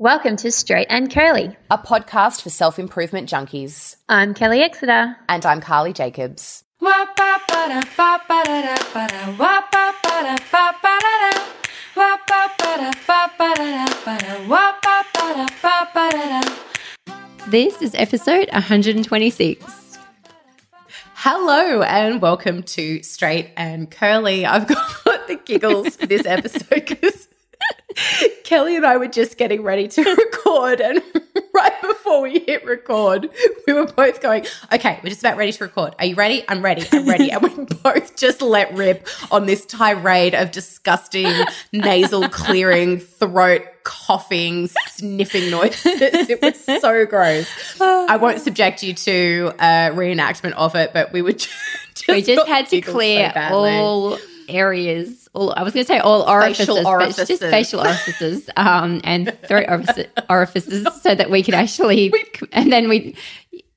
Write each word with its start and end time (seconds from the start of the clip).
Welcome 0.00 0.36
to 0.36 0.50
Straight 0.50 0.86
and 0.88 1.12
Curly, 1.12 1.58
a 1.70 1.76
podcast 1.76 2.40
for 2.40 2.48
self 2.48 2.78
improvement 2.78 3.28
junkies. 3.28 3.96
I'm 4.08 4.32
Kelly 4.32 4.62
Exeter. 4.62 5.14
And 5.28 5.44
I'm 5.44 5.60
Carly 5.60 5.92
Jacobs. 5.92 6.64
This 17.48 17.82
is 17.82 17.94
episode 17.94 18.48
126. 18.52 19.98
Hello 21.12 21.82
and 21.82 22.22
welcome 22.22 22.62
to 22.62 23.02
Straight 23.02 23.50
and 23.54 23.90
Curly. 23.90 24.46
I've 24.46 24.66
got 24.66 25.04
the 25.28 25.38
giggles 25.44 25.96
for 25.96 26.06
this 26.06 26.24
episode 26.24 26.86
because 26.86 27.19
Kelly 28.44 28.76
and 28.76 28.86
I 28.86 28.96
were 28.96 29.08
just 29.08 29.38
getting 29.38 29.62
ready 29.62 29.88
to 29.88 30.02
record, 30.14 30.80
and 30.80 31.02
right 31.54 31.80
before 31.82 32.22
we 32.22 32.40
hit 32.40 32.64
record, 32.64 33.28
we 33.66 33.72
were 33.72 33.86
both 33.86 34.20
going, 34.20 34.46
Okay, 34.72 35.00
we're 35.02 35.10
just 35.10 35.22
about 35.22 35.36
ready 35.36 35.52
to 35.52 35.64
record. 35.64 35.94
Are 35.98 36.06
you 36.06 36.14
ready? 36.14 36.44
I'm 36.48 36.62
ready. 36.62 36.86
I'm 36.92 37.08
ready. 37.08 37.30
And 37.30 37.42
we 37.42 37.64
both 37.64 38.16
just 38.16 38.42
let 38.42 38.74
rip 38.74 39.06
on 39.30 39.46
this 39.46 39.64
tirade 39.66 40.34
of 40.34 40.50
disgusting 40.50 41.32
nasal 41.72 42.28
clearing, 42.28 42.98
throat 42.98 43.62
coughing, 43.82 44.68
sniffing 44.88 45.50
noises. 45.50 46.00
It 46.30 46.42
was 46.42 46.62
so 46.80 47.06
gross. 47.06 47.48
I 47.80 48.16
won't 48.16 48.40
subject 48.40 48.82
you 48.82 48.94
to 48.94 49.52
a 49.58 49.90
reenactment 49.90 50.52
of 50.52 50.74
it, 50.74 50.92
but 50.92 51.12
we 51.12 51.22
would 51.22 51.38
just, 51.38 52.08
we 52.08 52.22
just 52.22 52.46
had 52.46 52.68
to 52.68 52.80
clear 52.80 53.32
so 53.34 53.40
all 53.40 54.18
areas, 54.48 55.19
all 55.32 55.52
I 55.56 55.62
was 55.62 55.74
going 55.74 55.84
to 55.84 55.92
say 55.92 55.98
all 55.98 56.22
orifices, 56.22 56.68
orifices, 56.68 57.16
but 57.16 57.30
it's 57.30 57.40
just 57.40 57.42
facial 57.42 57.80
orifices 57.80 58.50
um, 58.56 59.00
and 59.04 59.36
throat 59.46 59.66
orifices, 60.28 60.86
so 61.02 61.14
that 61.14 61.30
we 61.30 61.42
could 61.42 61.54
actually. 61.54 62.12
and 62.52 62.72
then 62.72 62.88
we 62.88 63.16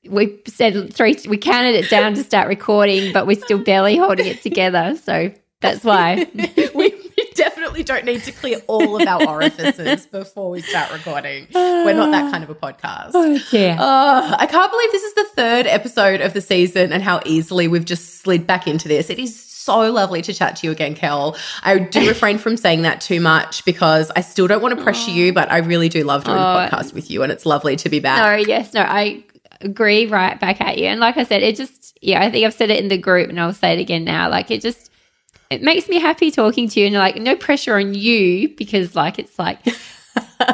we 0.08 0.38
said 0.46 0.92
three. 0.92 1.16
We 1.28 1.38
counted 1.38 1.74
it 1.76 1.88
down 1.90 2.14
to 2.14 2.24
start 2.24 2.48
recording, 2.48 3.12
but 3.12 3.26
we're 3.26 3.40
still 3.40 3.58
barely 3.58 3.96
holding 3.96 4.26
it 4.26 4.42
together. 4.42 4.96
So 5.02 5.32
that's 5.60 5.84
why 5.84 6.26
we, 6.34 6.72
we 6.74 7.30
definitely 7.34 7.82
don't 7.82 8.04
need 8.04 8.22
to 8.24 8.32
clear 8.32 8.58
all 8.66 9.00
of 9.00 9.06
our 9.06 9.26
orifices 9.26 10.06
before 10.06 10.50
we 10.50 10.60
start 10.60 10.92
recording. 10.92 11.46
We're 11.54 11.94
not 11.94 12.10
that 12.10 12.30
kind 12.30 12.44
of 12.44 12.50
a 12.50 12.54
podcast. 12.54 13.12
Oh, 13.14 13.38
yeah. 13.50 13.80
Uh, 13.80 14.36
I 14.38 14.46
can't 14.46 14.70
believe 14.70 14.92
this 14.92 15.02
is 15.02 15.14
the 15.14 15.24
third 15.36 15.66
episode 15.66 16.20
of 16.20 16.34
the 16.34 16.40
season 16.40 16.92
and 16.92 17.02
how 17.02 17.20
easily 17.24 17.68
we've 17.68 17.84
just 17.84 18.16
slid 18.16 18.46
back 18.46 18.66
into 18.66 18.88
this. 18.88 19.08
It 19.08 19.18
is 19.18 19.53
so 19.64 19.90
lovely 19.90 20.22
to 20.22 20.34
chat 20.34 20.56
to 20.56 20.66
you 20.66 20.72
again, 20.72 20.94
Kel. 20.94 21.36
I 21.62 21.78
do 21.78 22.08
refrain 22.08 22.38
from 22.38 22.56
saying 22.56 22.82
that 22.82 23.00
too 23.00 23.20
much 23.20 23.64
because 23.64 24.10
I 24.14 24.20
still 24.20 24.46
don't 24.46 24.62
want 24.62 24.76
to 24.76 24.82
pressure 24.82 25.10
you, 25.10 25.32
but 25.32 25.50
I 25.50 25.58
really 25.58 25.88
do 25.88 26.04
love 26.04 26.24
doing 26.24 26.36
oh, 26.36 26.40
the 26.40 26.68
podcast 26.68 26.92
with 26.92 27.10
you, 27.10 27.22
and 27.22 27.32
it's 27.32 27.46
lovely 27.46 27.76
to 27.76 27.88
be 27.88 28.00
back. 28.00 28.18
No, 28.18 28.46
yes, 28.46 28.74
no, 28.74 28.82
I 28.82 29.24
agree 29.60 30.06
right 30.06 30.38
back 30.38 30.60
at 30.60 30.78
you. 30.78 30.86
And 30.86 31.00
like 31.00 31.16
I 31.16 31.24
said, 31.24 31.42
it 31.42 31.56
just, 31.56 31.96
yeah, 32.02 32.22
I 32.22 32.30
think 32.30 32.44
I've 32.44 32.54
said 32.54 32.70
it 32.70 32.82
in 32.82 32.88
the 32.88 32.98
group, 32.98 33.30
and 33.30 33.40
I'll 33.40 33.52
say 33.52 33.72
it 33.72 33.80
again 33.80 34.04
now. 34.04 34.28
Like 34.28 34.50
it 34.50 34.60
just, 34.60 34.90
it 35.50 35.62
makes 35.62 35.88
me 35.88 35.98
happy 35.98 36.30
talking 36.30 36.68
to 36.68 36.80
you, 36.80 36.86
and 36.86 36.94
like 36.94 37.16
no 37.16 37.34
pressure 37.36 37.76
on 37.76 37.94
you 37.94 38.50
because 38.50 38.94
like 38.94 39.18
it's 39.18 39.38
like 39.38 39.60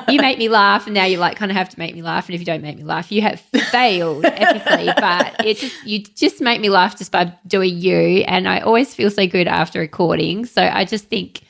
you 0.08 0.20
make 0.20 0.38
me 0.38 0.48
laugh, 0.48 0.86
and 0.86 0.94
now 0.94 1.04
you 1.04 1.18
like 1.18 1.36
kind 1.36 1.50
of 1.50 1.56
have 1.56 1.68
to 1.70 1.78
make 1.78 1.94
me 1.94 2.02
laugh. 2.02 2.26
And 2.26 2.34
if 2.34 2.40
you 2.40 2.46
don't 2.46 2.62
make 2.62 2.76
me 2.76 2.84
laugh, 2.84 3.10
you 3.10 3.22
have 3.22 3.40
failed 3.40 4.24
epically. 4.24 4.94
But 4.96 5.46
it 5.46 5.58
just 5.58 5.86
you 5.86 6.00
just 6.02 6.40
make 6.40 6.60
me 6.60 6.70
laugh 6.70 6.98
just 6.98 7.12
by 7.12 7.32
doing 7.46 7.76
you, 7.78 8.24
and 8.26 8.48
I 8.48 8.60
always 8.60 8.94
feel 8.94 9.10
so 9.10 9.26
good 9.26 9.48
after 9.48 9.80
recording. 9.80 10.46
So 10.46 10.62
I 10.62 10.84
just 10.84 11.06
think 11.06 11.42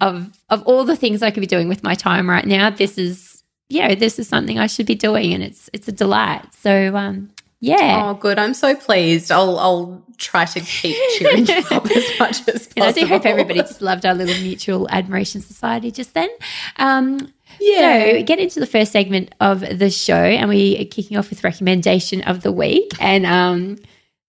of 0.00 0.38
of 0.48 0.62
all 0.64 0.84
the 0.84 0.96
things 0.96 1.22
I 1.22 1.30
could 1.30 1.40
be 1.40 1.46
doing 1.46 1.68
with 1.68 1.82
my 1.82 1.94
time 1.94 2.28
right 2.28 2.46
now, 2.46 2.70
this 2.70 2.98
is 2.98 3.42
yeah, 3.68 3.94
this 3.94 4.18
is 4.18 4.28
something 4.28 4.58
I 4.58 4.66
should 4.66 4.86
be 4.86 4.94
doing, 4.94 5.34
and 5.34 5.42
it's 5.42 5.68
it's 5.72 5.88
a 5.88 5.92
delight. 5.92 6.54
So 6.54 6.96
um, 6.96 7.30
yeah. 7.60 8.02
Oh, 8.04 8.14
good. 8.14 8.38
I'm 8.38 8.54
so 8.54 8.76
pleased. 8.76 9.32
I'll 9.32 9.58
I'll 9.58 10.04
try 10.16 10.44
to 10.44 10.60
keep 10.60 10.96
cheering 11.18 11.46
you 11.46 11.56
up 11.70 11.86
as 11.86 12.18
much 12.18 12.48
as 12.48 12.66
possible. 12.66 12.72
And 12.76 12.84
I 12.84 12.92
do 12.92 13.06
hope 13.06 13.26
everybody 13.26 13.60
just 13.60 13.82
loved 13.82 14.06
our 14.06 14.14
little 14.14 14.40
mutual 14.42 14.88
admiration 14.90 15.40
society 15.40 15.90
just 15.90 16.14
then. 16.14 16.28
Um, 16.76 17.32
yeah. 17.60 18.12
So 18.12 18.22
get 18.22 18.38
into 18.38 18.60
the 18.60 18.66
first 18.66 18.92
segment 18.92 19.34
of 19.40 19.60
the 19.60 19.90
show, 19.90 20.14
and 20.14 20.48
we 20.48 20.80
are 20.80 20.84
kicking 20.84 21.16
off 21.16 21.30
with 21.30 21.42
recommendation 21.42 22.22
of 22.22 22.42
the 22.42 22.52
week. 22.52 22.92
And 23.00 23.26
um, 23.26 23.78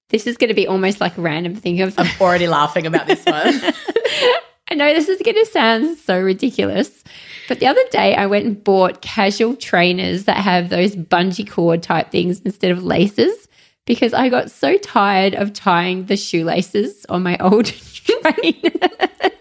this 0.09 0.25
is 0.25 0.37
going 0.37 0.49
to 0.49 0.55
be 0.55 0.67
almost 0.67 0.99
like 0.99 1.17
a 1.17 1.21
random 1.21 1.55
thing 1.55 1.81
of. 1.81 1.97
I'm 1.99 2.09
already 2.19 2.47
laughing 2.47 2.87
about 2.87 3.05
this 3.05 3.23
one. 3.25 3.61
I 4.71 4.75
know 4.75 4.93
this 4.93 5.09
is 5.09 5.21
going 5.23 5.35
to 5.35 5.45
sound 5.47 5.97
so 5.97 6.19
ridiculous, 6.19 7.03
but 7.47 7.59
the 7.59 7.65
other 7.65 7.83
day 7.89 8.15
I 8.15 8.27
went 8.27 8.45
and 8.45 8.63
bought 8.63 9.01
casual 9.01 9.55
trainers 9.55 10.25
that 10.25 10.37
have 10.37 10.69
those 10.69 10.95
bungee 10.95 11.49
cord 11.49 11.81
type 11.81 12.11
things 12.11 12.39
instead 12.41 12.71
of 12.71 12.83
laces 12.83 13.47
because 13.85 14.13
I 14.13 14.29
got 14.29 14.51
so 14.51 14.77
tired 14.77 15.33
of 15.33 15.53
tying 15.53 16.05
the 16.05 16.15
shoelaces 16.15 17.05
on 17.09 17.23
my 17.23 17.37
old 17.39 17.65
trainers. 17.65 18.53
and 18.53 19.33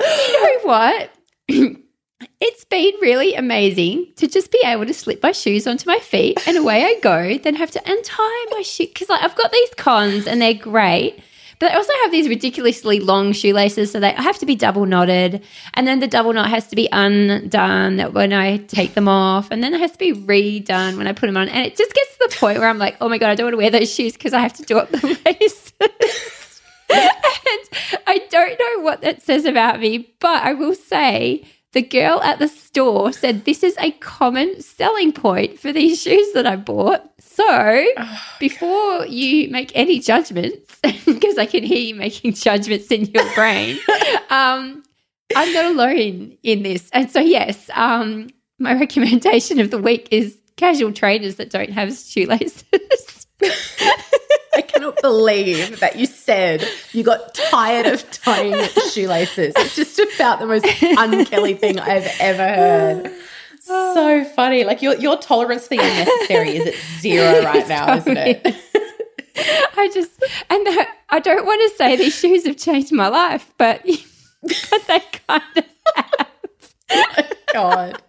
you 0.00 0.42
know 0.42 0.58
what? 0.62 1.10
it's 2.40 2.64
been 2.66 2.94
really 3.02 3.34
amazing 3.34 4.06
to 4.14 4.28
just 4.28 4.52
be 4.52 4.60
able 4.64 4.86
to 4.86 4.94
slip 4.94 5.22
my 5.24 5.32
shoes 5.32 5.66
onto 5.66 5.88
my 5.88 5.98
feet 5.98 6.38
and 6.46 6.56
away 6.56 6.84
I 6.84 7.00
go, 7.02 7.36
then 7.38 7.56
have 7.56 7.72
to 7.72 7.82
untie 7.84 8.46
my 8.52 8.62
shoe 8.62 8.86
because 8.86 9.08
like 9.08 9.24
I've 9.24 9.34
got 9.34 9.50
these 9.50 9.74
cons 9.76 10.28
and 10.28 10.40
they're 10.40 10.54
great. 10.54 11.20
But 11.60 11.68
they 11.68 11.74
also 11.74 11.92
have 12.02 12.10
these 12.10 12.26
ridiculously 12.26 13.00
long 13.00 13.32
shoelaces, 13.32 13.92
so 13.92 14.00
they 14.00 14.12
have 14.12 14.38
to 14.38 14.46
be 14.46 14.56
double 14.56 14.86
knotted. 14.86 15.44
And 15.74 15.86
then 15.86 16.00
the 16.00 16.08
double 16.08 16.32
knot 16.32 16.48
has 16.48 16.66
to 16.68 16.76
be 16.76 16.88
undone 16.90 17.98
when 18.14 18.32
I 18.32 18.56
take 18.56 18.94
them 18.94 19.08
off. 19.08 19.50
And 19.50 19.62
then 19.62 19.74
it 19.74 19.80
has 19.80 19.92
to 19.92 19.98
be 19.98 20.14
redone 20.14 20.96
when 20.96 21.06
I 21.06 21.12
put 21.12 21.26
them 21.26 21.36
on. 21.36 21.50
And 21.50 21.66
it 21.66 21.76
just 21.76 21.94
gets 21.94 22.16
to 22.16 22.28
the 22.30 22.36
point 22.36 22.58
where 22.58 22.68
I'm 22.68 22.78
like, 22.78 22.96
oh 23.02 23.10
my 23.10 23.18
God, 23.18 23.28
I 23.28 23.34
don't 23.34 23.44
want 23.44 23.52
to 23.52 23.58
wear 23.58 23.70
those 23.70 23.92
shoes 23.92 24.14
because 24.14 24.32
I 24.32 24.40
have 24.40 24.54
to 24.54 24.62
do 24.62 24.78
up 24.78 24.90
the 24.90 25.06
laces. 25.26 25.72
and 26.90 28.00
I 28.06 28.26
don't 28.30 28.58
know 28.58 28.82
what 28.82 29.02
that 29.02 29.22
says 29.22 29.44
about 29.44 29.80
me, 29.80 30.14
but 30.18 30.42
I 30.42 30.54
will 30.54 30.74
say 30.74 31.44
the 31.72 31.82
girl 31.82 32.20
at 32.22 32.38
the 32.38 32.48
store 32.48 33.12
said 33.12 33.44
this 33.44 33.62
is 33.62 33.76
a 33.78 33.92
common 33.92 34.60
selling 34.60 35.12
point 35.12 35.58
for 35.58 35.72
these 35.72 36.02
shoes 36.02 36.32
that 36.32 36.46
I 36.46 36.56
bought. 36.56 37.08
So 37.20 37.44
oh, 37.46 38.22
before 38.40 38.98
God. 38.98 39.10
you 39.10 39.50
make 39.50 39.70
any 39.74 40.00
judgments, 40.00 40.80
because 41.06 41.38
I 41.38 41.46
can 41.46 41.62
hear 41.62 41.78
you 41.78 41.94
making 41.94 42.34
judgments 42.34 42.90
in 42.90 43.04
your 43.06 43.32
brain, 43.34 43.78
um, 44.30 44.82
I'm 45.36 45.52
not 45.52 45.66
alone 45.66 46.36
in 46.42 46.62
this. 46.62 46.90
And 46.92 47.10
so, 47.10 47.20
yes, 47.20 47.70
um, 47.74 48.30
my 48.58 48.74
recommendation 48.74 49.60
of 49.60 49.70
the 49.70 49.78
week 49.78 50.08
is 50.10 50.36
casual 50.56 50.92
trainers 50.92 51.36
that 51.36 51.50
don't 51.50 51.70
have 51.70 51.96
shoelaces. 51.96 53.26
I 54.80 54.82
cannot 54.82 55.02
believe 55.02 55.80
that 55.80 55.96
you 55.96 56.06
said 56.06 56.66
you 56.92 57.04
got 57.04 57.34
tired 57.34 57.84
of 57.84 58.10
tying 58.10 58.66
shoelaces. 58.90 59.52
It's 59.54 59.76
just 59.76 59.98
about 59.98 60.38
the 60.38 60.46
most 60.46 60.64
unkelly 60.64 61.58
thing 61.58 61.78
I've 61.78 62.10
ever 62.18 62.48
heard. 62.48 63.12
So 63.60 64.24
funny. 64.24 64.64
Like 64.64 64.80
your 64.80 64.96
your 64.96 65.18
tolerance 65.18 65.64
for 65.64 65.76
the 65.76 65.82
unnecessary 65.82 66.56
is 66.56 66.68
at 66.68 66.74
zero 67.00 67.42
right 67.44 67.68
now, 67.68 67.94
isn't 67.96 68.16
it? 68.16 68.56
I 69.76 69.90
just 69.92 70.22
and 70.48 70.66
the, 70.66 70.86
I 71.10 71.20
don't 71.20 71.44
want 71.44 71.60
to 71.70 71.76
say 71.76 71.96
these 71.96 72.18
shoes 72.18 72.46
have 72.46 72.56
changed 72.56 72.90
my 72.90 73.08
life, 73.08 73.52
but 73.58 73.84
but 74.42 74.82
they 74.88 75.02
kind 75.28 75.42
of 75.56 75.64
have. 75.94 76.26
Oh 76.92 77.22
God 77.52 78.02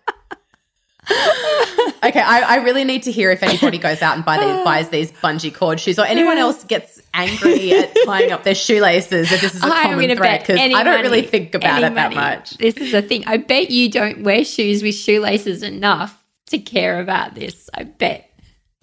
okay, 2.03 2.21
I, 2.21 2.43
I, 2.47 2.55
really 2.57 2.83
need 2.83 3.03
to 3.03 3.11
hear 3.11 3.31
if 3.31 3.43
anybody 3.43 3.77
goes 3.77 4.01
out 4.01 4.15
and 4.15 4.25
buy 4.25 4.37
these, 4.37 4.63
buys 4.63 4.89
these 4.89 5.11
bungee 5.11 5.53
cord 5.53 5.79
shoes, 5.79 5.99
or 5.99 6.05
anyone 6.05 6.37
else 6.37 6.63
gets 6.63 7.01
angry 7.13 7.73
at 7.73 7.95
tying 8.05 8.31
up 8.31 8.43
their 8.43 8.55
shoelaces. 8.55 9.31
If 9.31 9.41
this 9.41 9.55
is 9.55 9.63
a 9.63 9.67
I'm 9.67 9.91
common 9.91 10.15
thread, 10.17 10.41
because 10.41 10.59
I 10.59 10.83
don't 10.83 11.01
really 11.01 11.23
think 11.23 11.55
about 11.55 11.83
it 11.83 11.93
that 11.93 12.13
much. 12.13 12.51
This 12.57 12.75
is 12.77 12.93
a 12.93 13.01
thing. 13.01 13.23
I 13.27 13.37
bet 13.37 13.69
you 13.69 13.89
don't 13.89 14.23
wear 14.23 14.43
shoes 14.43 14.83
with 14.83 14.95
shoelaces 14.95 15.63
enough 15.63 16.17
to 16.47 16.59
care 16.59 16.99
about 16.99 17.35
this. 17.35 17.69
I 17.73 17.83
bet. 17.83 18.27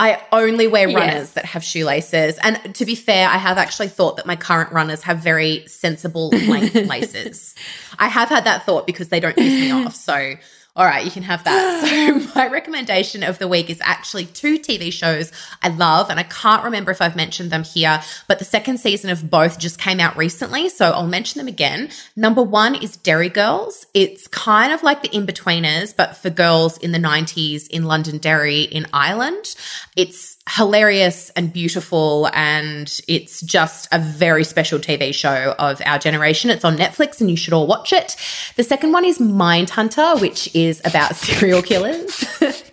I 0.00 0.22
only 0.30 0.68
wear 0.68 0.86
runners 0.86 1.12
yes. 1.12 1.32
that 1.32 1.44
have 1.44 1.64
shoelaces. 1.64 2.38
And 2.38 2.72
to 2.76 2.86
be 2.86 2.94
fair, 2.94 3.28
I 3.28 3.36
have 3.36 3.58
actually 3.58 3.88
thought 3.88 4.16
that 4.16 4.26
my 4.26 4.36
current 4.36 4.70
runners 4.70 5.02
have 5.02 5.18
very 5.18 5.66
sensible 5.66 6.28
length 6.28 6.74
laces. 6.86 7.56
I 7.98 8.06
have 8.06 8.28
had 8.28 8.44
that 8.44 8.64
thought 8.64 8.86
because 8.86 9.08
they 9.08 9.18
don't 9.18 9.34
piss 9.34 9.52
me 9.52 9.72
off. 9.72 9.96
So 9.96 10.34
all 10.78 10.86
right, 10.86 11.04
you 11.04 11.10
can 11.10 11.24
have 11.24 11.44
that. 11.44 11.68
So, 11.88 12.32
my 12.34 12.48
recommendation 12.48 13.22
of 13.22 13.38
the 13.38 13.48
week 13.48 13.68
is 13.68 13.80
actually 13.82 14.26
two 14.26 14.58
TV 14.58 14.92
shows 14.92 15.32
I 15.62 15.68
love, 15.68 16.10
and 16.10 16.20
I 16.20 16.22
can't 16.22 16.64
remember 16.64 16.90
if 16.90 17.02
I've 17.02 17.16
mentioned 17.16 17.50
them 17.50 17.64
here, 17.64 18.00
but 18.28 18.38
the 18.38 18.44
second 18.44 18.78
season 18.78 19.10
of 19.10 19.28
both 19.28 19.58
just 19.58 19.78
came 19.78 20.00
out 20.00 20.16
recently. 20.16 20.68
So, 20.68 20.92
I'll 20.92 21.06
mention 21.06 21.38
them 21.40 21.48
again. 21.48 21.90
Number 22.14 22.42
one 22.42 22.74
is 22.74 22.96
Derry 22.96 23.28
Girls. 23.28 23.86
It's 23.92 24.28
kind 24.28 24.72
of 24.72 24.82
like 24.82 25.02
the 25.02 25.08
Inbetweeners, 25.08 25.96
but 25.96 26.16
for 26.16 26.30
girls 26.30 26.78
in 26.78 26.92
the 26.92 26.98
90s 26.98 27.66
in 27.68 27.84
Londonderry 27.84 28.62
in 28.62 28.86
Ireland. 28.92 29.56
It's 29.96 30.37
hilarious 30.48 31.30
and 31.30 31.52
beautiful. 31.52 32.30
And 32.32 33.00
it's 33.06 33.40
just 33.42 33.88
a 33.92 33.98
very 33.98 34.44
special 34.44 34.78
TV 34.78 35.14
show 35.14 35.54
of 35.58 35.80
our 35.84 35.98
generation. 35.98 36.50
It's 36.50 36.64
on 36.64 36.76
Netflix 36.76 37.20
and 37.20 37.30
you 37.30 37.36
should 37.36 37.52
all 37.52 37.66
watch 37.66 37.92
it. 37.92 38.16
The 38.56 38.64
second 38.64 38.92
one 38.92 39.04
is 39.04 39.18
Mindhunter, 39.18 40.20
which 40.20 40.54
is 40.54 40.80
about 40.84 41.16
serial 41.16 41.62
killers. 41.62 42.24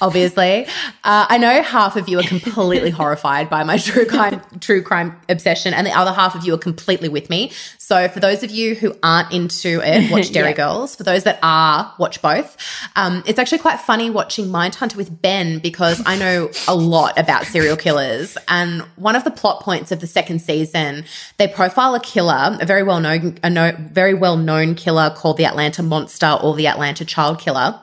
obviously. 0.00 0.66
Uh, 1.02 1.26
I 1.28 1.38
know 1.38 1.62
half 1.62 1.96
of 1.96 2.08
you 2.08 2.18
are 2.18 2.24
completely 2.24 2.90
horrified 3.00 3.48
by 3.48 3.64
my 3.64 3.78
true 3.78 4.06
crime, 4.06 4.40
true 4.60 4.82
crime 4.82 5.18
obsession, 5.28 5.74
and 5.74 5.86
the 5.86 5.92
other 5.92 6.12
half 6.12 6.34
of 6.34 6.44
you 6.44 6.54
are 6.54 6.58
completely 6.58 7.08
with 7.08 7.30
me. 7.30 7.52
So, 7.78 8.08
for 8.08 8.20
those 8.20 8.42
of 8.42 8.50
you 8.50 8.74
who 8.74 8.94
aren't 9.02 9.32
into 9.32 9.80
it, 9.82 10.10
watch 10.12 10.32
Derry 10.32 10.50
yeah. 10.50 10.56
Girls. 10.56 10.96
For 10.96 11.02
those 11.02 11.24
that 11.24 11.38
are, 11.42 11.94
watch 11.98 12.22
both. 12.22 12.56
Um, 12.96 13.22
it's 13.26 13.38
actually 13.38 13.58
quite 13.58 13.80
funny 13.80 14.10
watching 14.10 14.46
Mindhunter 14.46 14.96
with 14.96 15.22
Ben 15.22 15.58
because 15.58 16.02
I 16.06 16.16
know 16.16 16.50
a 16.68 16.74
lot 16.74 17.18
about 17.18 17.46
serial 17.46 17.76
killers. 17.76 18.36
And 18.48 18.82
one 18.96 19.16
of 19.16 19.24
the 19.24 19.30
plot 19.30 19.62
points 19.62 19.92
of 19.92 20.00
the 20.00 20.06
second 20.06 20.40
season, 20.40 21.04
they 21.38 21.48
profile 21.48 21.94
a 21.94 22.00
killer, 22.00 22.58
a 22.60 22.66
very 22.66 22.82
well 22.82 23.00
known, 23.00 23.38
a 23.42 23.50
no, 23.50 23.72
very 23.78 24.14
well 24.14 24.36
known 24.36 24.74
killer 24.74 25.10
called 25.10 25.36
the 25.36 25.46
Atlanta 25.46 25.82
Monster 25.82 26.38
or 26.42 26.54
the 26.54 26.66
Atlanta 26.66 27.04
Child 27.04 27.40
Killer. 27.40 27.80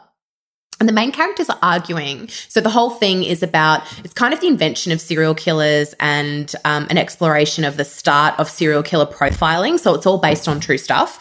And 0.81 0.89
the 0.89 0.93
main 0.93 1.11
characters 1.11 1.47
are 1.47 1.59
arguing. 1.61 2.27
So 2.47 2.59
the 2.59 2.71
whole 2.71 2.89
thing 2.89 3.23
is 3.23 3.43
about 3.43 3.83
it's 4.03 4.15
kind 4.15 4.33
of 4.33 4.41
the 4.41 4.47
invention 4.47 4.91
of 4.91 4.99
serial 4.99 5.35
killers 5.35 5.93
and 5.99 6.51
um, 6.65 6.87
an 6.89 6.97
exploration 6.97 7.63
of 7.65 7.77
the 7.77 7.85
start 7.85 8.33
of 8.39 8.49
serial 8.49 8.81
killer 8.81 9.05
profiling. 9.05 9.79
So 9.79 9.93
it's 9.93 10.07
all 10.07 10.17
based 10.17 10.47
on 10.47 10.59
true 10.59 10.79
stuff. 10.79 11.19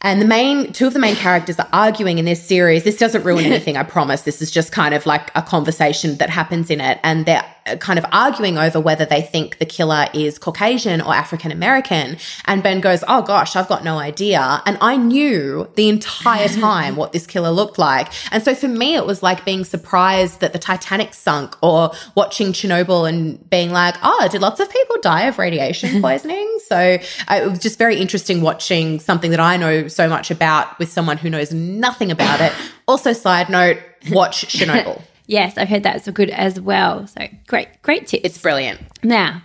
And 0.00 0.20
the 0.20 0.26
main 0.26 0.72
two 0.72 0.88
of 0.88 0.94
the 0.94 0.98
main 0.98 1.14
characters 1.14 1.60
are 1.60 1.68
arguing 1.72 2.18
in 2.18 2.24
this 2.24 2.42
series. 2.44 2.82
This 2.82 2.96
doesn't 2.96 3.22
ruin 3.22 3.44
anything, 3.52 3.76
I 3.76 3.84
promise. 3.84 4.22
This 4.22 4.42
is 4.42 4.50
just 4.50 4.72
kind 4.72 4.92
of 4.92 5.06
like 5.06 5.30
a 5.36 5.42
conversation 5.42 6.16
that 6.16 6.28
happens 6.28 6.68
in 6.68 6.80
it. 6.80 6.98
And 7.04 7.24
they're 7.24 7.46
kind 7.76 7.98
of 7.98 8.04
arguing 8.12 8.58
over 8.58 8.80
whether 8.80 9.04
they 9.04 9.22
think 9.22 9.58
the 9.58 9.66
killer 9.66 10.06
is 10.14 10.38
Caucasian 10.38 11.00
or 11.00 11.14
African 11.14 11.52
American. 11.52 12.16
And 12.46 12.62
Ben 12.62 12.80
goes, 12.80 13.04
Oh 13.06 13.22
gosh, 13.22 13.56
I've 13.56 13.68
got 13.68 13.84
no 13.84 13.98
idea. 13.98 14.62
And 14.66 14.78
I 14.80 14.96
knew 14.96 15.68
the 15.76 15.88
entire 15.88 16.48
time 16.66 16.96
what 16.96 17.12
this 17.12 17.26
killer 17.26 17.50
looked 17.50 17.78
like. 17.78 18.08
And 18.32 18.42
so 18.42 18.54
for 18.54 18.68
me, 18.68 18.94
it 18.94 19.06
was 19.06 19.22
like 19.22 19.44
being 19.44 19.64
surprised 19.64 20.40
that 20.40 20.52
the 20.52 20.58
Titanic 20.58 21.14
sunk 21.14 21.56
or 21.62 21.92
watching 22.14 22.52
Chernobyl 22.52 23.08
and 23.08 23.48
being 23.50 23.70
like, 23.70 23.96
Oh, 24.02 24.28
did 24.30 24.40
lots 24.40 24.60
of 24.60 24.70
people 24.70 24.96
die 25.00 25.22
of 25.22 25.38
radiation 25.38 26.00
poisoning? 26.02 26.46
so 26.68 26.98
uh, 27.28 27.40
it 27.42 27.48
was 27.48 27.58
just 27.58 27.78
very 27.78 27.96
interesting 27.96 28.42
watching 28.42 29.00
something 29.00 29.30
that 29.30 29.40
I 29.40 29.56
know 29.56 29.88
so 29.88 30.08
much 30.08 30.30
about 30.30 30.78
with 30.78 30.90
someone 30.90 31.16
who 31.16 31.30
knows 31.30 31.52
nothing 31.52 32.10
about 32.10 32.40
it. 32.40 32.52
Also, 32.88 33.12
side 33.12 33.50
note, 33.50 33.76
watch 34.10 34.46
Chernobyl. 34.46 35.02
Yes, 35.28 35.58
I've 35.58 35.68
heard 35.68 35.82
that's 35.82 36.06
so 36.06 36.12
good 36.12 36.30
as 36.30 36.58
well. 36.58 37.06
So 37.06 37.28
great, 37.46 37.68
great 37.82 38.06
tips. 38.06 38.24
It's 38.24 38.38
brilliant. 38.38 38.80
Now, 39.04 39.42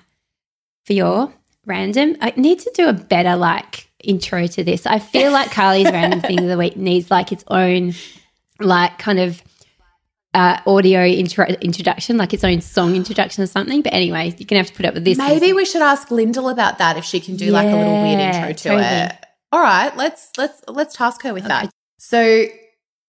for 0.86 0.94
your 0.94 1.34
random, 1.66 2.16
I 2.22 2.34
need 2.38 2.60
to 2.60 2.72
do 2.74 2.88
a 2.88 2.94
better 2.94 3.36
like 3.36 3.90
intro 4.00 4.48
to 4.48 4.64
this. 4.64 4.86
I 4.86 5.00
feel 5.00 5.34
like 5.34 5.52
Carly's 5.52 5.92
random 5.92 6.22
thing 6.22 6.40
of 6.40 6.48
the 6.48 6.58
week 6.58 6.78
needs 6.78 7.12
like 7.12 7.34
its 7.34 7.44
own 7.50 7.94
like 8.62 8.98
kind 8.98 9.20
of 9.20 9.44
uh, 10.34 10.58
audio 10.66 11.04
intro- 11.06 11.46
introduction, 11.46 12.16
like 12.18 12.34
its 12.34 12.46
own 12.46 12.62
song 12.62 12.96
introduction 12.96 13.44
or 13.44 13.48
something. 13.48 13.82
But 13.82 13.94
anyway, 13.94 14.34
you're 14.38 14.48
gonna 14.48 14.62
have 14.62 14.68
to 14.68 14.74
put 14.74 14.86
up 14.86 14.94
with 14.94 15.04
this. 15.04 15.18
Maybe 15.18 15.52
we 15.52 15.66
should 15.66 15.82
ask 15.82 16.10
Lyndall 16.12 16.48
about 16.48 16.78
that 16.78 16.96
if 16.96 17.04
she 17.04 17.20
can 17.20 17.36
do 17.36 17.48
yeah, 17.48 17.52
like 17.52 17.68
a 17.68 17.76
little 17.76 18.02
weird 18.04 18.20
intro 18.20 18.54
to 18.54 18.70
totally. 18.70 18.84
it. 18.84 19.26
All 19.52 19.62
right, 19.62 19.96
let's 19.98 20.32
let's 20.38 20.62
let's 20.70 20.96
task 20.96 21.24
her 21.24 21.34
with 21.34 21.44
okay. 21.44 21.50
that. 21.50 21.72
So 21.98 22.46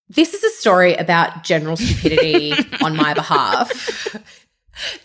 this 0.09 0.35
is 0.35 0.45
a 0.45 0.51
story 0.51 0.95
about 0.95 1.45
general 1.45 1.77
stupidity 1.77 2.53
on 2.83 2.97
my 2.97 3.15
behalf. 3.15 3.73
So 3.73 4.21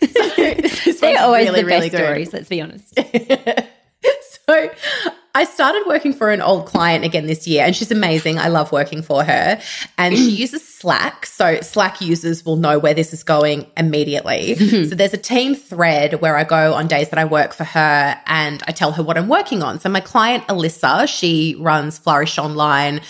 They're 1.00 1.22
always 1.22 1.48
really, 1.48 1.62
the 1.62 1.68
best 1.68 1.70
really 1.70 1.90
stories, 1.90 2.32
let's 2.32 2.48
be 2.48 2.60
honest. 2.60 2.94
so 4.46 4.70
I 5.32 5.44
started 5.44 5.84
working 5.86 6.12
for 6.12 6.30
an 6.30 6.40
old 6.40 6.66
client 6.66 7.04
again 7.04 7.26
this 7.26 7.46
year, 7.46 7.64
and 7.64 7.74
she's 7.74 7.92
amazing. 7.92 8.38
I 8.38 8.48
love 8.48 8.72
working 8.72 9.00
for 9.00 9.22
her. 9.22 9.60
And 9.96 10.16
she 10.16 10.30
uses 10.42 10.66
Slack. 10.66 11.24
So 11.26 11.60
Slack 11.60 12.00
users 12.00 12.44
will 12.44 12.56
know 12.56 12.78
where 12.78 12.94
this 12.94 13.12
is 13.12 13.22
going 13.22 13.66
immediately. 13.76 14.56
Mm-hmm. 14.56 14.88
so 14.88 14.94
there's 14.96 15.14
a 15.14 15.18
team 15.18 15.54
thread 15.54 16.20
where 16.20 16.36
I 16.36 16.44
go 16.44 16.74
on 16.74 16.88
days 16.88 17.10
that 17.10 17.18
I 17.18 17.24
work 17.24 17.52
for 17.52 17.64
her 17.64 18.20
and 18.26 18.62
I 18.66 18.72
tell 18.72 18.92
her 18.92 19.02
what 19.02 19.16
I'm 19.16 19.28
working 19.28 19.62
on. 19.62 19.78
So 19.78 19.88
my 19.88 20.00
client, 20.00 20.46
Alyssa, 20.48 21.06
she 21.08 21.56
runs 21.58 21.98
Flourish 21.98 22.38
Online 22.38 23.00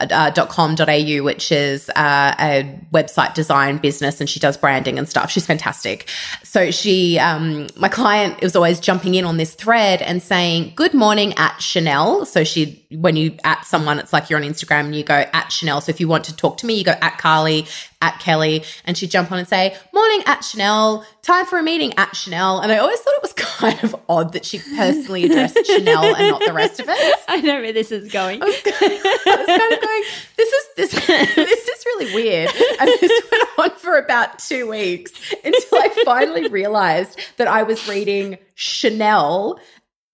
uh, 0.00 0.46
.com.au, 0.46 1.22
which 1.22 1.52
is 1.52 1.90
uh, 1.90 2.34
a 2.38 2.80
website 2.92 3.34
design 3.34 3.78
business, 3.78 4.20
and 4.20 4.28
she 4.28 4.40
does 4.40 4.56
branding 4.56 4.98
and 4.98 5.08
stuff. 5.08 5.30
She's 5.30 5.46
fantastic. 5.46 6.08
So 6.42 6.70
she, 6.70 7.18
um, 7.18 7.68
my 7.76 7.88
client 7.88 8.40
was 8.42 8.56
always 8.56 8.80
jumping 8.80 9.14
in 9.14 9.24
on 9.24 9.36
this 9.36 9.54
thread 9.54 10.02
and 10.02 10.22
saying, 10.22 10.72
"Good 10.76 10.94
morning 10.94 11.34
at 11.34 11.60
Chanel." 11.60 12.24
So 12.26 12.44
she, 12.44 12.86
when 12.90 13.16
you 13.16 13.36
at 13.44 13.64
someone, 13.64 13.98
it's 13.98 14.12
like 14.12 14.30
you're 14.30 14.38
on 14.38 14.44
Instagram 14.44 14.86
and 14.86 14.94
you 14.94 15.04
go 15.04 15.24
at 15.32 15.52
Chanel. 15.52 15.80
So 15.80 15.90
if 15.90 16.00
you 16.00 16.08
want 16.08 16.24
to 16.24 16.36
talk 16.36 16.58
to 16.58 16.66
me, 16.66 16.74
you 16.74 16.84
go 16.84 16.94
at 17.00 17.18
Carly 17.18 17.66
at 18.00 18.20
Kelly, 18.20 18.62
and 18.84 18.96
she'd 18.96 19.10
jump 19.10 19.32
on 19.32 19.38
and 19.38 19.48
say, 19.48 19.76
Morning 19.92 20.22
at 20.26 20.44
Chanel, 20.44 21.04
time 21.22 21.46
for 21.46 21.58
a 21.58 21.62
meeting 21.62 21.92
at 21.98 22.14
Chanel. 22.14 22.60
And 22.60 22.70
I 22.70 22.78
always 22.78 23.00
thought 23.00 23.14
it 23.14 23.22
was 23.22 23.32
kind 23.34 23.47
of 23.62 23.96
odd 24.08 24.32
that 24.32 24.44
she 24.44 24.58
personally 24.58 25.24
addressed 25.24 25.58
Chanel 25.66 26.14
and 26.14 26.28
not 26.28 26.42
the 26.44 26.52
rest 26.52 26.80
of 26.80 26.88
us. 26.88 27.14
I 27.28 27.40
know 27.40 27.60
where 27.60 27.72
this 27.72 27.90
is 27.90 28.10
going. 28.12 28.42
I 28.42 28.46
was, 28.46 28.56
I 28.64 29.36
was 29.36 29.46
kind 29.46 29.72
of 29.72 29.80
going, 29.80 30.02
this 30.36 30.52
is 30.52 30.64
this 30.76 31.06
this 31.34 31.68
is 31.68 31.86
really 31.86 32.14
weird. 32.14 32.50
And 32.80 32.88
this 33.00 33.22
went 33.30 33.44
on 33.58 33.78
for 33.78 33.98
about 33.98 34.38
two 34.38 34.68
weeks 34.68 35.12
until 35.44 35.78
I 35.78 35.88
finally 36.04 36.48
realized 36.48 37.20
that 37.36 37.48
I 37.48 37.62
was 37.62 37.88
reading 37.88 38.38
Chanel 38.54 39.58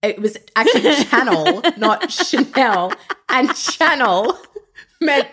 it 0.01 0.19
was 0.19 0.37
actually 0.55 1.03
channel, 1.05 1.63
not 1.77 2.11
Chanel, 2.11 2.93
and 3.27 3.55
channel 3.55 4.37
meant 5.01 5.27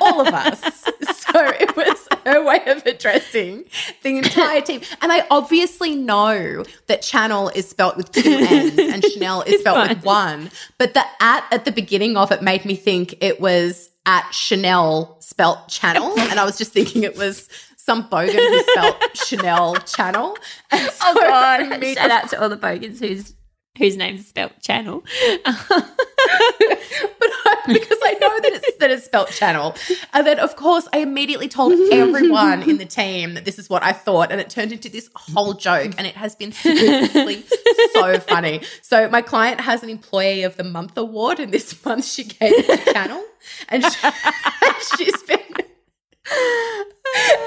all 0.00 0.20
of 0.20 0.32
us. 0.32 0.84
So 1.28 1.44
it 1.44 1.76
was 1.76 2.08
her 2.24 2.42
way 2.42 2.62
of 2.66 2.86
addressing 2.86 3.64
the 4.02 4.16
entire 4.16 4.62
team. 4.62 4.80
And 5.02 5.12
I 5.12 5.26
obviously 5.30 5.94
know 5.94 6.64
that 6.86 7.02
channel 7.02 7.50
is 7.50 7.68
spelt 7.68 7.98
with 7.98 8.10
two 8.10 8.22
N's 8.24 8.78
and 8.78 9.04
Chanel 9.12 9.42
is 9.42 9.60
spelt 9.60 9.90
with 9.90 10.02
one. 10.04 10.50
But 10.78 10.94
the 10.94 11.04
at 11.20 11.44
at 11.52 11.66
the 11.66 11.70
beginning 11.70 12.16
of 12.16 12.32
it 12.32 12.40
made 12.40 12.64
me 12.64 12.76
think 12.76 13.14
it 13.20 13.40
was 13.42 13.90
at 14.06 14.30
Chanel 14.30 15.18
spelt 15.20 15.68
channel. 15.68 16.18
And 16.18 16.40
I 16.40 16.44
was 16.46 16.56
just 16.56 16.72
thinking 16.72 17.02
it 17.02 17.18
was 17.18 17.46
some 17.76 18.08
bogan 18.08 18.34
who 18.34 18.62
spelt 18.72 19.16
Chanel 19.26 19.76
channel. 19.76 20.36
Oh 20.72 20.78
so 20.78 20.96
oh 21.08 21.14
God. 21.14 21.84
Shout 21.84 22.10
out 22.10 22.30
to 22.30 22.40
all 22.40 22.48
the 22.48 22.56
bogans 22.56 23.00
who's 23.00 23.34
whose 23.78 23.96
name's 23.96 24.26
spelt 24.26 24.60
channel. 24.60 25.04
but 25.44 25.54
I, 25.54 27.62
because 27.68 27.98
I 28.02 28.16
know 28.20 28.40
that 28.40 28.52
it's 28.52 28.76
that 28.78 28.90
it's 28.90 29.04
spelt 29.04 29.30
channel. 29.30 29.74
And 30.12 30.26
then 30.26 30.38
of 30.38 30.56
course 30.56 30.88
I 30.92 30.98
immediately 30.98 31.48
told 31.48 31.72
everyone 31.92 32.68
in 32.68 32.78
the 32.78 32.84
team 32.84 33.34
that 33.34 33.44
this 33.44 33.58
is 33.58 33.70
what 33.70 33.82
I 33.82 33.92
thought. 33.92 34.32
And 34.32 34.40
it 34.40 34.50
turned 34.50 34.72
into 34.72 34.88
this 34.88 35.08
whole 35.14 35.54
joke. 35.54 35.92
And 35.96 36.06
it 36.06 36.16
has 36.16 36.34
been 36.34 36.52
seriously 36.52 37.44
so 37.92 38.18
funny. 38.20 38.62
So 38.82 39.08
my 39.08 39.22
client 39.22 39.60
has 39.60 39.82
an 39.82 39.88
employee 39.88 40.42
of 40.42 40.56
the 40.56 40.64
month 40.64 40.96
award, 40.96 41.40
and 41.40 41.52
this 41.52 41.84
month 41.84 42.04
she 42.04 42.24
gave 42.24 42.52
it 42.52 42.84
to 42.84 42.92
channel. 42.92 43.22
And 43.68 43.84
she, 43.84 44.08
she's 44.96 45.22
been 45.22 45.38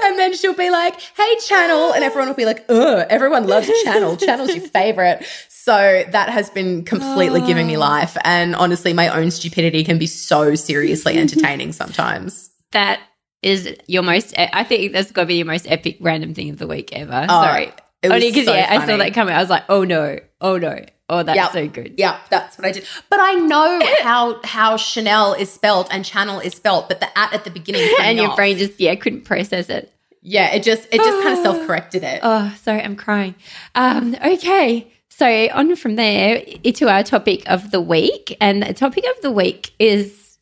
and 0.04 0.18
then 0.18 0.34
she'll 0.34 0.54
be 0.54 0.70
like, 0.70 1.00
"Hey, 1.16 1.36
Channel," 1.46 1.92
and 1.92 2.04
everyone 2.04 2.28
will 2.28 2.36
be 2.36 2.44
like, 2.44 2.64
"Ugh, 2.68 3.06
everyone 3.08 3.46
loves 3.46 3.70
Channel. 3.84 4.16
Channel's 4.16 4.54
your 4.54 4.66
favorite." 4.66 5.24
So 5.64 6.02
that 6.10 6.28
has 6.28 6.50
been 6.50 6.84
completely 6.84 7.40
oh. 7.40 7.46
giving 7.46 7.68
me 7.68 7.76
life. 7.76 8.16
And 8.24 8.56
honestly, 8.56 8.92
my 8.92 9.06
own 9.16 9.30
stupidity 9.30 9.84
can 9.84 9.96
be 9.96 10.08
so 10.08 10.56
seriously 10.56 11.16
entertaining 11.18 11.72
sometimes. 11.72 12.50
That 12.72 12.98
is 13.42 13.76
your 13.86 14.02
most. 14.02 14.34
I 14.36 14.64
think 14.64 14.92
that's 14.92 15.12
got 15.12 15.22
to 15.22 15.26
be 15.26 15.36
your 15.36 15.46
most 15.46 15.70
epic 15.70 15.98
random 16.00 16.34
thing 16.34 16.50
of 16.50 16.58
the 16.58 16.66
week 16.66 16.92
ever. 16.92 17.26
Oh, 17.28 17.42
Sorry, 17.44 17.72
only 18.02 18.30
because 18.30 18.46
so 18.46 18.54
yeah, 18.54 18.70
funny. 18.70 18.82
I 18.82 18.86
saw 18.86 18.96
that 18.96 19.14
coming. 19.14 19.34
I 19.34 19.38
was 19.40 19.50
like, 19.50 19.62
"Oh 19.68 19.84
no, 19.84 20.18
oh 20.40 20.58
no." 20.58 20.84
Oh, 21.08 21.22
that's 21.22 21.36
yep. 21.36 21.52
so 21.52 21.68
good. 21.68 21.94
Yeah, 21.96 22.18
that's 22.28 22.58
what 22.58 22.66
I 22.66 22.72
did. 22.72 22.84
But 23.08 23.20
I 23.20 23.34
know 23.34 23.80
how 24.02 24.40
how 24.42 24.76
Chanel 24.76 25.34
is 25.34 25.48
spelled 25.52 25.86
and 25.92 26.04
channel 26.04 26.40
is 26.40 26.54
spelled, 26.54 26.88
but 26.88 26.98
the 26.98 27.16
at 27.16 27.34
at 27.34 27.44
the 27.44 27.50
beginning 27.50 27.88
and 28.00 28.18
your 28.18 28.30
off. 28.30 28.36
brain 28.36 28.58
just 28.58 28.80
yeah 28.80 28.96
couldn't 28.96 29.26
process 29.26 29.68
it. 29.68 29.92
Yeah, 30.22 30.54
it 30.54 30.64
just 30.64 30.88
it 30.90 30.96
just 30.96 31.22
kind 31.22 31.38
of 31.38 31.38
self 31.44 31.66
corrected 31.68 32.02
it. 32.02 32.20
Oh, 32.24 32.52
sorry, 32.62 32.82
I'm 32.82 32.96
crying. 32.96 33.36
Um, 33.76 34.16
okay, 34.24 34.91
so 35.14 35.48
on 35.52 35.76
from 35.76 35.96
there 35.96 36.42
into 36.64 36.88
our 36.88 37.02
topic 37.02 37.48
of 37.50 37.70
the 37.70 37.80
week, 37.80 38.36
and 38.40 38.62
the 38.62 38.72
topic 38.72 39.04
of 39.04 39.22
the 39.22 39.30
week 39.30 39.72
is 39.78 40.38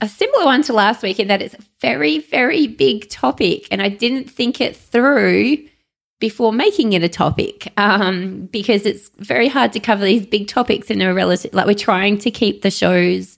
a 0.00 0.08
similar 0.08 0.46
one 0.46 0.62
to 0.62 0.72
last 0.72 1.02
week 1.02 1.20
in 1.20 1.28
that 1.28 1.42
it's 1.42 1.54
a 1.54 1.62
very 1.80 2.18
very 2.18 2.66
big 2.66 3.10
topic, 3.10 3.68
and 3.70 3.82
I 3.82 3.88
didn't 3.88 4.30
think 4.30 4.60
it 4.60 4.76
through 4.76 5.58
before 6.20 6.52
making 6.52 6.94
it 6.94 7.02
a 7.02 7.08
topic 7.08 7.70
um, 7.76 8.46
because 8.46 8.86
it's 8.86 9.10
very 9.18 9.48
hard 9.48 9.72
to 9.74 9.80
cover 9.80 10.04
these 10.04 10.24
big 10.24 10.48
topics 10.48 10.90
in 10.90 11.02
a 11.02 11.12
relative 11.12 11.52
like 11.52 11.66
we're 11.66 11.74
trying 11.74 12.16
to 12.18 12.30
keep 12.30 12.62
the 12.62 12.70
shows 12.70 13.36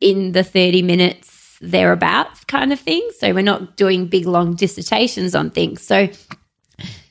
in 0.00 0.32
the 0.32 0.42
30 0.42 0.82
minutes 0.82 1.58
thereabouts 1.60 2.44
kind 2.44 2.72
of 2.72 2.80
thing. 2.80 3.06
So 3.18 3.34
we're 3.34 3.42
not 3.42 3.76
doing 3.76 4.06
big 4.06 4.26
long 4.26 4.54
dissertations 4.54 5.34
on 5.34 5.50
things. 5.50 5.82
So 5.82 6.08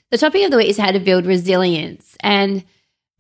the 0.09 0.17
topic 0.17 0.43
of 0.43 0.51
the 0.51 0.57
week 0.57 0.69
is 0.69 0.77
how 0.77 0.91
to 0.91 0.99
build 0.99 1.25
resilience. 1.25 2.17
And 2.21 2.63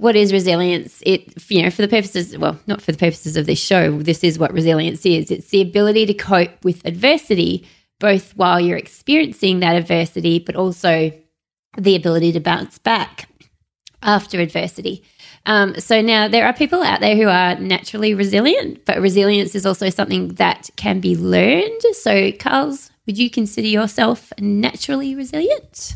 what 0.01 0.15
is 0.15 0.33
resilience? 0.33 1.03
It, 1.05 1.31
you 1.51 1.61
know, 1.61 1.69
for 1.69 1.83
the 1.83 1.87
purposes, 1.87 2.35
well, 2.35 2.59
not 2.65 2.81
for 2.81 2.91
the 2.91 2.97
purposes 2.97 3.37
of 3.37 3.45
this 3.45 3.59
show, 3.59 3.99
this 3.99 4.23
is 4.23 4.39
what 4.39 4.51
resilience 4.51 5.05
is. 5.05 5.29
It's 5.29 5.49
the 5.49 5.61
ability 5.61 6.07
to 6.07 6.13
cope 6.15 6.49
with 6.63 6.83
adversity, 6.85 7.67
both 7.99 8.35
while 8.35 8.59
you're 8.59 8.79
experiencing 8.79 9.59
that 9.59 9.75
adversity, 9.75 10.39
but 10.39 10.55
also 10.55 11.11
the 11.77 11.95
ability 11.95 12.31
to 12.31 12.39
bounce 12.39 12.79
back 12.79 13.29
after 14.01 14.39
adversity. 14.39 15.03
Um, 15.45 15.79
so 15.79 16.01
now 16.01 16.27
there 16.27 16.47
are 16.47 16.53
people 16.53 16.81
out 16.81 16.99
there 16.99 17.15
who 17.15 17.27
are 17.27 17.53
naturally 17.59 18.15
resilient, 18.15 18.83
but 18.85 18.99
resilience 18.99 19.53
is 19.53 19.67
also 19.67 19.91
something 19.91 20.29
that 20.29 20.71
can 20.77 20.99
be 20.99 21.15
learned. 21.15 21.81
So, 21.93 22.31
Carls, 22.31 22.89
would 23.05 23.19
you 23.19 23.29
consider 23.29 23.67
yourself 23.67 24.33
naturally 24.39 25.13
resilient? 25.13 25.93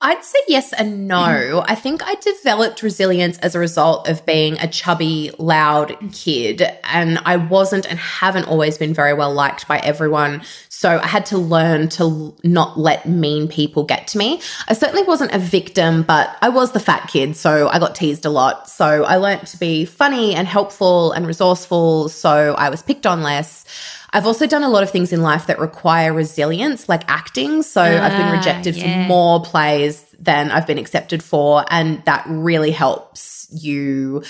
I'd 0.00 0.22
say 0.22 0.38
yes 0.46 0.72
and 0.72 1.08
no. 1.08 1.16
Mm-hmm. 1.16 1.70
I 1.70 1.74
think 1.74 2.06
I 2.06 2.14
developed 2.14 2.82
resilience 2.82 3.36
as 3.38 3.56
a 3.56 3.58
result 3.58 4.08
of 4.08 4.24
being 4.24 4.56
a 4.60 4.68
chubby, 4.68 5.32
loud 5.38 5.96
kid. 6.12 6.62
And 6.84 7.18
I 7.24 7.36
wasn't 7.36 7.84
and 7.90 7.98
haven't 7.98 8.44
always 8.44 8.78
been 8.78 8.94
very 8.94 9.12
well 9.12 9.34
liked 9.34 9.66
by 9.66 9.78
everyone. 9.78 10.42
So 10.68 11.00
I 11.02 11.06
had 11.08 11.26
to 11.26 11.38
learn 11.38 11.88
to 11.90 12.32
not 12.44 12.78
let 12.78 13.08
mean 13.08 13.48
people 13.48 13.82
get 13.82 14.06
to 14.08 14.18
me. 14.18 14.40
I 14.68 14.74
certainly 14.74 15.02
wasn't 15.02 15.32
a 15.32 15.38
victim, 15.40 16.04
but 16.04 16.38
I 16.40 16.50
was 16.50 16.70
the 16.70 16.80
fat 16.80 17.08
kid. 17.08 17.36
So 17.36 17.68
I 17.68 17.80
got 17.80 17.96
teased 17.96 18.24
a 18.24 18.30
lot. 18.30 18.70
So 18.70 19.02
I 19.02 19.16
learned 19.16 19.48
to 19.48 19.58
be 19.58 19.84
funny 19.84 20.36
and 20.36 20.46
helpful 20.46 21.10
and 21.10 21.26
resourceful. 21.26 22.08
So 22.08 22.54
I 22.54 22.68
was 22.68 22.82
picked 22.82 23.04
on 23.04 23.22
less. 23.22 23.64
I've 24.10 24.26
also 24.26 24.46
done 24.46 24.62
a 24.62 24.68
lot 24.68 24.82
of 24.82 24.90
things 24.90 25.12
in 25.12 25.22
life 25.22 25.46
that 25.46 25.58
require 25.58 26.12
resilience, 26.12 26.88
like 26.88 27.02
acting. 27.08 27.62
So 27.62 27.82
ah, 27.82 27.84
I've 27.84 28.12
been 28.12 28.28
ah, 28.28 28.32
rejected 28.32 28.76
yeah. 28.76 29.02
for 29.04 29.08
more 29.08 29.42
plays 29.42 30.04
than 30.18 30.50
I've 30.50 30.66
been 30.66 30.78
accepted 30.78 31.22
for. 31.22 31.64
And 31.70 32.02
that 32.06 32.24
really 32.26 32.70
helps 32.70 33.48
you 33.50 34.22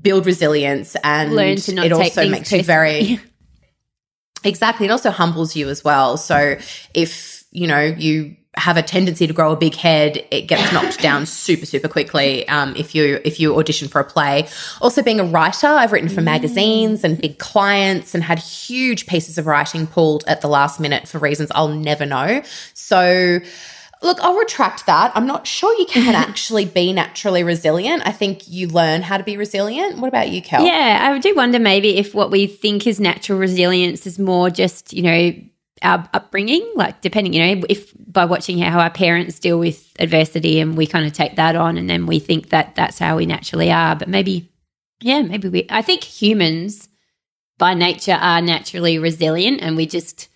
build 0.00 0.26
resilience 0.26 0.96
and 1.02 1.34
learn 1.34 1.56
to 1.56 1.74
not 1.74 1.86
it 1.86 1.92
also 1.92 2.28
makes 2.28 2.50
personally. 2.50 2.58
you 2.58 2.64
very 2.64 3.20
exactly. 4.44 4.86
It 4.86 4.90
also 4.90 5.10
humbles 5.10 5.56
you 5.56 5.68
as 5.68 5.82
well. 5.82 6.16
So 6.16 6.58
if, 6.94 7.44
you 7.50 7.66
know, 7.66 7.80
you 7.80 8.36
have 8.58 8.76
a 8.76 8.82
tendency 8.82 9.26
to 9.26 9.32
grow 9.32 9.52
a 9.52 9.56
big 9.56 9.74
head, 9.74 10.24
it 10.30 10.42
gets 10.42 10.72
knocked 10.72 11.00
down 11.00 11.26
super, 11.26 11.66
super 11.66 11.88
quickly 11.88 12.46
um, 12.48 12.74
if 12.76 12.94
you 12.94 13.20
if 13.24 13.40
you 13.40 13.56
audition 13.56 13.88
for 13.88 14.00
a 14.00 14.04
play. 14.04 14.48
Also, 14.80 15.02
being 15.02 15.20
a 15.20 15.24
writer, 15.24 15.66
I've 15.66 15.92
written 15.92 16.08
for 16.08 16.20
magazines 16.20 17.04
and 17.04 17.20
big 17.20 17.38
clients, 17.38 18.14
and 18.14 18.22
had 18.22 18.38
huge 18.38 19.06
pieces 19.06 19.38
of 19.38 19.46
writing 19.46 19.86
pulled 19.86 20.24
at 20.26 20.40
the 20.40 20.48
last 20.48 20.80
minute 20.80 21.08
for 21.08 21.18
reasons 21.18 21.50
I'll 21.54 21.68
never 21.68 22.06
know. 22.06 22.42
So. 22.74 23.40
Look, 24.00 24.20
I'll 24.20 24.36
retract 24.36 24.86
that. 24.86 25.10
I'm 25.16 25.26
not 25.26 25.44
sure 25.44 25.76
you 25.76 25.84
can 25.84 26.14
actually 26.14 26.64
be 26.64 26.92
naturally 26.92 27.42
resilient. 27.42 28.06
I 28.06 28.12
think 28.12 28.46
you 28.46 28.68
learn 28.68 29.02
how 29.02 29.16
to 29.16 29.24
be 29.24 29.36
resilient. 29.36 29.98
What 29.98 30.06
about 30.06 30.28
you, 30.28 30.40
Kel? 30.40 30.64
Yeah, 30.64 31.00
I 31.02 31.18
do 31.18 31.34
wonder 31.34 31.58
maybe 31.58 31.96
if 31.96 32.14
what 32.14 32.30
we 32.30 32.46
think 32.46 32.86
is 32.86 33.00
natural 33.00 33.40
resilience 33.40 34.06
is 34.06 34.16
more 34.16 34.50
just, 34.50 34.92
you 34.92 35.02
know, 35.02 35.32
our 35.82 36.08
upbringing, 36.12 36.70
like 36.74 37.00
depending, 37.00 37.32
you 37.32 37.56
know, 37.56 37.62
if 37.68 37.92
by 37.96 38.24
watching 38.24 38.58
how 38.58 38.80
our 38.80 38.90
parents 38.90 39.38
deal 39.38 39.58
with 39.58 39.92
adversity 39.98 40.60
and 40.60 40.76
we 40.76 40.86
kind 40.86 41.06
of 41.06 41.12
take 41.12 41.36
that 41.36 41.56
on 41.56 41.76
and 41.76 41.88
then 41.88 42.06
we 42.06 42.18
think 42.18 42.50
that 42.50 42.74
that's 42.74 42.98
how 42.98 43.16
we 43.16 43.26
naturally 43.26 43.70
are. 43.70 43.96
But 43.96 44.08
maybe, 44.08 44.50
yeah, 45.00 45.22
maybe 45.22 45.48
we, 45.48 45.66
I 45.70 45.82
think 45.82 46.04
humans 46.04 46.88
by 47.58 47.74
nature 47.74 48.18
are 48.20 48.40
naturally 48.40 48.98
resilient 48.98 49.60
and 49.60 49.76
we 49.76 49.86
just 49.86 50.28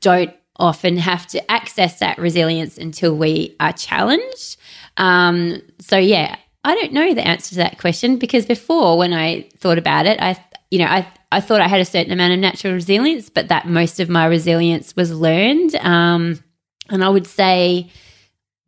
don't 0.00 0.34
often 0.58 0.96
have 0.96 1.26
to 1.28 1.50
access 1.50 1.98
that 1.98 2.18
resilience 2.18 2.78
until 2.78 3.14
we 3.14 3.56
are 3.60 3.72
challenged. 3.72 4.56
Um, 4.96 5.60
so, 5.78 5.98
yeah, 5.98 6.36
I 6.64 6.74
don't 6.74 6.92
know 6.92 7.14
the 7.14 7.26
answer 7.26 7.50
to 7.50 7.56
that 7.56 7.78
question 7.78 8.16
because 8.16 8.46
before 8.46 8.98
when 8.98 9.12
I 9.12 9.48
thought 9.58 9.78
about 9.78 10.06
it, 10.06 10.20
I, 10.20 10.42
you 10.70 10.78
know, 10.78 10.86
I 10.86 11.06
I 11.32 11.40
thought 11.40 11.60
I 11.60 11.68
had 11.68 11.80
a 11.80 11.84
certain 11.84 12.12
amount 12.12 12.32
of 12.32 12.38
natural 12.38 12.74
resilience, 12.74 13.30
but 13.30 13.48
that 13.48 13.66
most 13.66 14.00
of 14.00 14.08
my 14.08 14.26
resilience 14.26 14.94
was 14.96 15.12
learned. 15.12 15.74
Um, 15.76 16.42
and 16.88 17.04
I 17.04 17.08
would 17.08 17.26
say 17.26 17.90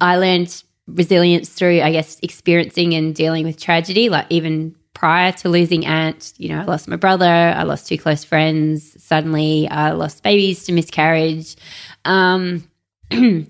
I 0.01 0.17
learned 0.17 0.63
resilience 0.87 1.51
through, 1.51 1.81
I 1.81 1.93
guess, 1.93 2.19
experiencing 2.23 2.95
and 2.95 3.15
dealing 3.15 3.45
with 3.45 3.61
tragedy, 3.61 4.09
like 4.09 4.27
even 4.31 4.75
prior 4.95 5.31
to 5.31 5.49
losing 5.49 5.87
Ant, 5.87 6.33
you 6.39 6.49
know, 6.49 6.61
I 6.61 6.65
lost 6.65 6.89
my 6.89 6.97
brother, 6.97 7.25
I 7.25 7.63
lost 7.63 7.87
two 7.87 7.99
close 7.99 8.25
friends, 8.25 9.01
suddenly 9.03 9.69
I 9.69 9.93
lost 9.93 10.25
babies 10.25 10.65
to 10.65 10.73
miscarriage. 10.73 11.55
Um, 12.05 12.69
I 13.13 13.47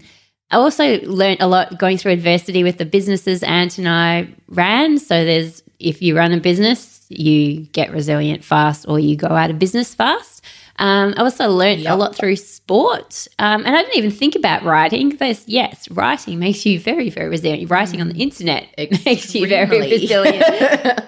also 0.52 1.00
learned 1.00 1.40
a 1.40 1.46
lot 1.46 1.78
going 1.78 1.96
through 1.96 2.12
adversity 2.12 2.64
with 2.64 2.76
the 2.78 2.84
businesses 2.84 3.42
Ant 3.42 3.78
and 3.78 3.88
I 3.88 4.28
ran. 4.48 4.98
So 4.98 5.24
there's, 5.24 5.62
if 5.78 6.02
you 6.02 6.16
run 6.16 6.32
a 6.32 6.40
business, 6.40 6.97
you 7.08 7.66
get 7.72 7.92
resilient 7.92 8.44
fast 8.44 8.86
or 8.88 8.98
you 8.98 9.16
go 9.16 9.28
out 9.28 9.50
of 9.50 9.58
business 9.58 9.94
fast. 9.94 10.44
Um, 10.80 11.14
I 11.16 11.22
also 11.22 11.48
learned 11.48 11.80
yep. 11.80 11.92
a 11.92 11.96
lot 11.96 12.14
through 12.14 12.36
sport, 12.36 13.26
um, 13.40 13.66
and 13.66 13.74
I 13.74 13.82
didn't 13.82 13.96
even 13.96 14.12
think 14.12 14.36
about 14.36 14.62
writing. 14.62 15.16
There's, 15.16 15.46
yes, 15.48 15.90
writing 15.90 16.38
makes 16.38 16.64
you 16.64 16.78
very, 16.78 17.10
very 17.10 17.28
resilient. 17.28 17.68
Writing 17.68 18.00
on 18.00 18.08
the 18.10 18.22
internet 18.22 18.68
Extremely. 18.78 19.04
makes 19.10 19.34
you 19.34 19.48
very 19.48 19.80
resilient. 19.90 20.44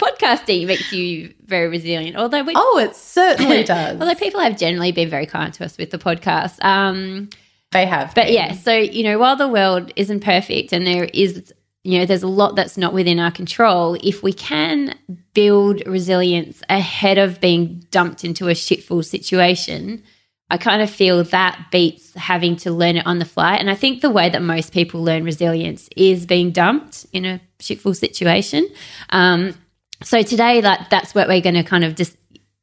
Podcasting 0.01 0.67
makes 0.67 0.93
you 0.93 1.33
very 1.45 1.69
resilient. 1.69 2.17
Although, 2.17 2.43
we, 2.43 2.53
oh, 2.57 2.79
it 2.79 2.97
certainly 2.97 3.63
does. 3.65 4.01
although 4.01 4.15
people 4.17 4.41
have 4.41 4.59
generally 4.59 4.91
been 4.91 5.09
very 5.09 5.27
kind 5.27 5.55
to 5.55 5.65
us 5.65 5.79
with 5.79 5.91
the 5.91 5.99
podcast. 5.99 6.63
Um, 6.65 7.29
they 7.71 7.87
have, 7.87 8.13
but 8.17 8.25
been. 8.25 8.35
yeah. 8.35 8.53
So 8.55 8.75
you 8.75 9.05
know, 9.05 9.21
while 9.21 9.37
the 9.37 9.47
world 9.47 9.93
isn't 9.95 10.25
perfect 10.25 10.73
and 10.73 10.85
there 10.85 11.05
is 11.05 11.55
you 11.83 11.99
know, 11.99 12.07
there's 12.07 12.23
a 12.23 12.29
lot 12.29 12.57
that's 12.57 12.77
not 12.77 12.93
within 12.93 13.19
our 13.19 13.31
control. 13.31 13.97
If 14.03 14.23
we 14.23 14.33
can 14.33 14.99
build 15.33 15.83
resilience 15.87 16.63
ahead 16.69 17.17
of 17.17 17.41
being 17.41 17.85
dumped 17.91 18.23
into 18.23 18.49
a 18.49 18.53
shitful 18.53 19.05
situation, 19.05 20.03
I 20.51 20.59
kind 20.59 20.83
of 20.83 20.91
feel 20.91 21.23
that 21.25 21.69
beats 21.71 22.13
having 22.15 22.57
to 22.57 22.71
learn 22.71 22.97
it 22.97 23.07
on 23.07 23.19
the 23.19 23.25
fly. 23.25 23.55
And 23.55 23.71
I 23.71 23.75
think 23.75 24.03
the 24.03 24.11
way 24.11 24.29
that 24.29 24.43
most 24.43 24.73
people 24.73 25.03
learn 25.03 25.25
resilience 25.25 25.89
is 25.97 26.27
being 26.27 26.51
dumped 26.51 27.07
in 27.13 27.25
a 27.25 27.41
shitful 27.61 27.97
situation. 27.97 28.69
Um, 29.11 29.55
so 30.03 30.23
today, 30.23 30.61
that 30.61 30.89
that's 30.91 31.15
what 31.15 31.29
we're 31.29 31.41
going 31.41 31.55
to 31.55 31.63
kind 31.63 31.85
of 31.85 31.95
just. 31.95 32.17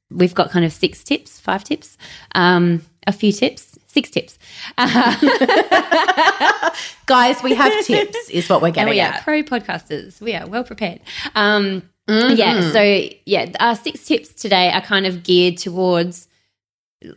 We've 0.10 0.34
got 0.34 0.52
kind 0.52 0.64
of 0.64 0.72
six 0.72 1.04
tips, 1.04 1.38
five 1.38 1.66
tips, 1.66 1.98
um, 2.34 2.82
a 3.06 3.12
few 3.12 3.34
tips 3.34 3.77
six 3.98 4.12
tips. 4.12 4.38
Guys, 7.08 7.42
we 7.42 7.56
have 7.56 7.84
tips, 7.84 8.30
is 8.30 8.48
what 8.48 8.62
we're 8.62 8.70
getting 8.70 8.82
and 8.82 8.90
we 8.92 9.00
at. 9.00 9.22
are 9.22 9.24
pro 9.24 9.42
podcasters. 9.42 10.22
We 10.22 10.36
are 10.36 10.46
well 10.46 10.64
prepared. 10.64 11.00
Um, 11.34 11.82
mm-hmm. 12.08 12.36
Yeah. 12.36 12.72
So, 12.72 13.10
yeah, 13.26 13.52
our 13.60 13.76
six 13.76 14.06
tips 14.06 14.30
today 14.30 14.72
are 14.72 14.82
kind 14.82 15.08
of 15.08 15.24
geared 15.24 15.58
towards, 15.58 16.28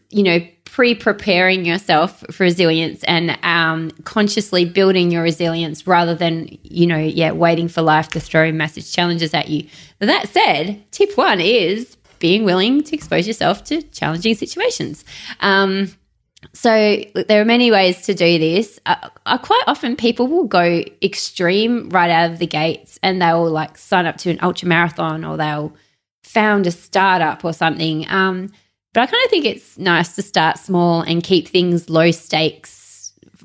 you 0.09 0.23
know, 0.23 0.39
pre 0.65 0.95
preparing 0.95 1.67
yourself 1.67 2.25
for 2.31 2.45
resilience 2.45 3.05
and 3.05 3.39
um, 3.43 3.91
consciously 4.05 4.65
building 4.65 5.11
your 5.11 5.23
resilience 5.23 5.87
rather 5.87 6.15
than, 6.15 6.49
you 6.63 6.87
know, 6.87 6.97
yeah, 6.97 7.33
waiting 7.33 7.69
for 7.69 7.83
life 7.83 8.09
to 8.09 8.21
throw 8.21 8.51
massive 8.53 8.91
challenges 8.91 9.35
at 9.35 9.51
you. 9.51 9.67
That 9.99 10.31
said, 10.31 10.83
tip 10.93 11.15
one 11.19 11.43
is 11.43 11.99
being 12.21 12.45
willing 12.45 12.83
to 12.85 12.97
expose 12.97 13.27
yourself 13.27 13.65
to 13.65 13.83
challenging 13.83 14.35
situations. 14.35 15.05
Um, 15.41 15.91
so 16.53 17.03
there 17.15 17.41
are 17.41 17.45
many 17.45 17.71
ways 17.71 18.03
to 18.03 18.15
do 18.15 18.39
this. 18.39 18.81
Uh, 18.87 19.09
uh, 19.27 19.39
quite 19.39 19.63
often, 19.67 19.97
people 19.97 20.27
will 20.27 20.47
go 20.47 20.83
extreme 21.03 21.89
right 21.91 22.11
out 22.11 22.31
of 22.31 22.39
the 22.39 22.47
gates, 22.47 22.99
and 23.03 23.21
they'll 23.21 23.49
like 23.49 23.77
sign 23.79 24.07
up 24.07 24.17
to 24.19 24.31
an 24.31 24.39
ultra 24.43 24.69
marathon, 24.69 25.25
or 25.25 25.37
they'll 25.37 25.75
found 26.23 26.67
a 26.67 26.71
startup 26.71 27.45
or 27.45 27.53
something. 27.53 28.07
Um, 28.09 28.53
but 28.93 29.03
I 29.03 29.07
kind 29.07 29.25
of 29.25 29.31
think 29.31 29.45
it's 29.45 29.79
nice 29.79 30.15
to 30.17 30.23
start 30.23 30.59
small 30.59 31.03
and 31.03 31.23
keep 31.23 31.47
things 31.47 31.89
low 31.89 32.11
stakes 32.11 32.80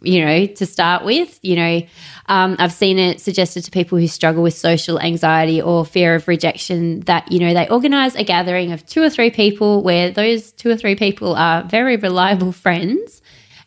you 0.02 0.24
know, 0.24 0.46
to 0.46 0.66
start 0.66 1.04
with. 1.04 1.40
You 1.42 1.56
know, 1.56 1.82
um, 2.28 2.56
I've 2.60 2.74
seen 2.74 3.00
it 3.00 3.22
suggested 3.22 3.64
to 3.66 3.72
people 3.72 3.98
who 3.98 4.08
struggle 4.08 4.44
with 4.44 4.54
social 4.54 5.00
anxiety 5.00 5.62
or 5.62 5.86
fear 5.86 6.16
of 6.16 6.28
rejection 6.28 7.02
that, 7.02 7.32
you 7.32 7.40
know, 7.40 7.54
they 7.54 7.68
organize 7.70 8.16
a 8.16 8.24
gathering 8.24 8.72
of 8.72 8.86
two 8.86 9.04
or 9.04 9.10
three 9.10 9.32
people 9.32 9.84
where 9.84 10.12
those 10.12 10.52
two 10.52 10.70
or 10.70 10.78
three 10.78 10.96
people 10.96 11.36
are 11.36 11.64
very 11.64 11.98
reliable 11.98 12.52
friends. 12.66 13.22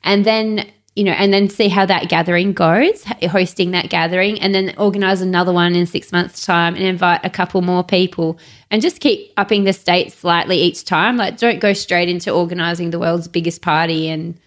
And 0.04 0.24
then 0.24 0.70
you 0.98 1.04
know, 1.04 1.12
and 1.12 1.32
then 1.32 1.48
see 1.48 1.68
how 1.68 1.86
that 1.86 2.08
gathering 2.08 2.52
goes, 2.52 3.04
hosting 3.30 3.70
that 3.70 3.88
gathering, 3.88 4.40
and 4.40 4.52
then 4.52 4.74
organize 4.78 5.20
another 5.20 5.52
one 5.52 5.76
in 5.76 5.86
six 5.86 6.10
months' 6.10 6.44
time 6.44 6.74
and 6.74 6.82
invite 6.82 7.20
a 7.22 7.30
couple 7.30 7.62
more 7.62 7.84
people 7.84 8.36
and 8.68 8.82
just 8.82 8.98
keep 8.98 9.32
upping 9.36 9.62
the 9.62 9.72
state 9.72 10.12
slightly 10.12 10.60
each 10.60 10.84
time. 10.84 11.16
Like, 11.16 11.38
don't 11.38 11.60
go 11.60 11.72
straight 11.72 12.08
into 12.08 12.32
organizing 12.32 12.90
the 12.90 12.98
world's 12.98 13.28
biggest 13.28 13.62
party 13.62 14.08
and 14.08 14.40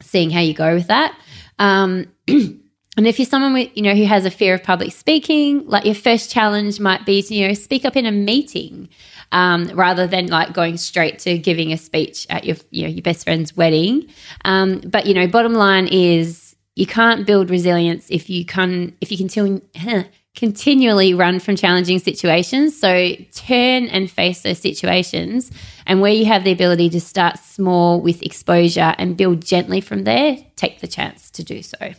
seeing 0.00 0.30
how 0.30 0.40
you 0.40 0.54
go 0.54 0.74
with 0.74 0.88
that. 0.88 1.18
Um, 1.58 2.06
and 2.28 2.60
if 2.96 3.18
you're 3.18 3.26
someone 3.26 3.52
with, 3.52 3.70
you 3.74 3.82
know, 3.82 3.94
who 3.94 4.04
has 4.04 4.24
a 4.24 4.30
fear 4.30 4.54
of 4.54 4.62
public 4.62 4.92
speaking, 4.92 5.66
like 5.66 5.84
your 5.84 5.94
first 5.94 6.30
challenge 6.30 6.80
might 6.80 7.04
be 7.04 7.22
to, 7.22 7.34
you 7.34 7.48
know, 7.48 7.54
speak 7.54 7.84
up 7.84 7.96
in 7.96 8.06
a 8.06 8.12
meeting 8.12 8.88
um, 9.32 9.66
rather 9.74 10.06
than 10.06 10.28
like 10.28 10.52
going 10.52 10.76
straight 10.76 11.18
to 11.20 11.38
giving 11.38 11.72
a 11.72 11.76
speech 11.76 12.26
at 12.30 12.44
your, 12.44 12.56
you 12.70 12.82
know, 12.82 12.88
your 12.88 13.02
best 13.02 13.24
friend's 13.24 13.56
wedding. 13.56 14.08
Um, 14.44 14.80
but, 14.80 15.06
you 15.06 15.14
know, 15.14 15.26
bottom 15.26 15.54
line 15.54 15.88
is 15.88 16.56
you 16.74 16.86
can't 16.86 17.26
build 17.26 17.50
resilience 17.50 18.06
if 18.10 18.30
you 18.30 18.44
can 18.44 18.94
if 19.00 19.10
you 19.10 19.16
continue 19.16 19.60
continually 20.36 21.14
run 21.14 21.40
from 21.40 21.56
challenging 21.56 21.98
situations. 21.98 22.78
So 22.78 23.14
turn 23.34 23.88
and 23.88 24.08
face 24.08 24.42
those 24.42 24.60
situations. 24.60 25.50
And 25.86 26.00
where 26.00 26.12
you 26.12 26.26
have 26.26 26.44
the 26.44 26.52
ability 26.52 26.90
to 26.90 27.00
start 27.00 27.38
small 27.38 28.00
with 28.00 28.22
exposure 28.22 28.94
and 28.98 29.16
build 29.16 29.44
gently 29.44 29.80
from 29.80 30.04
there, 30.04 30.38
take 30.54 30.80
the 30.80 30.86
chance 30.86 31.30
to 31.32 31.42
do 31.42 31.62
so. 31.62 31.94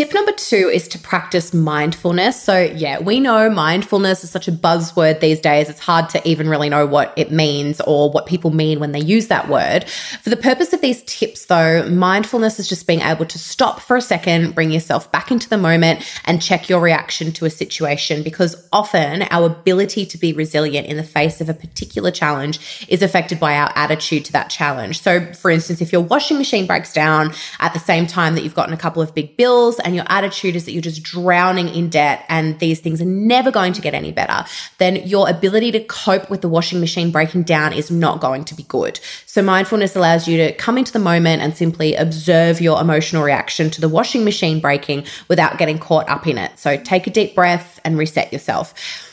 Tip 0.00 0.14
number 0.14 0.32
two 0.32 0.70
is 0.72 0.88
to 0.88 0.98
practice 0.98 1.52
mindfulness. 1.52 2.42
So, 2.42 2.58
yeah, 2.58 3.00
we 3.00 3.20
know 3.20 3.50
mindfulness 3.50 4.24
is 4.24 4.30
such 4.30 4.48
a 4.48 4.52
buzzword 4.52 5.20
these 5.20 5.40
days. 5.40 5.68
It's 5.68 5.78
hard 5.78 6.08
to 6.08 6.26
even 6.26 6.48
really 6.48 6.70
know 6.70 6.86
what 6.86 7.12
it 7.18 7.30
means 7.30 7.82
or 7.82 8.10
what 8.10 8.24
people 8.24 8.50
mean 8.50 8.80
when 8.80 8.92
they 8.92 9.00
use 9.00 9.26
that 9.26 9.50
word. 9.50 9.86
For 10.22 10.30
the 10.30 10.38
purpose 10.38 10.72
of 10.72 10.80
these 10.80 11.02
tips, 11.02 11.44
though, 11.44 11.86
mindfulness 11.86 12.58
is 12.58 12.66
just 12.66 12.86
being 12.86 13.02
able 13.02 13.26
to 13.26 13.38
stop 13.38 13.80
for 13.80 13.94
a 13.94 14.00
second, 14.00 14.54
bring 14.54 14.70
yourself 14.70 15.12
back 15.12 15.30
into 15.30 15.50
the 15.50 15.58
moment, 15.58 16.02
and 16.24 16.40
check 16.40 16.70
your 16.70 16.80
reaction 16.80 17.30
to 17.32 17.44
a 17.44 17.50
situation 17.50 18.22
because 18.22 18.66
often 18.72 19.24
our 19.24 19.44
ability 19.44 20.06
to 20.06 20.16
be 20.16 20.32
resilient 20.32 20.86
in 20.86 20.96
the 20.96 21.04
face 21.04 21.42
of 21.42 21.50
a 21.50 21.54
particular 21.54 22.10
challenge 22.10 22.86
is 22.88 23.02
affected 23.02 23.38
by 23.38 23.54
our 23.54 23.70
attitude 23.74 24.24
to 24.24 24.32
that 24.32 24.48
challenge. 24.48 25.02
So, 25.02 25.30
for 25.34 25.50
instance, 25.50 25.82
if 25.82 25.92
your 25.92 26.00
washing 26.00 26.38
machine 26.38 26.66
breaks 26.66 26.94
down 26.94 27.34
at 27.58 27.74
the 27.74 27.78
same 27.78 28.06
time 28.06 28.34
that 28.36 28.44
you've 28.44 28.54
gotten 28.54 28.72
a 28.72 28.78
couple 28.78 29.02
of 29.02 29.14
big 29.14 29.36
bills, 29.36 29.78
and 29.90 29.96
your 29.96 30.06
attitude 30.08 30.54
is 30.54 30.66
that 30.66 30.72
you're 30.72 30.80
just 30.80 31.02
drowning 31.02 31.68
in 31.68 31.90
debt 31.90 32.24
and 32.28 32.56
these 32.60 32.78
things 32.78 33.02
are 33.02 33.04
never 33.04 33.50
going 33.50 33.72
to 33.72 33.80
get 33.80 33.92
any 33.92 34.12
better, 34.12 34.48
then 34.78 34.94
your 35.04 35.28
ability 35.28 35.72
to 35.72 35.80
cope 35.80 36.30
with 36.30 36.42
the 36.42 36.48
washing 36.48 36.78
machine 36.78 37.10
breaking 37.10 37.42
down 37.42 37.72
is 37.72 37.90
not 37.90 38.20
going 38.20 38.44
to 38.44 38.54
be 38.54 38.62
good. 38.62 39.00
So 39.26 39.42
mindfulness 39.42 39.96
allows 39.96 40.28
you 40.28 40.36
to 40.36 40.52
come 40.52 40.78
into 40.78 40.92
the 40.92 41.00
moment 41.00 41.42
and 41.42 41.56
simply 41.56 41.96
observe 41.96 42.60
your 42.60 42.80
emotional 42.80 43.24
reaction 43.24 43.68
to 43.70 43.80
the 43.80 43.88
washing 43.88 44.24
machine 44.24 44.60
breaking 44.60 45.06
without 45.26 45.58
getting 45.58 45.80
caught 45.80 46.08
up 46.08 46.24
in 46.28 46.38
it. 46.38 46.56
So 46.56 46.76
take 46.76 47.08
a 47.08 47.10
deep 47.10 47.34
breath 47.34 47.80
and 47.84 47.98
reset 47.98 48.32
yourself. 48.32 49.09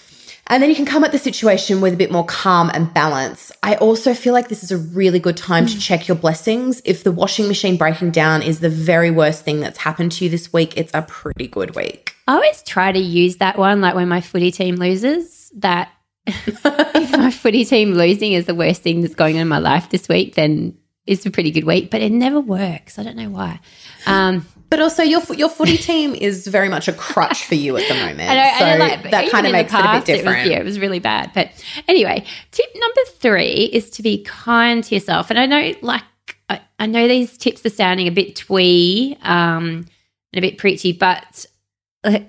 And 0.48 0.64
then 0.64 0.70
you 0.70 0.76
can 0.76 0.86
come 0.86 1.04
at 1.04 1.12
the 1.12 1.20
situation 1.20 1.82
with 1.82 1.94
a 1.94 1.98
bit 1.98 2.12
more 2.12 2.26
calm 2.26 2.72
and 2.74 2.94
balance. 2.94 3.52
I 3.64 3.76
also 3.76 4.14
feel 4.14 4.34
like 4.34 4.48
this 4.48 4.64
is 4.64 4.72
a 4.72 4.78
really 4.78 5.20
good 5.20 5.38
time 5.38 5.66
mm. 5.66 5.74
to 5.74 5.80
check 5.80 6.08
your 6.08 6.16
blessings. 6.16 6.82
If 6.86 7.04
the 7.04 7.12
washing 7.12 7.48
machine 7.48 7.78
breaking 7.78 8.12
down 8.12 8.42
is 8.42 8.62
the 8.62 8.70
very 8.70 9.12
worst 9.12 9.44
thing 9.44 9.60
that's 9.60 9.78
happened 9.78 10.14
to 10.14 10.24
you 10.24 10.30
this 10.30 10.54
week, 10.54 10.78
it's 10.78 10.92
a 10.94 11.02
pretty 11.02 11.48
good 11.48 11.76
week. 11.76 12.16
I 12.28 12.36
always 12.36 12.64
try 12.64 12.92
to 12.92 13.00
use 13.00 13.38
that 13.38 13.58
one, 13.58 13.82
like 13.82 13.96
when 13.96 14.08
my 14.08 14.22
footy 14.22 14.52
team 14.52 14.76
loses, 14.76 15.52
that 15.56 15.92
if 16.28 17.12
my 17.12 17.32
footy 17.32 17.66
team 17.66 17.94
losing 17.94 18.34
is 18.34 18.46
the 18.46 18.56
worst 18.56 18.82
thing 18.82 19.02
that's 19.02 19.16
going 19.16 19.36
on 19.36 19.42
in 19.44 19.48
my 19.48 19.60
life 19.60 19.90
this 19.90 20.10
week, 20.10 20.36
then 20.36 20.78
it's 21.06 21.26
a 21.26 21.32
pretty 21.32 21.52
good 21.52 21.64
week, 21.64 21.90
but 21.90 22.02
it 22.02 22.12
never 22.12 22.40
works. 22.40 23.00
I 23.00 23.04
don't 23.04 23.16
know 23.16 23.30
why. 23.30 23.60
Um, 24.06 24.46
but 24.70 24.82
also, 24.82 25.04
your 25.04 25.22
your 25.34 25.50
footy 25.50 25.78
team 25.78 26.14
is 26.14 26.48
very 26.48 26.70
much 26.70 26.88
a 26.88 26.94
crutch 26.94 27.46
for 27.46 27.56
you 27.56 27.78
at 27.78 27.88
the 27.88 27.94
moment. 28.06 28.30
I 28.30 28.60
so 28.60 28.80
like, 28.80 29.12
that 29.12 29.32
kind 29.32 29.46
of 29.46 29.52
makes 29.54 29.72
past, 29.72 29.86
it 29.86 29.90
a 29.90 30.00
bit 30.00 30.18
different. 30.18 30.40
It 30.40 30.42
was, 30.42 30.52
yeah, 30.52 30.60
it 30.60 30.66
was 30.66 30.80
really 30.80 31.00
bad. 31.00 31.32
But 31.34 31.50
anyway, 31.88 32.26
tip 32.52 32.66
number 32.76 33.02
three 33.18 33.70
is 33.72 33.90
to 33.92 34.04
be 34.04 34.24
kind 34.24 34.84
to 34.84 34.96
yourself. 34.96 35.30
And 35.30 35.40
I 35.40 35.46
know, 35.46 35.74
like, 35.82 36.04
I, 36.50 36.62
I 36.80 36.86
know 36.86 37.08
these 37.08 37.38
tips 37.38 37.66
are 37.66 37.70
sounding 37.70 38.08
a 38.08 38.12
bit 38.12 38.36
twee 38.36 39.18
um, 39.22 39.86
and 40.34 40.38
a 40.38 40.42
bit 40.42 40.58
preachy, 40.58 40.92
but 40.92 41.46
uh, 42.04 42.20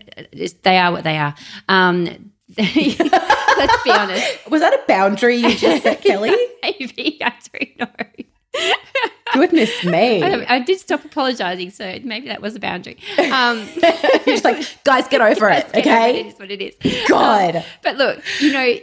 they 0.62 0.78
are 0.78 0.92
what 0.92 1.04
they 1.04 1.18
are. 1.18 1.34
Um, 1.68 2.32
let's 2.58 3.82
be 3.82 3.90
honest. 3.90 4.50
Was 4.50 4.60
that 4.60 4.72
a 4.72 4.82
boundary 4.88 5.36
you 5.36 5.54
just 5.54 5.82
set, 5.82 6.00
Kelly? 6.02 6.34
Maybe 6.62 7.18
I 7.22 7.32
don't 7.52 7.78
know. 7.78 8.24
Goodness 9.34 9.84
me. 9.84 10.22
I, 10.22 10.56
I, 10.56 10.58
did 10.60 10.80
stop 10.80 11.04
apologizing, 11.04 11.70
so 11.70 11.98
maybe 12.02 12.28
that 12.28 12.40
was 12.40 12.56
a 12.56 12.60
boundary. 12.60 12.98
Um, 13.30 13.68
You're 13.82 14.22
just 14.24 14.44
like, 14.44 14.84
guys, 14.84 15.06
get 15.08 15.20
over 15.20 15.50
it, 15.50 15.66
okay? 15.74 16.20
it 16.20 16.26
is 16.26 16.38
what 16.38 16.50
it 16.50 16.62
is. 16.62 17.08
God. 17.08 17.56
Um, 17.56 17.62
but 17.82 17.96
look, 17.96 18.22
you 18.40 18.52
know, 18.52 18.78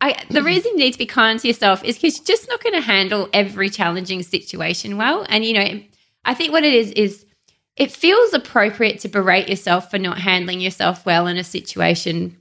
I, 0.00 0.22
the 0.28 0.42
reason 0.42 0.72
you 0.72 0.78
need 0.78 0.92
to 0.92 0.98
be 0.98 1.06
kind 1.06 1.40
to 1.40 1.46
yourself 1.48 1.82
is 1.82 1.96
because 1.96 2.18
you're 2.18 2.36
just 2.36 2.48
not 2.48 2.62
going 2.62 2.74
to 2.74 2.82
handle 2.82 3.28
every 3.32 3.70
challenging 3.70 4.22
situation 4.22 4.98
well. 4.98 5.24
And, 5.28 5.44
you 5.44 5.54
know, 5.54 5.80
I 6.24 6.34
think 6.34 6.52
what 6.52 6.64
it 6.64 6.74
is, 6.74 6.90
is 6.92 7.24
it 7.76 7.90
feels 7.90 8.34
appropriate 8.34 9.00
to 9.00 9.08
berate 9.08 9.48
yourself 9.48 9.90
for 9.90 9.98
not 9.98 10.18
handling 10.18 10.60
yourself 10.60 11.06
well 11.06 11.26
in 11.26 11.38
a 11.38 11.44
situation 11.44 12.36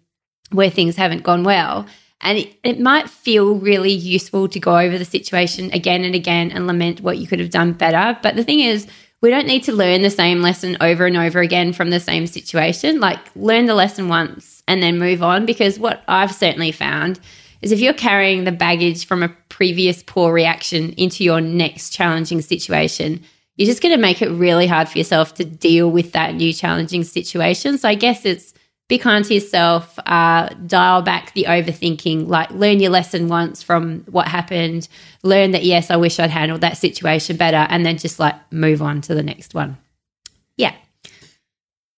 where 0.51 0.69
things 0.69 0.97
haven't 0.97 1.23
gone 1.23 1.43
well. 1.43 1.86
And 2.21 2.38
it, 2.39 2.58
it 2.63 2.80
might 2.80 3.10
feel 3.10 3.56
really 3.56 3.91
useful 3.91 4.47
to 4.49 4.60
go 4.60 4.78
over 4.78 4.97
the 4.97 5.06
situation 5.06 5.71
again 5.73 6.04
and 6.04 6.15
again 6.15 6.51
and 6.51 6.65
lament 6.67 7.01
what 7.01 7.17
you 7.17 7.28
could 7.28 7.39
have 7.39 7.49
done 7.49 7.73
better. 7.73 8.17
But 8.23 8.36
the 8.36 8.43
thing 8.43 8.62
is, 8.62 8.88
we 9.21 9.30
don't 9.30 9.47
need 9.47 9.63
to 9.63 9.73
learn 9.73 10.01
the 10.01 10.10
same 10.10 10.41
lesson 10.41 10.78
over 10.82 11.06
and 11.06 11.17
over 11.17 11.39
again 11.39 11.73
from 11.73 11.89
the 11.89 11.99
same 11.99 12.28
situation. 12.28 12.99
Like, 12.99 13.19
learn 13.36 13.65
the 13.65 13.75
lesson 13.75 14.08
once 14.08 14.63
and 14.67 14.82
then 14.82 14.99
move 14.99 15.23
on. 15.23 15.45
Because 15.45 15.80
what 15.80 16.04
I've 16.08 16.34
certainly 16.34 16.71
found 16.71 17.19
is 17.62 17.71
if 17.71 17.80
you're 17.80 17.93
carrying 17.93 18.43
the 18.43 18.51
baggage 18.51 19.06
from 19.06 19.23
a 19.23 19.36
previous 19.49 20.04
poor 20.04 20.34
reaction 20.34 20.93
into 20.93 21.23
your 21.23 21.41
next 21.41 21.91
challenging 21.91 22.41
situation, 22.41 23.23
you're 23.56 23.67
just 23.67 23.82
going 23.82 23.95
to 23.95 24.01
make 24.01 24.21
it 24.21 24.30
really 24.30 24.67
hard 24.67 24.89
for 24.89 24.97
yourself 24.97 25.34
to 25.36 25.45
deal 25.45 25.89
with 25.89 26.12
that 26.12 26.36
new 26.36 26.54
challenging 26.54 27.04
situation. 27.04 27.78
So, 27.78 27.89
I 27.89 27.95
guess 27.95 28.25
it's 28.25 28.54
be 28.88 28.98
kind 29.00 29.26
to 29.26 29.34
yourself, 29.34 29.98
uh, 30.06 30.50
dial 30.67 31.02
back 31.02 31.34
the 31.34 31.45
overthinking, 31.45 32.28
like 32.28 32.52
learn 32.52 32.80
your 32.80 32.91
lesson 32.91 33.28
once 33.28 33.63
from 33.63 34.02
what 34.02 34.28
happened, 34.28 34.88
learn 35.24 35.52
that, 35.52 35.63
yes, 35.63 35.89
I 35.89 35.95
wish 35.95 36.19
I'd 36.19 36.30
handled 36.30 36.62
that 36.62 36.78
situation 36.78 37.36
better, 37.36 37.65
and 37.69 37.86
then 37.86 37.98
just 37.98 38.19
like 38.19 38.36
move 38.52 38.82
on 38.82 39.02
to 39.02 39.15
the 39.15 39.24
next 39.24 39.56
one. 39.56 39.78
Yeah. 40.56 40.76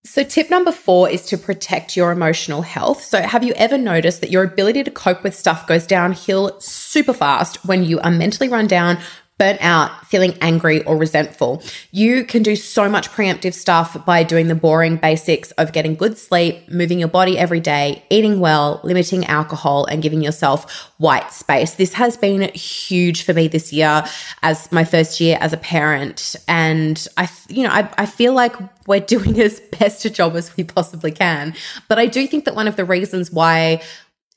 So, 0.05 0.23
tip 0.23 0.49
number 0.49 0.71
four 0.71 1.09
is 1.09 1.25
to 1.25 1.37
protect 1.37 1.97
your 1.97 2.11
emotional 2.11 2.61
health. 2.61 3.03
So, 3.03 3.21
have 3.21 3.43
you 3.43 3.53
ever 3.53 3.77
noticed 3.77 4.21
that 4.21 4.31
your 4.31 4.43
ability 4.43 4.85
to 4.85 4.91
cope 4.91 5.21
with 5.21 5.35
stuff 5.35 5.67
goes 5.67 5.85
downhill 5.85 6.57
super 6.61 7.11
fast 7.11 7.65
when 7.65 7.83
you 7.83 7.99
are 7.99 8.09
mentally 8.09 8.47
run 8.47 8.67
down, 8.67 8.99
burnt 9.37 9.59
out, 9.61 10.05
feeling 10.07 10.35
angry 10.41 10.83
or 10.85 10.97
resentful. 10.97 11.61
You 11.91 12.23
can 12.23 12.41
do 12.41 12.55
so 12.55 12.89
much 12.89 13.09
preemptive 13.11 13.53
stuff 13.53 14.03
by 14.03 14.23
doing 14.23 14.47
the 14.47 14.55
boring 14.55 14.97
basics 14.97 15.51
of 15.51 15.73
getting 15.73 15.95
good 15.95 16.17
sleep, 16.17 16.69
moving 16.69 16.97
your 16.97 17.07
body 17.07 17.37
every 17.37 17.59
day, 17.59 18.03
eating 18.09 18.39
well, 18.39 18.81
limiting 18.83 19.25
alcohol, 19.25 19.85
and 19.85 20.01
giving 20.01 20.21
yourself 20.21 20.91
white 20.97 21.31
space. 21.31 21.75
This 21.75 21.93
has 21.93 22.17
been 22.17 22.51
huge 22.53 23.23
for 23.23 23.33
me 23.33 23.47
this 23.47 23.71
year 23.71 24.03
as 24.41 24.71
my 24.71 24.83
first 24.83 25.19
year 25.19 25.37
as 25.39 25.53
a 25.53 25.57
parent. 25.57 26.35
And 26.47 27.07
I, 27.15 27.29
you 27.47 27.63
know, 27.63 27.69
I, 27.69 27.89
I 27.97 28.05
feel 28.07 28.33
like 28.33 28.55
we're 28.87 29.01
doing 29.01 29.39
as 29.39 29.59
best 29.79 30.03
a 30.05 30.09
job 30.09 30.35
as 30.35 30.55
we 30.57 30.63
possibly 30.63 31.11
can. 31.11 31.53
But 31.87 31.99
I 31.99 32.07
do 32.07 32.25
think 32.25 32.45
that 32.45 32.55
one 32.55 32.67
of 32.67 32.75
the 32.75 32.85
reasons 32.85 33.31
why 33.31 33.83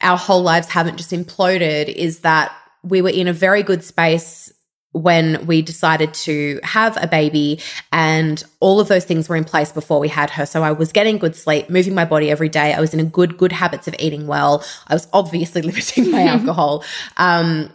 our 0.03 0.19
whole 0.19 0.43
lives 0.43 0.69
haven't 0.69 0.99
just 0.99 1.11
imploded 1.11 1.89
is 1.89 2.21
that 2.21 2.53
we 2.83 3.03
were 3.03 3.11
in 3.11 3.29
a 3.29 3.33
very 3.33 3.63
good 3.63 3.85
space 3.85 4.53
when 4.93 5.47
we 5.47 5.63
decided 5.63 6.13
to 6.13 6.59
have 6.65 6.99
a 7.03 7.07
baby 7.07 7.61
and 7.93 8.43
all 8.59 8.81
of 8.81 8.89
those 8.89 9.05
things 9.05 9.29
were 9.29 9.37
in 9.37 9.45
place 9.45 9.71
before 9.71 10.01
we 10.01 10.09
had 10.09 10.31
her. 10.31 10.45
So 10.45 10.63
i 10.63 10.73
was 10.73 10.91
getting 10.91 11.19
good 11.19 11.37
sleep 11.37 11.71
moving 11.71 11.95
my 11.95 12.05
body 12.05 12.31
every 12.31 12.49
day. 12.49 12.73
I 12.73 12.81
was 12.81 12.93
in 12.93 13.01
a 13.01 13.05
good 13.05 13.37
good 13.37 13.53
habits 13.53 13.87
of 13.87 13.95
eating 13.99 14.27
well. 14.27 14.65
I 14.89 14.95
was 14.95 15.07
obviously 15.13 15.63
limiting 15.71 16.11
my 16.11 16.23
alcohol. 16.27 16.85
Um, 17.17 17.73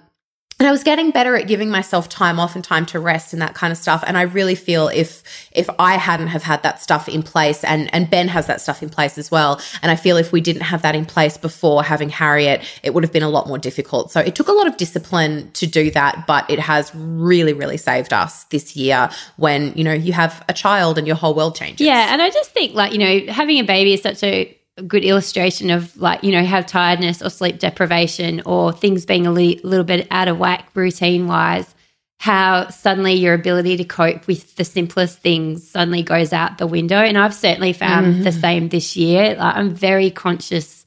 and 0.57 0.67
I 0.69 0.71
was 0.71 0.83
getting 0.83 1.11
better 1.11 1.35
at 1.35 1.47
giving 1.47 1.69
myself 1.69 2.07
time 2.07 2.39
off 2.39 2.55
and 2.55 2.63
time 2.63 2.85
to 2.87 2.99
rest 2.99 3.33
and 3.33 3.41
that 3.41 3.55
kind 3.55 3.73
of 3.73 3.77
stuff. 3.77 4.05
And 4.07 4.17
I 4.17 4.21
really 4.21 4.55
feel 4.55 4.87
if 4.87 5.21
if 5.51 5.69
I 5.77 5.97
hadn't 5.97 6.27
have 6.27 6.43
had 6.43 6.63
that 6.63 6.81
stuff 6.81 7.09
in 7.09 7.23
place, 7.23 7.63
and 7.65 7.93
and 7.93 8.09
Ben 8.09 8.29
has 8.29 8.47
that 8.47 8.61
stuff 8.61 8.81
in 8.81 8.89
place 8.89 9.17
as 9.17 9.29
well, 9.29 9.59
and 9.81 9.91
I 9.91 9.97
feel 9.97 10.15
if 10.15 10.31
we 10.31 10.39
didn't 10.39 10.61
have 10.61 10.81
that 10.83 10.95
in 10.95 11.05
place 11.05 11.35
before 11.35 11.83
having 11.83 12.07
Harriet, 12.07 12.63
it 12.83 12.93
would 12.93 13.03
have 13.03 13.11
been 13.11 13.23
a 13.23 13.29
lot 13.29 13.47
more 13.47 13.57
difficult. 13.57 14.11
So 14.11 14.21
it 14.21 14.33
took 14.33 14.47
a 14.47 14.53
lot 14.53 14.65
of 14.65 14.77
discipline 14.77 15.51
to 15.53 15.67
do 15.67 15.91
that, 15.91 16.25
but 16.25 16.49
it 16.49 16.59
has 16.59 16.89
really 16.95 17.53
really 17.53 17.77
saved 17.77 18.13
us 18.13 18.45
this 18.45 18.77
year. 18.77 19.09
When 19.35 19.73
you 19.75 19.83
know 19.83 19.93
you 19.93 20.13
have 20.13 20.43
a 20.47 20.53
child 20.53 20.97
and 20.97 21.05
your 21.05 21.17
whole 21.17 21.33
world 21.33 21.55
changes. 21.55 21.85
Yeah, 21.85 22.13
and 22.13 22.21
I 22.21 22.29
just 22.29 22.51
think 22.51 22.73
like 22.73 22.93
you 22.93 22.99
know 22.99 23.33
having 23.33 23.59
a 23.59 23.63
baby 23.65 23.93
is 23.93 24.01
such 24.01 24.23
a 24.23 24.57
good 24.83 25.05
illustration 25.05 25.69
of 25.69 25.95
like 25.97 26.23
you 26.23 26.31
know 26.31 26.43
have 26.43 26.65
tiredness 26.65 27.21
or 27.21 27.29
sleep 27.29 27.59
deprivation 27.59 28.41
or 28.45 28.73
things 28.73 29.05
being 29.05 29.25
a 29.25 29.31
li- 29.31 29.61
little 29.63 29.85
bit 29.85 30.07
out 30.11 30.27
of 30.27 30.37
whack 30.37 30.67
routine 30.73 31.27
wise 31.27 31.73
how 32.17 32.67
suddenly 32.69 33.13
your 33.13 33.33
ability 33.33 33.77
to 33.77 33.83
cope 33.83 34.25
with 34.27 34.55
the 34.55 34.63
simplest 34.65 35.19
things 35.19 35.67
suddenly 35.67 36.01
goes 36.01 36.33
out 36.33 36.57
the 36.57 36.67
window. 36.67 36.97
And 36.97 37.17
i've 37.17 37.33
certainly 37.33 37.73
found 37.73 38.07
mm-hmm. 38.07 38.23
the 38.23 38.31
same 38.31 38.69
this 38.69 38.95
year. 38.95 39.35
Like, 39.35 39.55
i'm 39.55 39.73
very 39.73 40.11
conscious 40.11 40.85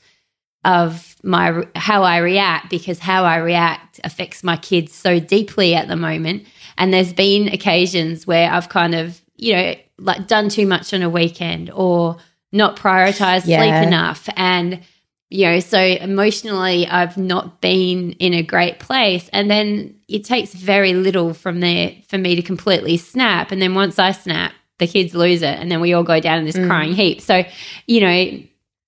of 0.65 1.17
my 1.23 1.65
how 1.75 2.03
i 2.03 2.19
react 2.19 2.71
because 2.71 2.99
how 2.99 3.25
i 3.25 3.37
react 3.37 4.01
affects 4.05 4.43
my 4.43 4.57
kids 4.57 4.93
so 4.93 5.21
deeply 5.21 5.75
at 5.75 5.89
the 5.89 5.97
moment. 5.97 6.47
And 6.77 6.93
there's 6.93 7.13
been 7.13 7.49
occasions 7.49 8.27
where 8.27 8.51
i've 8.51 8.69
kind 8.69 8.95
of 8.95 9.21
you 9.37 9.55
know 9.55 9.75
like 9.99 10.27
done 10.27 10.49
too 10.49 10.67
much 10.67 10.95
on 10.95 11.03
a 11.03 11.11
weekend 11.11 11.71
or 11.71 12.17
not 12.53 12.77
prioritize 12.77 13.43
yeah. 13.45 13.59
sleep 13.59 13.89
enough. 13.89 14.29
And, 14.37 14.81
you 15.31 15.47
know, 15.47 15.61
so 15.61 15.79
emotionally, 15.79 16.87
I've 16.87 17.17
not 17.17 17.61
been 17.61 18.13
in 18.13 18.35
a 18.35 18.43
great 18.43 18.79
place. 18.79 19.29
And 19.33 19.51
then 19.51 19.97
it 20.09 20.25
takes 20.25 20.55
very 20.55 20.95
little 20.95 21.35
from 21.35 21.61
there 21.61 21.93
for 22.09 22.19
me 22.19 22.37
to 22.37 22.43
completely 22.43 22.97
snap. 22.97 23.53
And 23.53 23.61
then 23.61 23.75
once 23.75 23.99
I 23.99 24.13
snap, 24.13 24.53
the 24.79 24.87
kids 24.87 25.15
lose 25.15 25.43
it 25.43 25.59
and 25.59 25.71
then 25.71 25.81
we 25.81 25.93
all 25.93 26.05
go 26.05 26.21
down 26.21 26.39
in 26.39 26.45
this 26.45 26.57
mm. 26.57 26.67
crying 26.67 26.93
heap. 26.93 27.21
So, 27.21 27.45
you 27.87 28.01
know, 28.01 28.43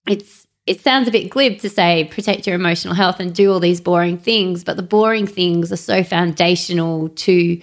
it's 0.08 0.46
it 0.66 0.80
sounds 0.80 1.08
a 1.08 1.10
bit 1.10 1.30
glib 1.30 1.58
to 1.58 1.68
say 1.68 2.04
protect 2.12 2.46
your 2.46 2.54
emotional 2.54 2.94
health 2.94 3.18
and 3.18 3.34
do 3.34 3.52
all 3.52 3.60
these 3.60 3.80
boring 3.80 4.18
things, 4.18 4.62
but 4.62 4.76
the 4.76 4.82
boring 4.82 5.26
things 5.26 5.72
are 5.72 5.76
so 5.76 6.04
foundational 6.04 7.08
to 7.08 7.60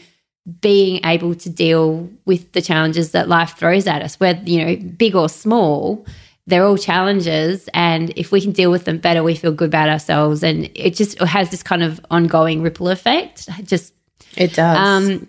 being 0.62 1.04
able 1.06 1.36
to 1.36 1.50
deal 1.50 2.10
with 2.26 2.54
the 2.54 2.62
challenges 2.62 3.12
that 3.12 3.28
life 3.28 3.58
throws 3.58 3.86
at 3.88 4.02
us, 4.02 4.20
whether, 4.20 4.42
you 4.44 4.64
know, 4.64 4.76
big 4.98 5.16
or 5.16 5.30
small. 5.30 6.06
They're 6.50 6.64
all 6.64 6.78
challenges, 6.78 7.68
and 7.74 8.14
if 8.16 8.32
we 8.32 8.40
can 8.40 8.54
deal 8.54 8.72
with 8.72 8.86
them 8.86 9.00
better, 9.00 9.22
we 9.22 9.36
feel 9.36 9.52
good 9.52 9.68
about 9.68 9.90
ourselves, 9.90 10.44
and 10.44 10.72
it 10.76 10.96
just 10.96 11.20
has 11.20 11.52
this 11.52 11.62
kind 11.62 11.84
of 11.84 12.00
ongoing 12.10 12.62
ripple 12.62 12.88
effect. 12.88 13.50
Just 13.66 13.94
It 14.38 14.54
does. 14.54 14.78
um, 14.78 15.28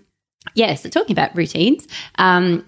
yeah, 0.54 0.76
so 0.76 0.88
talking 0.88 1.14
about 1.14 1.34
routines, 1.34 1.88
um, 2.18 2.64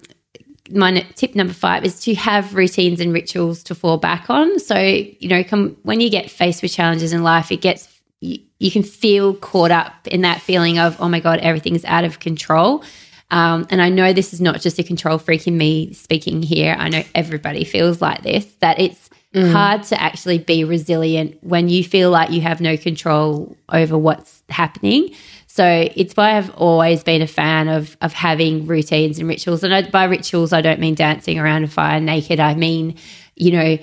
my 0.69 0.99
tip 1.15 1.33
number 1.35 1.53
five 1.53 1.85
is 1.85 2.01
to 2.01 2.13
have 2.15 2.53
routines 2.53 2.99
and 2.99 3.13
rituals 3.13 3.63
to 3.63 3.75
fall 3.75 3.97
back 3.97 4.29
on. 4.29 4.59
So, 4.59 4.77
you 4.77 5.27
know, 5.29 5.43
come, 5.43 5.77
when 5.83 6.01
you 6.01 6.09
get 6.09 6.29
faced 6.29 6.61
with 6.61 6.73
challenges 6.73 7.13
in 7.13 7.23
life, 7.23 7.51
it 7.51 7.61
gets, 7.61 7.90
you, 8.21 8.39
you 8.59 8.71
can 8.71 8.83
feel 8.83 9.33
caught 9.33 9.71
up 9.71 10.07
in 10.07 10.21
that 10.21 10.41
feeling 10.41 10.79
of, 10.79 10.99
oh 11.01 11.09
my 11.09 11.19
God, 11.19 11.39
everything's 11.39 11.83
out 11.85 12.05
of 12.05 12.19
control. 12.19 12.83
Um, 13.29 13.67
and 13.69 13.81
I 13.81 13.89
know 13.89 14.13
this 14.13 14.33
is 14.33 14.41
not 14.41 14.61
just 14.61 14.79
a 14.79 14.83
control 14.83 15.17
freak 15.17 15.47
in 15.47 15.57
me 15.57 15.93
speaking 15.93 16.41
here. 16.41 16.75
I 16.77 16.89
know 16.89 17.03
everybody 17.15 17.63
feels 17.63 18.01
like 18.01 18.23
this, 18.23 18.45
that 18.59 18.79
it's 18.79 19.09
hard 19.33 19.83
to 19.83 20.01
actually 20.01 20.39
be 20.39 20.65
resilient 20.65 21.37
when 21.41 21.69
you 21.69 21.85
feel 21.85 22.11
like 22.11 22.31
you 22.31 22.41
have 22.41 22.59
no 22.59 22.75
control 22.75 23.55
over 23.69 23.97
what's 23.97 24.43
happening. 24.49 25.15
So 25.47 25.87
it's 25.95 26.17
why 26.17 26.37
I've 26.37 26.53
always 26.55 27.01
been 27.03 27.21
a 27.21 27.27
fan 27.27 27.69
of 27.69 27.95
of 28.01 28.11
having 28.11 28.67
routines 28.67 29.19
and 29.19 29.29
rituals. 29.29 29.63
And 29.63 29.73
I, 29.73 29.89
by 29.89 30.03
rituals, 30.03 30.51
I 30.51 30.59
don't 30.59 30.81
mean 30.81 30.95
dancing 30.95 31.39
around 31.39 31.63
a 31.63 31.69
fire 31.69 32.01
naked. 32.01 32.41
I 32.41 32.55
mean, 32.55 32.97
you 33.37 33.51
know, 33.51 33.77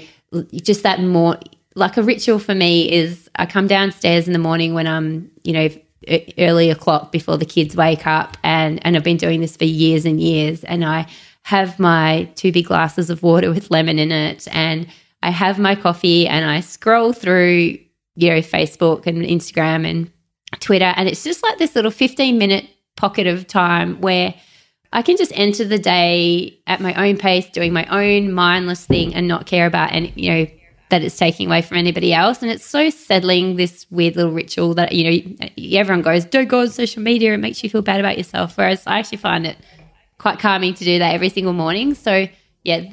just 0.52 0.82
that 0.82 1.00
more 1.00 1.38
like 1.74 1.96
a 1.96 2.02
ritual 2.02 2.38
for 2.38 2.54
me 2.54 2.92
is 2.92 3.27
I 3.38 3.46
come 3.46 3.66
downstairs 3.66 4.26
in 4.26 4.32
the 4.32 4.38
morning 4.38 4.74
when 4.74 4.86
I'm, 4.86 5.30
you 5.44 5.52
know, 5.52 5.68
early 6.38 6.70
o'clock 6.70 7.12
before 7.12 7.36
the 7.36 7.44
kids 7.44 7.76
wake 7.76 8.06
up, 8.06 8.36
and 8.42 8.84
and 8.84 8.96
I've 8.96 9.04
been 9.04 9.16
doing 9.16 9.40
this 9.40 9.56
for 9.56 9.64
years 9.64 10.04
and 10.04 10.20
years, 10.20 10.64
and 10.64 10.84
I 10.84 11.06
have 11.44 11.78
my 11.78 12.28
two 12.34 12.52
big 12.52 12.66
glasses 12.66 13.10
of 13.10 13.22
water 13.22 13.50
with 13.50 13.70
lemon 13.70 13.98
in 13.98 14.12
it, 14.12 14.46
and 14.50 14.86
I 15.22 15.30
have 15.30 15.58
my 15.58 15.74
coffee, 15.74 16.26
and 16.26 16.44
I 16.44 16.60
scroll 16.60 17.12
through, 17.12 17.78
you 18.16 18.30
know, 18.30 18.40
Facebook 18.40 19.06
and 19.06 19.22
Instagram 19.22 19.88
and 19.88 20.10
Twitter, 20.60 20.92
and 20.96 21.08
it's 21.08 21.24
just 21.24 21.42
like 21.42 21.58
this 21.58 21.74
little 21.74 21.90
15 21.90 22.38
minute 22.38 22.68
pocket 22.96 23.26
of 23.26 23.46
time 23.46 24.00
where 24.00 24.34
I 24.92 25.02
can 25.02 25.16
just 25.16 25.32
enter 25.34 25.64
the 25.64 25.78
day 25.78 26.58
at 26.66 26.80
my 26.80 26.94
own 26.94 27.16
pace, 27.18 27.48
doing 27.50 27.72
my 27.72 27.86
own 27.86 28.32
mindless 28.32 28.86
thing 28.86 29.14
and 29.14 29.28
not 29.28 29.46
care 29.46 29.66
about 29.66 29.92
any, 29.92 30.12
you 30.16 30.30
know, 30.32 30.46
that 30.90 31.02
it's 31.02 31.16
taking 31.16 31.46
away 31.46 31.62
from 31.62 31.76
anybody 31.76 32.14
else. 32.14 32.42
And 32.42 32.50
it's 32.50 32.64
so 32.64 32.90
settling, 32.90 33.56
this 33.56 33.86
weird 33.90 34.16
little 34.16 34.32
ritual 34.32 34.74
that, 34.74 34.92
you 34.92 35.04
know, 35.38 35.48
everyone 35.78 36.02
goes, 36.02 36.24
don't 36.24 36.48
go 36.48 36.60
on 36.60 36.70
social 36.70 37.02
media. 37.02 37.34
It 37.34 37.38
makes 37.38 37.62
you 37.62 37.70
feel 37.70 37.82
bad 37.82 38.00
about 38.00 38.16
yourself. 38.16 38.56
Whereas 38.56 38.82
I 38.86 38.98
actually 38.98 39.18
find 39.18 39.46
it 39.46 39.56
quite 40.18 40.38
calming 40.38 40.74
to 40.74 40.84
do 40.84 40.98
that 40.98 41.14
every 41.14 41.28
single 41.28 41.52
morning. 41.52 41.94
So, 41.94 42.26
yeah, 42.64 42.84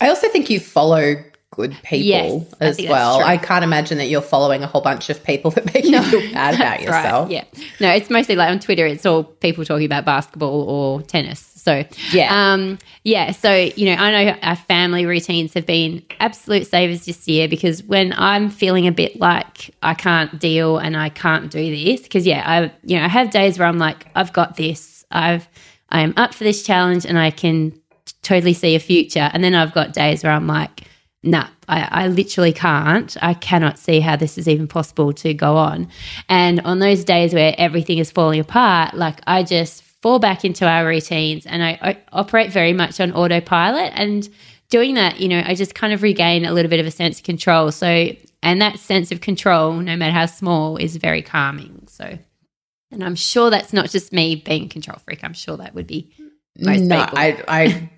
I 0.00 0.08
also 0.08 0.28
think 0.28 0.50
you 0.50 0.60
follow 0.60 1.16
good 1.50 1.76
people 1.84 2.06
Yes, 2.06 2.54
as 2.60 2.76
that's 2.76 2.88
well. 2.88 3.22
I 3.22 3.36
can't 3.36 3.62
imagine 3.62 3.98
that 3.98 4.06
you're 4.06 4.22
following 4.22 4.62
a 4.62 4.66
whole 4.66 4.80
bunch 4.80 5.08
of 5.08 5.22
people 5.22 5.50
that 5.52 5.72
make 5.72 5.84
you 5.84 6.02
feel 6.02 6.32
bad 6.32 6.54
about 6.54 6.82
yourself. 6.82 7.28
Right. 7.30 7.46
Yeah. 7.52 7.64
No, 7.80 7.90
it's 7.90 8.10
mostly 8.10 8.36
like 8.36 8.50
on 8.50 8.58
Twitter, 8.58 8.86
it's 8.86 9.06
all 9.06 9.24
people 9.24 9.64
talking 9.64 9.86
about 9.86 10.04
basketball 10.04 10.68
or 10.68 11.02
tennis. 11.02 11.53
So, 11.64 11.82
Yeah. 12.12 12.52
Um, 12.52 12.78
yeah. 13.04 13.32
So, 13.32 13.50
you 13.54 13.86
know, 13.86 13.94
I 13.94 14.24
know 14.24 14.38
our 14.42 14.56
family 14.56 15.06
routines 15.06 15.54
have 15.54 15.64
been 15.64 16.02
absolute 16.20 16.66
savers 16.66 17.06
this 17.06 17.26
year 17.26 17.48
because 17.48 17.82
when 17.84 18.12
I'm 18.18 18.50
feeling 18.50 18.86
a 18.86 18.92
bit 18.92 19.18
like 19.18 19.74
I 19.82 19.94
can't 19.94 20.38
deal 20.38 20.76
and 20.76 20.94
I 20.94 21.08
can't 21.08 21.50
do 21.50 21.74
this, 21.74 22.02
because, 22.02 22.26
yeah, 22.26 22.42
I, 22.46 22.72
you 22.84 22.98
know, 22.98 23.04
I 23.04 23.08
have 23.08 23.30
days 23.30 23.58
where 23.58 23.66
I'm 23.66 23.78
like, 23.78 24.06
I've 24.14 24.32
got 24.34 24.56
this. 24.56 25.06
I've, 25.10 25.48
I 25.88 26.00
am 26.00 26.12
up 26.18 26.34
for 26.34 26.44
this 26.44 26.62
challenge 26.62 27.06
and 27.06 27.18
I 27.18 27.30
can 27.30 27.72
totally 28.20 28.52
see 28.52 28.74
a 28.74 28.80
future. 28.80 29.30
And 29.32 29.42
then 29.42 29.54
I've 29.54 29.72
got 29.72 29.94
days 29.94 30.22
where 30.22 30.32
I'm 30.32 30.46
like, 30.46 30.82
nah, 31.22 31.48
I, 31.68 32.04
I 32.04 32.08
literally 32.08 32.52
can't. 32.52 33.16
I 33.22 33.32
cannot 33.32 33.78
see 33.78 34.00
how 34.00 34.16
this 34.16 34.36
is 34.36 34.48
even 34.48 34.68
possible 34.68 35.12
to 35.14 35.32
go 35.32 35.56
on. 35.56 35.88
And 36.28 36.60
on 36.60 36.78
those 36.80 37.04
days 37.04 37.32
where 37.32 37.54
everything 37.56 37.98
is 37.98 38.10
falling 38.10 38.40
apart, 38.40 38.94
like 38.94 39.20
I 39.26 39.42
just 39.42 39.83
fall 40.04 40.18
back 40.18 40.44
into 40.44 40.68
our 40.68 40.86
routines 40.86 41.46
and 41.46 41.64
I, 41.64 41.78
I 41.80 41.96
operate 42.12 42.50
very 42.50 42.74
much 42.74 43.00
on 43.00 43.10
autopilot. 43.12 43.90
And 43.96 44.28
doing 44.68 44.96
that, 44.96 45.18
you 45.18 45.28
know, 45.28 45.42
I 45.42 45.54
just 45.54 45.74
kind 45.74 45.94
of 45.94 46.02
regain 46.02 46.44
a 46.44 46.52
little 46.52 46.68
bit 46.68 46.78
of 46.78 46.84
a 46.84 46.90
sense 46.90 47.20
of 47.20 47.24
control. 47.24 47.72
So, 47.72 48.10
and 48.42 48.60
that 48.60 48.78
sense 48.78 49.10
of 49.12 49.22
control, 49.22 49.72
no 49.72 49.96
matter 49.96 50.12
how 50.12 50.26
small, 50.26 50.76
is 50.76 50.96
very 50.96 51.22
calming. 51.22 51.86
So, 51.88 52.18
and 52.90 53.02
I'm 53.02 53.14
sure 53.14 53.48
that's 53.48 53.72
not 53.72 53.88
just 53.88 54.12
me 54.12 54.34
being 54.36 54.68
control 54.68 54.98
freak. 54.98 55.24
I'm 55.24 55.32
sure 55.32 55.56
that 55.56 55.74
would 55.74 55.86
be 55.86 56.12
most 56.58 56.82
no, 56.82 57.02
people. 57.02 57.18
I, 57.18 57.42
I 57.48 57.90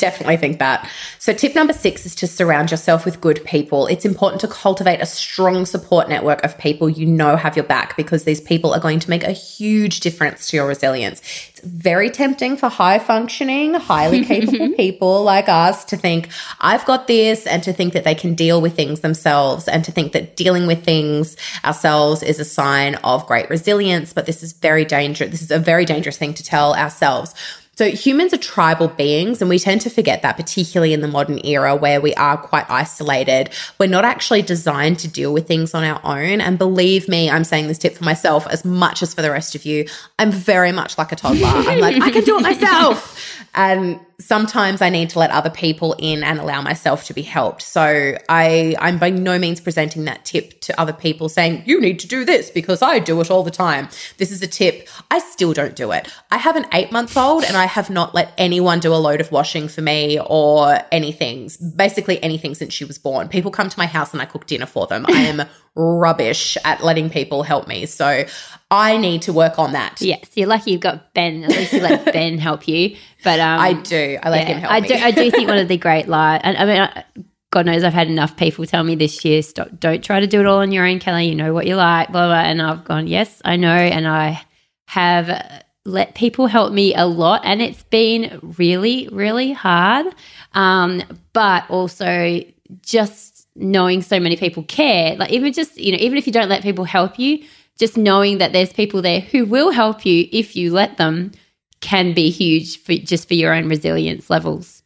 definitely 0.00 0.36
think 0.36 0.58
that. 0.58 0.88
So, 1.18 1.32
tip 1.32 1.54
number 1.54 1.72
six 1.72 2.06
is 2.06 2.14
to 2.16 2.26
surround 2.26 2.70
yourself 2.70 3.04
with 3.04 3.20
good 3.20 3.44
people. 3.44 3.86
It's 3.86 4.04
important 4.04 4.40
to 4.40 4.48
cultivate 4.48 5.00
a 5.00 5.06
strong 5.06 5.66
support 5.66 6.08
network 6.08 6.42
of 6.42 6.58
people 6.58 6.88
you 6.88 7.06
know 7.06 7.36
have 7.36 7.56
your 7.56 7.64
back 7.64 7.96
because 7.96 8.24
these 8.24 8.40
people 8.40 8.72
are 8.72 8.80
going 8.80 8.98
to 9.00 9.10
make 9.10 9.22
a 9.22 9.32
huge 9.32 10.00
difference 10.00 10.48
to 10.48 10.56
your 10.56 10.66
resilience. 10.66 11.20
It's 11.50 11.60
very 11.60 12.10
tempting 12.10 12.56
for 12.56 12.68
high 12.68 12.98
functioning, 12.98 13.74
highly 13.74 14.24
capable 14.30 14.72
people 14.74 15.22
like 15.22 15.48
us 15.48 15.84
to 15.86 15.96
think, 15.96 16.28
I've 16.60 16.84
got 16.86 17.06
this, 17.06 17.46
and 17.46 17.62
to 17.62 17.72
think 17.72 17.92
that 17.92 18.04
they 18.04 18.14
can 18.14 18.34
deal 18.34 18.60
with 18.60 18.74
things 18.74 19.00
themselves, 19.00 19.68
and 19.68 19.84
to 19.84 19.92
think 19.92 20.12
that 20.12 20.36
dealing 20.36 20.66
with 20.66 20.84
things 20.84 21.36
ourselves 21.64 22.22
is 22.22 22.40
a 22.40 22.44
sign 22.44 22.94
of 22.96 23.26
great 23.26 23.50
resilience. 23.50 24.12
But 24.12 24.26
this 24.26 24.42
is 24.42 24.52
very 24.52 24.84
dangerous. 24.84 25.30
This 25.30 25.42
is 25.42 25.50
a 25.50 25.58
very 25.58 25.84
dangerous 25.84 26.16
thing 26.16 26.34
to 26.34 26.42
tell 26.42 26.74
ourselves. 26.74 27.34
So 27.76 27.90
humans 27.90 28.34
are 28.34 28.38
tribal 28.38 28.88
beings, 28.88 29.40
and 29.40 29.48
we 29.48 29.58
tend 29.58 29.80
to 29.82 29.90
forget 29.90 30.20
that, 30.20 30.36
particularly 30.36 30.92
in 30.92 31.00
the 31.00 31.08
modern 31.08 31.40
era 31.46 31.74
where 31.74 32.00
we 32.00 32.12
are 32.14 32.36
quite 32.36 32.68
isolated. 32.70 33.50
We're 33.78 33.88
not 33.88 34.04
actually 34.04 34.42
designed 34.42 34.98
to 34.98 35.08
deal 35.08 35.32
with 35.32 35.48
things 35.48 35.72
on 35.72 35.82
our 35.82 36.00
own. 36.04 36.42
And 36.42 36.58
believe 36.58 37.08
me, 37.08 37.30
I'm 37.30 37.44
saying 37.44 37.68
this 37.68 37.78
tip 37.78 37.94
for 37.94 38.04
myself 38.04 38.46
as 38.48 38.64
much 38.64 39.02
as 39.02 39.14
for 39.14 39.22
the 39.22 39.30
rest 39.30 39.54
of 39.54 39.64
you. 39.64 39.86
I'm 40.18 40.30
very 40.30 40.72
much 40.72 40.98
like 40.98 41.10
a 41.10 41.16
toddler. 41.16 41.46
I'm 41.46 41.80
like, 41.80 42.02
I 42.02 42.10
can 42.10 42.24
do 42.24 42.38
it 42.38 42.42
myself. 42.42 43.36
And 43.52 43.98
sometimes 44.20 44.80
I 44.82 44.90
need 44.90 45.10
to 45.10 45.18
let 45.18 45.30
other 45.30 45.50
people 45.50 45.94
in 45.98 46.22
and 46.22 46.38
allow 46.38 46.62
myself 46.62 47.04
to 47.06 47.14
be 47.14 47.22
helped. 47.22 47.62
So 47.62 48.16
I, 48.28 48.76
I'm 48.78 48.98
by 48.98 49.10
no 49.10 49.38
means 49.38 49.60
presenting 49.60 50.04
that 50.04 50.24
tip 50.24 50.60
to 50.62 50.80
other 50.80 50.92
people 50.92 51.28
saying, 51.28 51.62
you 51.66 51.80
need 51.80 51.98
to 52.00 52.06
do 52.06 52.24
this 52.24 52.50
because 52.50 52.82
I 52.82 52.98
do 52.98 53.20
it 53.20 53.30
all 53.30 53.42
the 53.42 53.50
time. 53.50 53.88
This 54.18 54.30
is 54.30 54.42
a 54.42 54.46
tip. 54.46 54.88
I 55.10 55.18
still 55.18 55.52
don't 55.52 55.74
do 55.74 55.90
it. 55.92 56.08
I 56.30 56.36
have 56.36 56.56
an 56.56 56.66
eight 56.72 56.92
month 56.92 57.16
old 57.16 57.44
and 57.44 57.56
I 57.56 57.66
have 57.66 57.90
not 57.90 58.14
let 58.14 58.32
anyone 58.38 58.80
do 58.80 58.94
a 58.94 58.96
load 58.96 59.20
of 59.20 59.32
washing 59.32 59.68
for 59.68 59.80
me 59.80 60.20
or 60.20 60.78
anything, 60.92 61.50
basically 61.74 62.22
anything 62.22 62.54
since 62.54 62.72
she 62.74 62.84
was 62.84 62.98
born. 62.98 63.28
People 63.28 63.50
come 63.50 63.68
to 63.68 63.78
my 63.78 63.86
house 63.86 64.12
and 64.12 64.22
I 64.22 64.26
cook 64.26 64.46
dinner 64.46 64.66
for 64.66 64.86
them. 64.86 65.06
I 65.08 65.12
am 65.12 65.42
rubbish 65.76 66.56
at 66.64 66.82
letting 66.82 67.10
people 67.10 67.42
help 67.42 67.68
me. 67.68 67.86
So 67.86 68.24
I 68.70 68.96
need 68.96 69.22
to 69.22 69.32
work 69.32 69.58
on 69.58 69.72
that. 69.72 70.00
Yes, 70.00 70.30
you're 70.34 70.48
lucky 70.48 70.72
you've 70.72 70.80
got 70.80 71.14
Ben. 71.14 71.44
At 71.44 71.50
least 71.50 71.72
you 71.72 71.80
let 71.80 72.04
Ben 72.12 72.38
help 72.38 72.68
you. 72.68 72.96
But 73.24 73.40
um, 73.40 73.60
I 73.60 73.74
do. 73.74 74.18
I 74.22 74.30
let 74.30 74.48
yeah, 74.48 74.54
him 74.54 74.60
help 74.60 74.72
I 74.72 74.80
me. 74.80 74.88
do. 74.88 74.94
I 74.94 75.10
do 75.10 75.30
think 75.30 75.48
one 75.48 75.58
of 75.58 75.68
the 75.68 75.76
great 75.78 76.08
lies. 76.08 76.40
And 76.44 76.56
I 76.56 76.64
mean, 76.64 76.80
I, 76.80 77.04
God 77.50 77.66
knows 77.66 77.82
I've 77.82 77.92
had 77.92 78.08
enough 78.08 78.36
people 78.36 78.64
tell 78.64 78.84
me 78.84 78.94
this 78.94 79.24
year, 79.24 79.42
stop, 79.42 79.68
don't 79.78 80.04
try 80.04 80.20
to 80.20 80.26
do 80.26 80.40
it 80.40 80.46
all 80.46 80.58
on 80.58 80.70
your 80.70 80.86
own, 80.86 81.00
Kelly. 81.00 81.26
You 81.26 81.34
know 81.34 81.52
what 81.52 81.66
you 81.66 81.76
like, 81.76 82.12
blah 82.12 82.26
blah. 82.26 82.40
And 82.40 82.62
I've 82.62 82.84
gone, 82.84 83.06
yes, 83.06 83.42
I 83.44 83.56
know, 83.56 83.74
and 83.74 84.06
I 84.06 84.40
have 84.86 85.64
let 85.84 86.14
people 86.14 86.46
help 86.46 86.72
me 86.72 86.94
a 86.94 87.06
lot, 87.06 87.42
and 87.44 87.60
it's 87.60 87.82
been 87.84 88.38
really, 88.58 89.08
really 89.10 89.52
hard. 89.52 90.06
Um, 90.52 91.02
but 91.32 91.68
also 91.70 92.40
just 92.82 93.39
knowing 93.56 94.02
so 94.02 94.20
many 94.20 94.36
people 94.36 94.62
care, 94.64 95.16
like 95.16 95.30
even 95.30 95.52
just 95.52 95.76
you 95.76 95.92
know, 95.92 95.98
even 95.98 96.18
if 96.18 96.26
you 96.26 96.32
don't 96.32 96.48
let 96.48 96.62
people 96.62 96.84
help 96.84 97.18
you, 97.18 97.44
just 97.78 97.96
knowing 97.96 98.38
that 98.38 98.52
there's 98.52 98.72
people 98.72 99.02
there 99.02 99.20
who 99.20 99.44
will 99.44 99.70
help 99.70 100.04
you 100.04 100.28
if 100.32 100.54
you 100.54 100.72
let 100.72 100.96
them 100.96 101.32
can 101.80 102.12
be 102.12 102.30
huge 102.30 102.78
for 102.82 102.94
just 102.94 103.26
for 103.26 103.34
your 103.34 103.54
own 103.54 103.68
resilience 103.68 104.30
levels. 104.30 104.82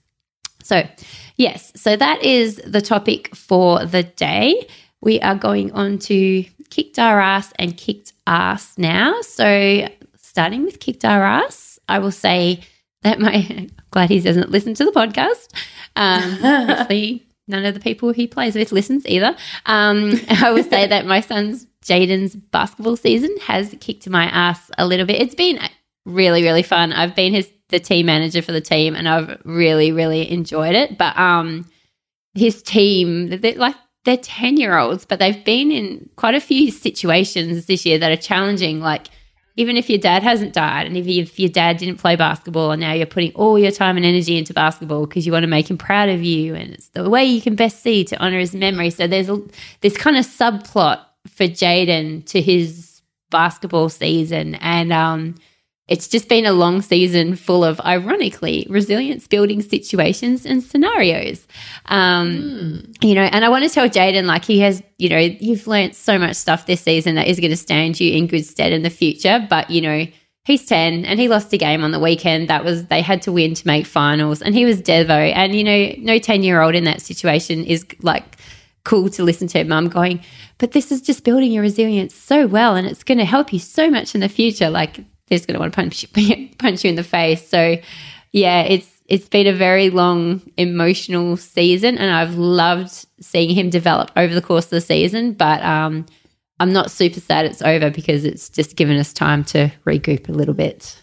So, 0.62 0.88
yes, 1.37 1.72
so 1.77 1.96
that 1.96 2.22
is 2.22 2.57
the 2.64 2.81
topic 2.81 3.35
for 3.35 3.85
the 3.85 4.05
day. 4.05 4.66
We 5.00 5.20
are 5.20 5.35
going 5.35 5.72
on 5.72 5.98
to 6.00 6.44
kicked 6.70 6.98
our 6.98 7.20
ass 7.20 7.53
and 7.59 7.77
kicked 7.77 8.12
ass 8.27 8.79
now. 8.79 9.20
So, 9.22 9.88
starting 10.16 10.64
with 10.64 10.81
kicked 10.81 11.05
our 11.05 11.22
ass, 11.22 11.79
I 11.88 11.98
will 11.98 12.12
say 12.12 12.61
that 13.03 13.20
my 13.20 13.46
I'm 13.50 13.70
glad 13.90 14.11
he 14.11 14.20
doesn't 14.20 14.50
listen 14.50 14.74
to 14.74 14.85
the 14.85 14.92
podcast. 14.92 15.48
Um, 15.96 16.22
hopefully, 16.68 17.24
none 17.46 17.64
of 17.64 17.74
the 17.74 17.80
people 17.80 18.12
he 18.12 18.26
plays 18.26 18.54
with 18.54 18.72
listens 18.72 19.07
either. 19.07 19.37
Um, 19.66 20.20
I 20.28 20.52
will 20.52 20.64
say 20.64 20.87
that 20.88 21.07
my 21.07 21.20
son's 21.20 21.66
Jaden's 21.85 22.35
basketball 22.35 22.96
season 22.96 23.35
has 23.42 23.74
kicked 23.80 24.09
my 24.09 24.24
ass 24.24 24.70
a 24.78 24.87
little 24.87 25.07
bit. 25.07 25.20
It's 25.20 25.35
been 25.35 25.59
really, 26.07 26.42
really 26.42 26.62
fun. 26.62 26.92
I've 26.92 27.14
been 27.14 27.35
his 27.35 27.50
the 27.68 27.80
team 27.80 28.07
manager 28.07 28.42
for 28.42 28.52
the 28.52 28.61
team, 28.61 28.94
and 28.94 29.09
I've 29.09 29.40
really, 29.44 29.90
really 29.90 30.30
enjoyed 30.30 30.74
it. 30.74 30.98
But 30.98 31.18
um, 31.18 31.68
his 32.35 32.62
team, 32.62 33.28
they're 33.28 33.54
like 33.54 33.76
they're 34.04 34.16
ten 34.16 34.57
year 34.57 34.78
olds, 34.78 35.04
but 35.04 35.18
they've 35.18 35.44
been 35.44 35.70
in 35.70 36.09
quite 36.16 36.35
a 36.35 36.40
few 36.40 36.70
situations 36.70 37.66
this 37.66 37.85
year 37.85 37.98
that 37.98 38.12
are 38.12 38.20
challenging. 38.20 38.80
Like 38.80 39.09
even 39.57 39.77
if 39.77 39.88
your 39.88 39.99
dad 39.99 40.23
hasn't 40.23 40.53
died, 40.53 40.87
and 40.87 40.97
if, 40.97 41.07
you, 41.07 41.23
if 41.23 41.38
your 41.38 41.49
dad 41.49 41.77
didn't 41.77 41.99
play 41.99 42.17
basketball, 42.17 42.73
and 42.73 42.81
now 42.81 42.93
you're 42.93 43.07
putting 43.07 43.33
all 43.35 43.59
your 43.59 43.71
time 43.71 43.97
and 43.97 44.05
energy 44.05 44.37
into 44.37 44.53
basketball 44.53 45.07
because 45.07 45.27
you 45.27 45.33
want 45.33 45.45
to 45.45 45.49
make 45.49 45.71
him 45.71 45.79
proud 45.79 46.09
of 46.09 46.23
you, 46.23 46.55
and 46.55 46.73
it's 46.75 46.88
the 46.88 47.09
way 47.09 47.25
you 47.25 47.40
can 47.40 47.55
best 47.55 47.81
see 47.81 48.05
to 48.05 48.17
honor 48.19 48.38
his 48.38 48.55
memory. 48.55 48.90
So 48.90 49.07
there's 49.07 49.29
a, 49.29 49.40
this 49.81 49.97
kind 49.97 50.17
of 50.17 50.27
subplot 50.27 51.05
for 51.29 51.45
Jaden 51.45 52.27
to 52.27 52.40
his 52.40 53.01
basketball 53.31 53.88
season, 53.88 54.57
and 54.57 54.93
um, 54.93 55.37
it's 55.87 56.09
just 56.09 56.29
been 56.29 56.47
a 56.47 56.53
long 56.53 56.81
season 56.81 57.37
full 57.37 57.62
of, 57.62 57.79
ironically, 57.81 58.66
resilience 58.70 59.27
building 59.27 59.61
situations 59.61 60.47
and 60.47 60.62
scenarios. 60.62 61.47
Um, 61.87 62.31
mm. 62.33 63.05
You 63.05 63.14
know, 63.14 63.23
and 63.23 63.44
I 63.44 63.51
want 63.51 63.64
to 63.64 63.70
tell 63.70 63.88
Jaden, 63.88 64.25
like, 64.25 64.47
he 64.47 64.61
has, 64.61 64.83
you 64.97 65.11
know, 65.11 65.18
you've 65.18 65.66
learned 65.66 65.94
so 65.94 66.18
much 66.18 66.37
stuff 66.37 66.64
this 66.64 66.81
season 66.81 67.16
that 67.16 67.29
is 67.29 67.38
going 67.38 67.51
to 67.51 67.57
stand 67.57 68.01
you 68.01 68.16
in 68.16 68.27
good 68.27 68.47
stead 68.47 68.73
in 68.73 68.83
the 68.83 68.88
future. 68.88 69.47
But, 69.51 69.70
you 69.70 69.83
know, 69.83 70.07
he's 70.44 70.64
10 70.64 71.05
and 71.05 71.20
he 71.20 71.29
lost 71.29 71.53
a 71.53 71.59
game 71.59 71.85
on 71.85 71.90
the 71.90 72.01
weekend. 72.01 72.49
That 72.49 72.64
was, 72.64 72.87
they 72.87 73.03
had 73.03 73.20
to 73.23 73.33
win 73.33 73.53
to 73.53 73.66
make 73.66 73.85
finals. 73.85 74.40
And 74.40 74.55
he 74.55 74.64
was 74.64 74.81
Devo. 74.81 75.33
And, 75.35 75.55
you 75.55 75.64
know, 75.64 75.92
no 75.99 76.18
10 76.18 76.42
year 76.42 76.62
old 76.62 76.75
in 76.75 76.85
that 76.85 77.03
situation 77.03 77.62
is 77.62 77.85
like, 78.01 78.37
cool 78.85 79.09
to 79.09 79.25
listen 79.25 79.49
to 79.49 79.64
mum 79.64 79.88
going, 79.88 80.23
but 80.59 80.73
this 80.73 80.92
is 80.92 81.01
just 81.01 81.25
building 81.25 81.51
your 81.51 81.62
resilience 81.62 82.14
so 82.14 82.47
well 82.47 82.77
and 82.77 82.87
it's 82.87 83.03
going 83.03 83.16
to 83.16 83.25
help 83.25 83.51
you 83.51 83.59
so 83.59 83.90
much 83.90 84.14
in 84.14 84.20
the 84.20 84.29
future. 84.29 84.68
Like 84.68 85.01
who's 85.35 85.47
going 85.47 85.55
to 85.55 85.61
want 85.61 85.73
to 85.73 85.77
punch 85.77 86.07
punch 86.59 86.85
you 86.85 86.90
in 86.90 86.97
the 86.97 87.05
face. 87.05 87.47
So 87.49 87.77
yeah, 88.33 88.62
it's 88.62 88.90
it's 89.07 89.29
been 89.29 89.47
a 89.47 89.53
very 89.53 89.90
long 89.90 90.42
emotional 90.57 91.37
season, 91.37 91.99
and 91.99 92.11
I've 92.11 92.37
loved 92.37 93.07
seeing 93.20 93.55
him 93.55 93.70
develop 93.70 94.11
over 94.16 94.35
the 94.35 94.42
course 94.42 94.64
of 94.66 94.70
the 94.70 94.81
season. 94.81 95.33
But 95.33 95.62
um, 95.62 96.07
I'm 96.61 96.73
not 96.73 96.90
super 96.90 97.20
sad 97.20 97.44
it's 97.44 97.62
over 97.62 97.90
because 97.90 98.25
it's 98.25 98.49
just 98.49 98.77
given 98.77 98.97
us 98.99 99.12
time 99.12 99.44
to 99.44 99.70
regroup 99.85 100.29
a 100.29 100.33
little 100.33 100.55
bit. 100.55 101.01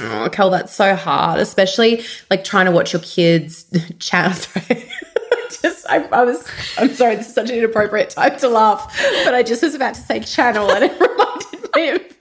Oh, 0.00 0.28
Kel, 0.32 0.50
that's 0.50 0.74
so 0.74 0.96
hard, 0.96 1.38
especially 1.38 2.02
like 2.30 2.44
trying 2.44 2.66
to 2.66 2.72
watch 2.72 2.92
your 2.92 3.02
kids 3.02 3.66
channel. 3.98 4.32
just, 5.60 5.86
I, 5.88 6.08
I, 6.10 6.24
was, 6.24 6.48
I'm 6.78 6.94
sorry, 6.94 7.16
this 7.16 7.28
is 7.28 7.34
such 7.34 7.50
an 7.50 7.56
inappropriate 7.56 8.10
time 8.10 8.38
to 8.38 8.48
laugh, 8.48 8.98
but 9.24 9.34
I 9.34 9.42
just 9.42 9.62
was 9.62 9.74
about 9.74 9.94
to 9.94 10.00
say 10.00 10.20
channel 10.20 10.70
and 10.70 10.84
it 10.84 10.92
reminded 10.98 11.74
me 11.74 11.90
of 11.90 12.11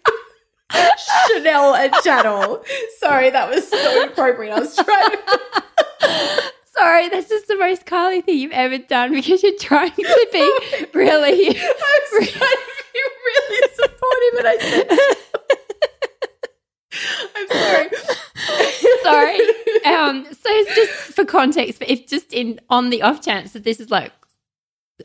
Chanel 1.27 1.75
and 1.75 1.93
Channel. 2.03 2.63
Sorry, 2.99 3.29
that 3.29 3.49
was 3.49 3.67
so 3.67 4.03
inappropriate. 4.03 4.53
I 4.53 4.59
was 4.59 4.75
trying 4.75 5.11
to. 5.11 5.39
Sorry, 6.73 7.09
that's 7.09 7.29
just 7.29 7.47
the 7.47 7.57
most 7.57 7.85
Carly 7.85 8.21
thing 8.21 8.37
you've 8.39 8.51
ever 8.53 8.77
done 8.77 9.11
because 9.11 9.43
you're 9.43 9.57
trying 9.59 9.91
to 9.91 10.27
be 10.31 10.51
really. 10.93 11.49
I 11.59 11.99
was 12.11 12.29
trying 12.29 12.49
to 12.49 12.83
be 12.93 13.01
really 13.25 13.67
supportive, 13.75 14.39
and 14.39 14.47
I 14.47 14.57
said. 14.59 14.87
I'm 17.35 17.47
sorry. 17.47 17.89
sorry. 19.03 19.39
Um, 19.85 20.25
so 20.25 20.49
it's 20.49 20.75
just 20.75 20.91
for 21.15 21.25
context, 21.25 21.79
but 21.79 21.89
if 21.89 22.07
just 22.07 22.33
in 22.33 22.59
on 22.69 22.89
the 22.89 23.01
off 23.01 23.21
chance 23.21 23.53
that 23.53 23.63
this 23.63 23.79
is 23.79 23.89
like 23.91 24.11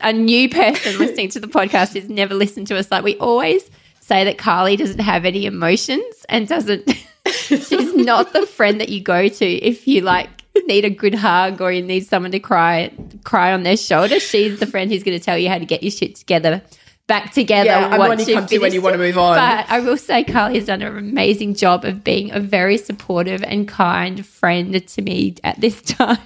a 0.01 0.13
new 0.13 0.49
person 0.49 0.97
listening 0.99 1.29
to 1.29 1.39
the 1.39 1.47
podcast 1.47 1.93
who's 1.93 2.09
never 2.09 2.33
listened 2.33 2.67
to 2.67 2.77
us, 2.77 2.91
like 2.91 3.03
we 3.03 3.17
always 3.17 3.69
say 4.07 4.23
that 4.23 4.37
Carly 4.37 4.75
doesn't 4.75 4.99
have 4.99 5.25
any 5.25 5.45
emotions 5.45 6.25
and 6.29 6.47
doesn't, 6.47 6.89
she's 7.25 7.95
not 7.95 8.33
the 8.33 8.45
friend 8.45 8.79
that 8.79 8.89
you 8.89 9.01
go 9.01 9.27
to 9.27 9.45
if 9.45 9.87
you 9.87 10.01
like 10.01 10.29
need 10.65 10.85
a 10.85 10.89
good 10.89 11.13
hug 11.13 11.61
or 11.61 11.71
you 11.71 11.83
need 11.83 12.05
someone 12.05 12.31
to 12.31 12.39
cry 12.39 12.91
cry 13.23 13.53
on 13.53 13.63
their 13.63 13.77
shoulder. 13.77 14.19
She's 14.19 14.59
the 14.59 14.65
friend 14.65 14.91
who's 14.91 15.03
going 15.03 15.17
to 15.17 15.23
tell 15.23 15.37
you 15.37 15.49
how 15.49 15.59
to 15.59 15.65
get 15.65 15.83
your 15.83 15.91
shit 15.91 16.15
together 16.15 16.63
back 17.07 17.31
together. 17.31 17.69
Yeah, 17.69 17.97
once 17.97 18.27
you 18.27 18.35
come 18.35 18.45
to 18.45 18.57
when 18.59 18.73
you 18.73 18.81
want 18.81 18.93
to 18.93 18.99
move 18.99 19.17
on. 19.17 19.35
But 19.35 19.65
I 19.69 19.79
will 19.79 19.97
say 19.97 20.23
Carly 20.23 20.55
has 20.55 20.65
done 20.65 20.81
an 20.81 20.97
amazing 20.97 21.55
job 21.55 21.85
of 21.85 22.03
being 22.03 22.31
a 22.31 22.39
very 22.39 22.77
supportive 22.77 23.43
and 23.43 23.67
kind 23.67 24.25
friend 24.25 24.85
to 24.87 25.01
me 25.01 25.35
at 25.43 25.59
this 25.59 25.81
time. 25.83 26.17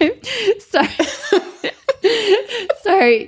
So, 0.59 0.83
so 2.83 3.27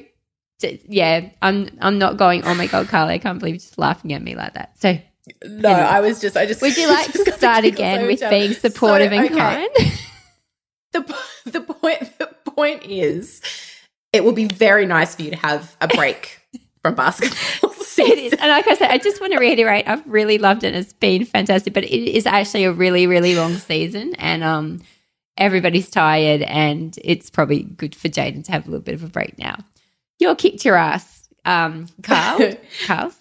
yeah, 0.88 1.30
I'm 1.42 1.70
I'm 1.82 1.98
not 1.98 2.18
going. 2.18 2.44
Oh 2.46 2.56
my 2.56 2.68
god, 2.68 2.88
Carly, 2.88 3.16
I 3.16 3.18
can't 3.18 3.40
believe 3.40 3.56
you're 3.56 3.60
just 3.60 3.78
laughing 3.78 4.14
at 4.14 4.22
me 4.22 4.36
like 4.36 4.54
that. 4.54 4.80
So 4.80 4.98
no, 5.46 5.70
anyway. 5.70 5.88
I 5.88 6.00
was 6.02 6.20
just 6.20 6.36
I 6.36 6.46
just. 6.46 6.62
Would 6.62 6.78
you 6.78 6.88
like 6.90 7.12
to 7.12 7.32
start 7.34 7.66
again 7.66 8.08
with 8.08 8.20
being 8.30 8.54
supportive 8.54 9.12
so, 9.12 9.18
and 9.18 9.26
okay. 9.26 9.36
kind? 9.36 9.70
the 10.92 11.18
the 11.46 11.62
point 11.62 12.18
the 12.18 12.28
point 12.52 12.84
is, 12.86 13.42
it 14.12 14.24
will 14.24 14.34
be 14.34 14.46
very 14.46 14.86
nice 14.86 15.16
for 15.16 15.22
you 15.22 15.32
to 15.32 15.38
have 15.38 15.76
a 15.82 15.88
break 15.88 16.40
from 16.82 16.96
basketball. 16.96 17.74
it 17.98 18.20
is, 18.20 18.34
and 18.34 18.50
like 18.50 18.68
I 18.68 18.76
said, 18.76 18.90
I 18.90 18.98
just 18.98 19.22
want 19.22 19.34
to 19.34 19.40
reiterate, 19.40 19.88
I've 19.88 20.06
really 20.08 20.38
loved 20.38 20.64
it. 20.64 20.76
It's 20.76 20.94
been 20.94 21.26
fantastic, 21.26 21.74
but 21.74 21.84
it 21.84 22.16
is 22.16 22.26
actually 22.26 22.66
a 22.66 22.72
really 22.72 23.08
really 23.08 23.36
long 23.36 23.56
season, 23.56 24.16
and 24.16 24.44
um, 24.44 24.82
everybody's 25.38 25.90
tired, 25.90 26.42
and 26.42 26.98
it's 27.04 27.30
probably 27.30 27.64
good 27.64 27.96
for 27.96 28.10
Jaden 28.10 28.44
to 28.46 28.52
have 28.52 28.68
a 28.68 28.72
little 28.72 28.84
bit 28.84 28.96
of 28.96 29.04
a 29.04 29.08
break 29.08 29.38
now. 29.38 29.58
You're 30.24 30.36
kicked 30.36 30.64
your 30.64 30.78
ass, 30.78 31.28
um, 31.44 31.88
Carl. 32.02 32.54
Carl. 32.86 33.12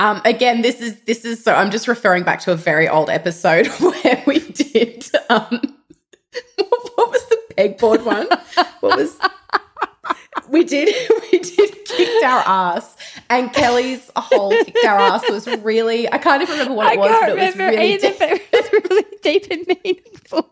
um, 0.00 0.20
again, 0.24 0.60
this 0.60 0.80
is 0.80 1.00
this 1.02 1.24
is 1.24 1.40
so. 1.40 1.54
I'm 1.54 1.70
just 1.70 1.86
referring 1.86 2.24
back 2.24 2.40
to 2.40 2.50
a 2.50 2.56
very 2.56 2.88
old 2.88 3.08
episode 3.08 3.66
where 3.78 4.24
we 4.26 4.40
did. 4.40 5.08
Um, 5.30 5.46
what 6.56 7.10
was 7.12 7.28
the 7.28 7.40
pegboard 7.56 8.04
one? 8.04 8.26
What 8.80 8.98
was? 8.98 9.16
we 10.48 10.64
did 10.64 10.92
we 11.30 11.38
did 11.38 11.84
kicked 11.84 12.24
our 12.24 12.42
ass 12.46 12.96
and 13.28 13.52
kelly's 13.52 14.10
whole 14.16 14.50
kicked 14.50 14.84
our 14.86 14.98
ass 14.98 15.28
was 15.28 15.46
really 15.58 16.10
i 16.10 16.16
can't 16.16 16.40
even 16.40 16.52
remember 16.54 16.74
what 16.74 16.94
it 16.94 16.98
was 16.98 17.10
but 17.10 17.28
it 17.28 17.36
was 17.36 17.56
really 17.56 17.92
either, 17.92 18.08
deep. 18.08 18.18
but 18.18 18.30
it 18.30 18.42
was 18.52 18.72
really 18.72 19.04
deep 19.22 19.46
and 19.50 19.66
meaningful 19.84 20.50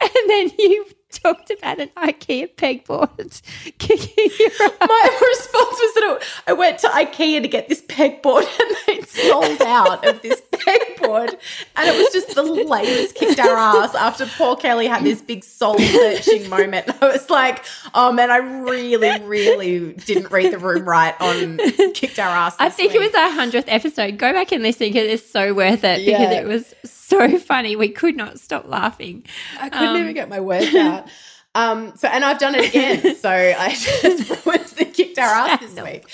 and 0.00 0.10
then 0.28 0.50
you 0.56 0.86
talked 1.22 1.50
about 1.50 1.80
an 1.80 1.88
IKEA 1.96 2.54
pegboard 2.54 3.42
kicking 3.78 4.30
your 4.38 4.50
ass. 4.50 4.76
My 4.80 5.18
response 5.28 5.78
was 5.78 5.94
that 5.94 6.22
I 6.46 6.52
went 6.52 6.78
to 6.80 6.88
IKEA 6.88 7.42
to 7.42 7.48
get 7.48 7.68
this 7.68 7.82
pegboard 7.82 8.46
and 8.60 8.76
they 8.86 9.00
sold 9.06 9.62
out 9.62 10.06
of 10.06 10.20
this 10.22 10.40
pegboard. 10.52 11.34
And 11.76 11.88
it 11.88 11.96
was 11.96 12.12
just 12.12 12.34
the 12.34 12.42
latest 12.42 13.14
kicked 13.14 13.40
our 13.40 13.56
ass 13.56 13.94
after 13.94 14.26
poor 14.26 14.56
Kelly 14.56 14.86
had 14.86 15.04
this 15.04 15.22
big 15.22 15.44
soul 15.44 15.78
searching 15.78 16.48
moment. 16.48 16.90
I 17.02 17.06
was 17.06 17.30
like, 17.30 17.64
oh 17.94 18.12
man, 18.12 18.30
I 18.30 18.38
really, 18.38 19.20
really 19.20 19.92
didn't 19.94 20.30
read 20.30 20.52
the 20.52 20.58
room 20.58 20.84
right 20.84 21.18
on 21.20 21.58
kicked 21.92 22.18
our 22.18 22.28
ass. 22.28 22.56
I 22.58 22.68
think 22.68 22.92
week. 22.92 23.02
it 23.02 23.06
was 23.06 23.14
our 23.14 23.46
100th 23.46 23.64
episode. 23.68 24.18
Go 24.18 24.32
back 24.32 24.52
and 24.52 24.62
listen 24.62 24.88
because 24.88 25.08
it's 25.08 25.30
so 25.30 25.54
worth 25.54 25.84
it 25.84 26.02
yeah. 26.02 26.18
because 26.18 26.36
it 26.36 26.46
was 26.46 26.74
so 27.30 27.38
funny. 27.38 27.76
We 27.76 27.88
could 27.88 28.16
not 28.16 28.38
stop 28.38 28.68
laughing. 28.68 29.24
I 29.58 29.68
couldn't 29.68 29.88
um, 29.88 29.96
even 29.96 30.14
get 30.14 30.28
my 30.28 30.40
words 30.40 30.74
out. 30.74 31.08
Um, 31.54 31.96
so, 31.96 32.08
and 32.08 32.24
I've 32.24 32.38
done 32.38 32.54
it 32.54 32.68
again. 32.68 33.16
so 33.20 33.30
I 33.30 33.70
just 33.74 34.94
kicked 34.94 35.18
our 35.18 35.24
ass 35.24 35.60
this 35.60 35.82
week. 35.82 36.04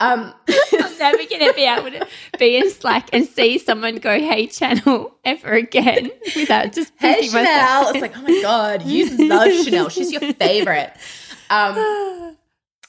Um, 0.00 0.32
I'm 0.48 0.98
never 0.98 1.18
going 1.18 1.46
to 1.46 1.52
be 1.54 1.64
able 1.64 1.90
to 1.90 2.06
be 2.38 2.56
in 2.56 2.70
Slack 2.70 3.10
and 3.12 3.26
see 3.26 3.58
someone 3.58 3.96
go, 3.96 4.18
hey, 4.18 4.46
channel, 4.46 5.16
ever 5.24 5.52
again 5.52 6.10
without 6.36 6.72
just 6.72 6.92
Hey, 6.98 7.26
Chanel. 7.26 7.44
Myself. 7.44 7.94
It's 7.94 8.02
like, 8.02 8.16
oh 8.16 8.22
my 8.22 8.42
God, 8.42 8.82
you 8.82 9.28
love 9.28 9.52
Chanel. 9.64 9.88
She's 9.88 10.12
your 10.12 10.32
favorite. 10.34 10.92
Um, 11.50 12.36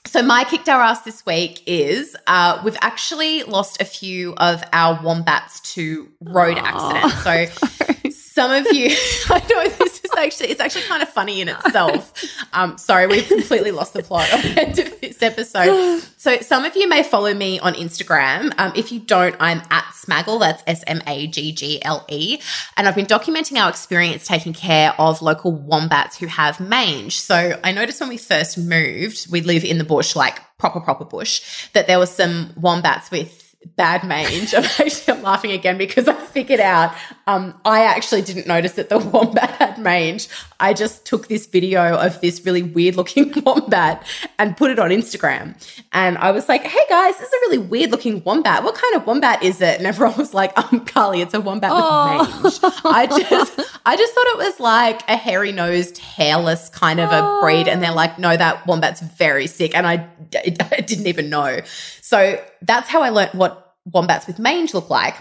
so 0.06 0.22
my 0.22 0.44
kicked 0.44 0.70
our 0.70 0.82
ass 0.82 1.02
this 1.02 1.26
week 1.26 1.62
is 1.66 2.16
uh, 2.28 2.62
we've 2.64 2.78
actually 2.82 3.44
lost 3.44 3.82
a 3.82 3.86
few 3.86 4.34
of 4.36 4.64
our 4.72 5.02
wombats 5.04 5.60
to 5.74 6.10
road 6.22 6.58
Aww. 6.58 7.04
accidents. 7.24 7.24
So 7.24 8.05
some 8.36 8.52
of 8.52 8.68
you, 8.74 8.88
I 9.30 9.40
know 9.50 9.70
this 9.70 10.04
is 10.04 10.12
actually 10.18 10.50
it's 10.50 10.60
actually 10.60 10.84
kind 10.84 11.02
of 11.02 11.08
funny 11.08 11.40
in 11.40 11.48
itself. 11.48 12.14
Um, 12.52 12.78
sorry, 12.78 13.08
we've 13.08 13.26
completely 13.26 13.72
lost 13.72 13.94
the 13.94 14.04
plot 14.04 14.32
of 14.34 14.42
this 14.44 15.24
episode. 15.24 16.02
So 16.18 16.38
some 16.42 16.66
of 16.66 16.76
you 16.76 16.90
may 16.90 17.02
follow 17.02 17.34
me 17.34 17.60
on 17.60 17.76
Instagram. 17.76 18.54
Um, 18.58 18.74
if 18.76 18.92
you 18.92 19.00
don't, 19.00 19.38
I'm 19.40 19.62
at 19.72 19.86
Smaggle. 19.94 20.42
That's 20.42 20.62
S 20.68 20.84
M 20.86 21.02
A 21.08 21.28
G 21.28 21.54
G 21.54 21.82
L 21.82 22.06
E, 22.10 22.42
and 22.76 22.90
I've 22.90 22.96
been 22.96 23.06
documenting 23.06 23.58
our 23.58 23.70
experience 23.70 24.28
taking 24.28 24.52
care 24.52 24.94
of 25.00 25.22
local 25.22 25.54
wombats 25.54 26.18
who 26.18 26.28
have 26.28 26.60
mange. 26.60 27.18
So 27.18 27.58
I 27.64 27.72
noticed 27.72 28.02
when 28.02 28.10
we 28.10 28.18
first 28.18 28.58
moved, 28.58 29.32
we 29.32 29.42
live 29.42 29.64
in 29.64 29.78
the 29.78 29.86
bush, 29.86 30.14
like 30.14 30.42
proper 30.58 30.82
proper 30.82 31.06
bush, 31.06 31.70
that 31.72 31.88
there 31.88 32.00
were 32.00 32.06
some 32.06 32.52
wombats 32.58 33.10
with 33.12 33.46
bad 33.78 34.04
mange. 34.04 34.54
I'm 34.58 34.66
actually 34.66 35.14
I'm 35.14 35.22
laughing 35.22 35.52
again 35.52 35.78
because 35.78 36.08
I 36.08 36.14
figured 36.36 36.60
out 36.60 36.94
um, 37.28 37.60
I 37.64 37.86
actually 37.86 38.22
didn't 38.22 38.46
notice 38.46 38.74
that 38.74 38.90
the 38.90 39.00
wombat 39.14 39.52
had 39.52 39.78
mange. 39.80 40.28
I 40.60 40.74
just 40.74 41.06
took 41.06 41.28
this 41.30 41.48
video 41.48 41.96
of 41.96 42.20
this 42.20 42.46
really 42.46 42.62
weird 42.62 42.98
looking 42.98 43.34
wombat 43.46 44.06
and 44.38 44.56
put 44.58 44.70
it 44.70 44.78
on 44.78 44.90
Instagram. 44.90 45.56
And 45.94 46.18
I 46.18 46.32
was 46.32 46.50
like, 46.50 46.64
hey 46.64 46.86
guys, 46.90 47.18
this 47.18 47.30
is 47.30 47.34
a 47.34 47.38
really 47.48 47.58
weird 47.60 47.92
looking 47.92 48.22
wombat. 48.26 48.64
What 48.64 48.76
kind 48.76 48.96
of 48.96 49.08
wombat 49.08 49.44
is 49.44 49.62
it? 49.62 49.78
And 49.78 49.88
everyone 49.88 50.18
was 50.18 50.34
like, 50.34 50.52
um, 50.58 50.86
Carly, 50.86 51.22
it's 51.22 51.34
a 51.34 51.40
wombat 51.40 51.72
oh. 51.74 52.20
with 52.44 52.62
mange. 52.62 52.76
I 52.84 53.08
just, 53.08 53.60
I 53.86 53.96
just 53.96 54.14
thought 54.14 54.28
it 54.28 54.38
was 54.38 54.60
like 54.60 55.10
a 55.10 55.16
hairy 55.16 55.54
nosed, 55.54 55.98
hairless 56.00 56.68
kind 56.68 57.00
of 57.00 57.12
a 57.14 57.40
breed. 57.42 57.70
And 57.70 57.82
they're 57.82 57.94
like, 57.94 58.20
no, 58.20 58.36
that 58.36 58.68
wombat's 58.68 59.00
very 59.00 59.48
sick. 59.48 59.74
And 59.74 59.88
I, 59.88 60.06
I 60.36 60.82
didn't 60.82 61.08
even 61.08 61.30
know. 61.30 61.62
So 62.02 62.44
that's 62.62 62.90
how 62.90 63.02
I 63.02 63.10
learned 63.10 63.32
what 63.36 63.62
wombats 63.86 64.28
with 64.28 64.38
mange 64.38 64.74
look 64.74 64.90
like. 64.90 65.16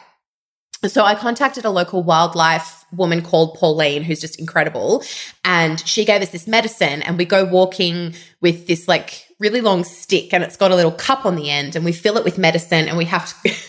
So 0.89 1.05
I 1.05 1.15
contacted 1.15 1.65
a 1.65 1.71
local 1.71 2.03
wildlife 2.03 2.85
woman 2.93 3.23
called 3.23 3.55
Pauline, 3.55 4.03
who's 4.03 4.21
just 4.21 4.39
incredible. 4.39 5.03
And 5.45 5.81
she 5.87 6.05
gave 6.05 6.23
us 6.23 6.31
this 6.31 6.47
medicine, 6.47 7.03
and 7.03 7.19
we 7.19 7.25
go 7.25 7.45
walking 7.45 8.15
with 8.41 8.67
this 8.67 8.89
like 8.89 9.27
really 9.39 9.61
long 9.61 9.85
stick, 9.85 10.33
and 10.33 10.45
it's 10.45 10.57
got 10.57 10.71
a 10.71 10.77
little 10.77 10.93
cup 10.93 11.25
on 11.27 11.37
the 11.37 11.51
end, 11.51 11.77
and 11.77 11.85
we 11.85 11.93
fill 11.93 12.17
it 12.17 12.25
with 12.25 12.39
medicine, 12.39 12.89
and 12.89 12.97
we 12.99 13.05
have 13.07 13.29
to. 13.43 13.55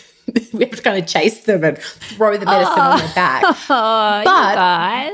we 0.52 0.64
have 0.64 0.74
to 0.74 0.82
kind 0.82 0.98
of 0.98 1.06
chase 1.06 1.44
them 1.44 1.62
and 1.62 1.78
throw 1.78 2.36
the 2.36 2.44
medicine 2.44 2.74
oh, 2.76 2.90
on 2.90 2.98
their 2.98 3.14
back. 3.14 3.44
Oh, 3.70 4.22
but 4.24 5.12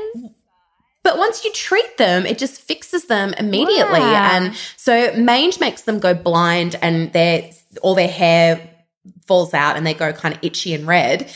but 1.03 1.17
once 1.17 1.43
you 1.43 1.51
treat 1.51 1.97
them, 1.97 2.25
it 2.25 2.37
just 2.37 2.61
fixes 2.61 3.05
them 3.05 3.33
immediately. 3.37 3.99
Wow. 3.99 4.29
And 4.31 4.55
so 4.77 5.13
mange 5.15 5.59
makes 5.59 5.83
them 5.83 5.99
go 5.99 6.13
blind 6.13 6.77
and 6.81 7.11
their 7.13 7.51
all 7.81 7.93
their 7.93 8.07
hair 8.07 8.69
falls 9.27 9.53
out 9.53 9.75
and 9.75 9.85
they 9.85 9.93
go 9.93 10.13
kind 10.13 10.33
of 10.33 10.39
itchy 10.43 10.73
and 10.73 10.87
red. 10.87 11.29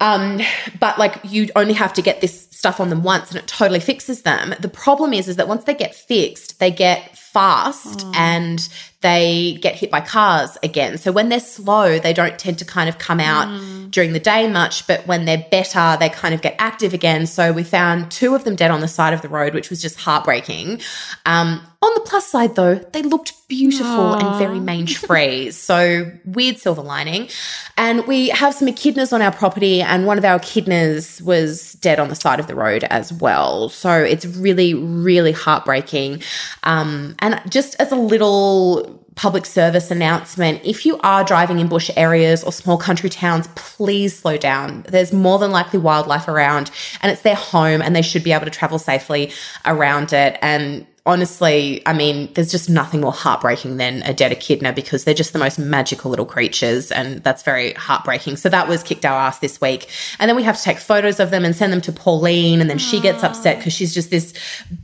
Um, 0.00 0.40
but 0.78 0.98
like 0.98 1.18
you 1.24 1.48
only 1.56 1.74
have 1.74 1.92
to 1.94 2.02
get 2.02 2.20
this 2.20 2.48
stuff 2.50 2.80
on 2.80 2.88
them 2.88 3.02
once 3.02 3.30
and 3.30 3.38
it 3.38 3.46
totally 3.46 3.80
fixes 3.80 4.22
them. 4.22 4.54
The 4.60 4.68
problem 4.68 5.12
is, 5.12 5.28
is 5.28 5.36
that 5.36 5.48
once 5.48 5.64
they 5.64 5.74
get 5.74 5.94
fixed, 5.94 6.60
they 6.60 6.70
get 6.70 7.16
fast 7.32 8.02
oh. 8.04 8.12
and 8.14 8.68
they 9.00 9.58
get 9.62 9.76
hit 9.76 9.90
by 9.90 10.00
cars 10.00 10.58
again. 10.62 10.98
So 10.98 11.12
when 11.12 11.28
they're 11.28 11.38
slow, 11.38 11.98
they 11.98 12.12
don't 12.12 12.36
tend 12.36 12.58
to 12.58 12.64
kind 12.64 12.88
of 12.88 12.98
come 12.98 13.20
out 13.20 13.46
mm. 13.46 13.90
during 13.92 14.12
the 14.12 14.18
day 14.18 14.48
much, 14.48 14.86
but 14.88 15.06
when 15.06 15.24
they're 15.24 15.46
better, 15.50 15.96
they 16.00 16.08
kind 16.08 16.34
of 16.34 16.42
get 16.42 16.56
active 16.58 16.94
again. 16.94 17.26
So 17.26 17.52
we 17.52 17.62
found 17.62 18.10
two 18.10 18.34
of 18.34 18.42
them 18.42 18.56
dead 18.56 18.72
on 18.72 18.80
the 18.80 18.88
side 18.88 19.14
of 19.14 19.22
the 19.22 19.28
road, 19.28 19.54
which 19.54 19.70
was 19.70 19.80
just 19.80 20.00
heartbreaking. 20.00 20.80
Um, 21.26 21.64
on 21.80 21.94
the 21.94 22.00
plus 22.00 22.26
side, 22.26 22.56
though, 22.56 22.74
they 22.74 23.02
looked 23.02 23.34
beautiful 23.46 23.86
Aww. 23.86 24.20
and 24.20 24.38
very 24.38 24.58
mange 24.58 24.98
free. 25.06 25.52
so 25.52 26.10
weird 26.24 26.58
silver 26.58 26.82
lining. 26.82 27.28
And 27.76 28.04
we 28.08 28.30
have 28.30 28.52
some 28.52 28.66
echidnas 28.66 29.12
on 29.12 29.22
our 29.22 29.30
property, 29.30 29.80
and 29.80 30.04
one 30.04 30.18
of 30.18 30.24
our 30.24 30.40
echidnas 30.40 31.22
was 31.22 31.74
dead 31.74 32.00
on 32.00 32.08
the 32.08 32.16
side 32.16 32.40
of 32.40 32.48
the 32.48 32.56
road 32.56 32.82
as 32.84 33.12
well. 33.12 33.68
So 33.68 33.92
it's 33.92 34.26
really, 34.26 34.74
really 34.74 35.30
heartbreaking. 35.30 36.24
Um, 36.64 37.14
and 37.18 37.40
just 37.48 37.76
as 37.80 37.92
a 37.92 37.96
little 37.96 38.98
public 39.14 39.44
service 39.44 39.90
announcement 39.90 40.60
if 40.64 40.86
you 40.86 40.96
are 40.98 41.24
driving 41.24 41.58
in 41.58 41.66
bush 41.66 41.90
areas 41.96 42.44
or 42.44 42.52
small 42.52 42.78
country 42.78 43.10
towns, 43.10 43.48
please 43.56 44.16
slow 44.16 44.36
down. 44.36 44.84
There's 44.88 45.12
more 45.12 45.40
than 45.40 45.50
likely 45.50 45.80
wildlife 45.80 46.28
around, 46.28 46.70
and 47.02 47.10
it's 47.10 47.22
their 47.22 47.34
home, 47.34 47.82
and 47.82 47.96
they 47.96 48.02
should 48.02 48.22
be 48.22 48.32
able 48.32 48.44
to 48.44 48.50
travel 48.50 48.78
safely 48.78 49.32
around 49.66 50.12
it. 50.12 50.38
And 50.40 50.86
honestly, 51.08 51.82
I 51.86 51.94
mean, 51.94 52.30
there's 52.34 52.50
just 52.50 52.68
nothing 52.68 53.00
more 53.00 53.12
heartbreaking 53.12 53.78
than 53.78 54.02
a 54.02 54.12
dead 54.12 54.30
echidna 54.30 54.74
because 54.74 55.04
they're 55.04 55.14
just 55.14 55.32
the 55.32 55.38
most 55.38 55.58
magical 55.58 56.10
little 56.10 56.26
creatures. 56.26 56.92
And 56.92 57.24
that's 57.24 57.42
very 57.42 57.72
heartbreaking. 57.72 58.36
So 58.36 58.50
that 58.50 58.68
was 58.68 58.82
kicked 58.82 59.06
our 59.06 59.18
ass 59.18 59.38
this 59.38 59.58
week. 59.58 59.88
And 60.18 60.28
then 60.28 60.36
we 60.36 60.42
have 60.42 60.58
to 60.58 60.62
take 60.62 60.76
photos 60.76 61.18
of 61.18 61.30
them 61.30 61.46
and 61.46 61.56
send 61.56 61.72
them 61.72 61.80
to 61.80 61.92
Pauline. 61.92 62.60
And 62.60 62.68
then 62.68 62.76
she 62.76 63.00
gets 63.00 63.24
upset 63.24 63.56
ah. 63.56 63.58
because 63.58 63.72
she's 63.72 63.94
just 63.94 64.10
this 64.10 64.34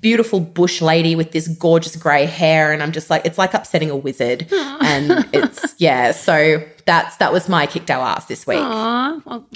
beautiful 0.00 0.40
bush 0.40 0.80
lady 0.80 1.14
with 1.14 1.32
this 1.32 1.46
gorgeous 1.46 1.94
grey 1.94 2.24
hair. 2.24 2.72
And 2.72 2.82
I'm 2.82 2.92
just 2.92 3.10
like, 3.10 3.26
it's 3.26 3.36
like 3.36 3.52
upsetting 3.52 3.90
a 3.90 3.96
wizard. 3.96 4.48
Ah. 4.50 4.78
and 4.80 5.28
it's, 5.34 5.74
yeah. 5.78 6.12
So 6.12 6.66
that's, 6.86 7.18
that 7.18 7.34
was 7.34 7.50
my 7.50 7.66
kicked 7.66 7.90
our 7.90 8.02
ass 8.02 8.24
this 8.24 8.46
week. 8.46 8.60
Aww. 8.60 9.24
Well, 9.26 9.46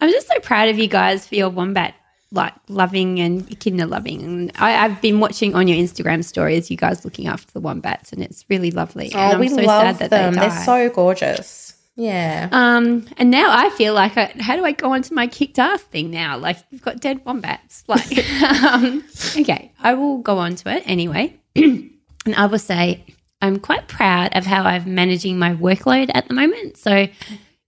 I'm 0.00 0.10
just 0.10 0.28
so 0.28 0.38
proud 0.38 0.68
of 0.68 0.78
you 0.78 0.86
guys 0.86 1.26
for 1.26 1.34
your 1.34 1.50
wombat 1.50 1.94
like 2.36 2.54
loving 2.68 3.18
and 3.20 3.50
echidna 3.50 3.86
loving. 3.86 4.22
And 4.22 4.52
I, 4.56 4.70
have 4.70 5.00
been 5.00 5.18
watching 5.20 5.54
on 5.54 5.66
your 5.66 5.76
Instagram 5.76 6.22
stories, 6.22 6.70
you 6.70 6.76
guys 6.76 7.04
looking 7.04 7.26
after 7.26 7.50
the 7.52 7.60
wombats, 7.60 8.12
and 8.12 8.22
it's 8.22 8.44
really 8.48 8.70
lovely. 8.70 9.10
Oh, 9.14 9.18
and 9.18 9.40
we 9.40 9.48
so 9.48 9.62
love 9.62 9.98
them. 9.98 10.34
They 10.34 10.40
They're 10.40 10.64
so 10.64 10.90
gorgeous. 10.90 11.74
Yeah. 11.96 12.50
Um, 12.52 13.06
and 13.16 13.30
now 13.30 13.46
I 13.48 13.70
feel 13.70 13.94
like, 13.94 14.16
I, 14.18 14.34
how 14.38 14.54
do 14.54 14.64
I 14.64 14.72
go 14.72 14.92
on 14.92 15.02
to 15.02 15.14
my 15.14 15.26
kicked 15.26 15.58
ass 15.58 15.82
thing 15.82 16.10
now? 16.10 16.36
Like 16.36 16.58
you've 16.70 16.82
got 16.82 17.00
dead 17.00 17.24
wombats. 17.24 17.84
Like, 17.88 18.18
um, 18.62 19.02
okay, 19.36 19.72
I 19.80 19.94
will 19.94 20.18
go 20.18 20.38
on 20.38 20.54
to 20.56 20.76
it 20.76 20.82
anyway, 20.86 21.34
and 21.56 21.90
I 22.36 22.46
will 22.46 22.58
say 22.58 23.04
I'm 23.40 23.58
quite 23.58 23.88
proud 23.88 24.36
of 24.36 24.44
how 24.44 24.62
I'm 24.62 24.94
managing 24.94 25.38
my 25.38 25.54
workload 25.54 26.10
at 26.14 26.28
the 26.28 26.34
moment. 26.34 26.76
So 26.76 27.08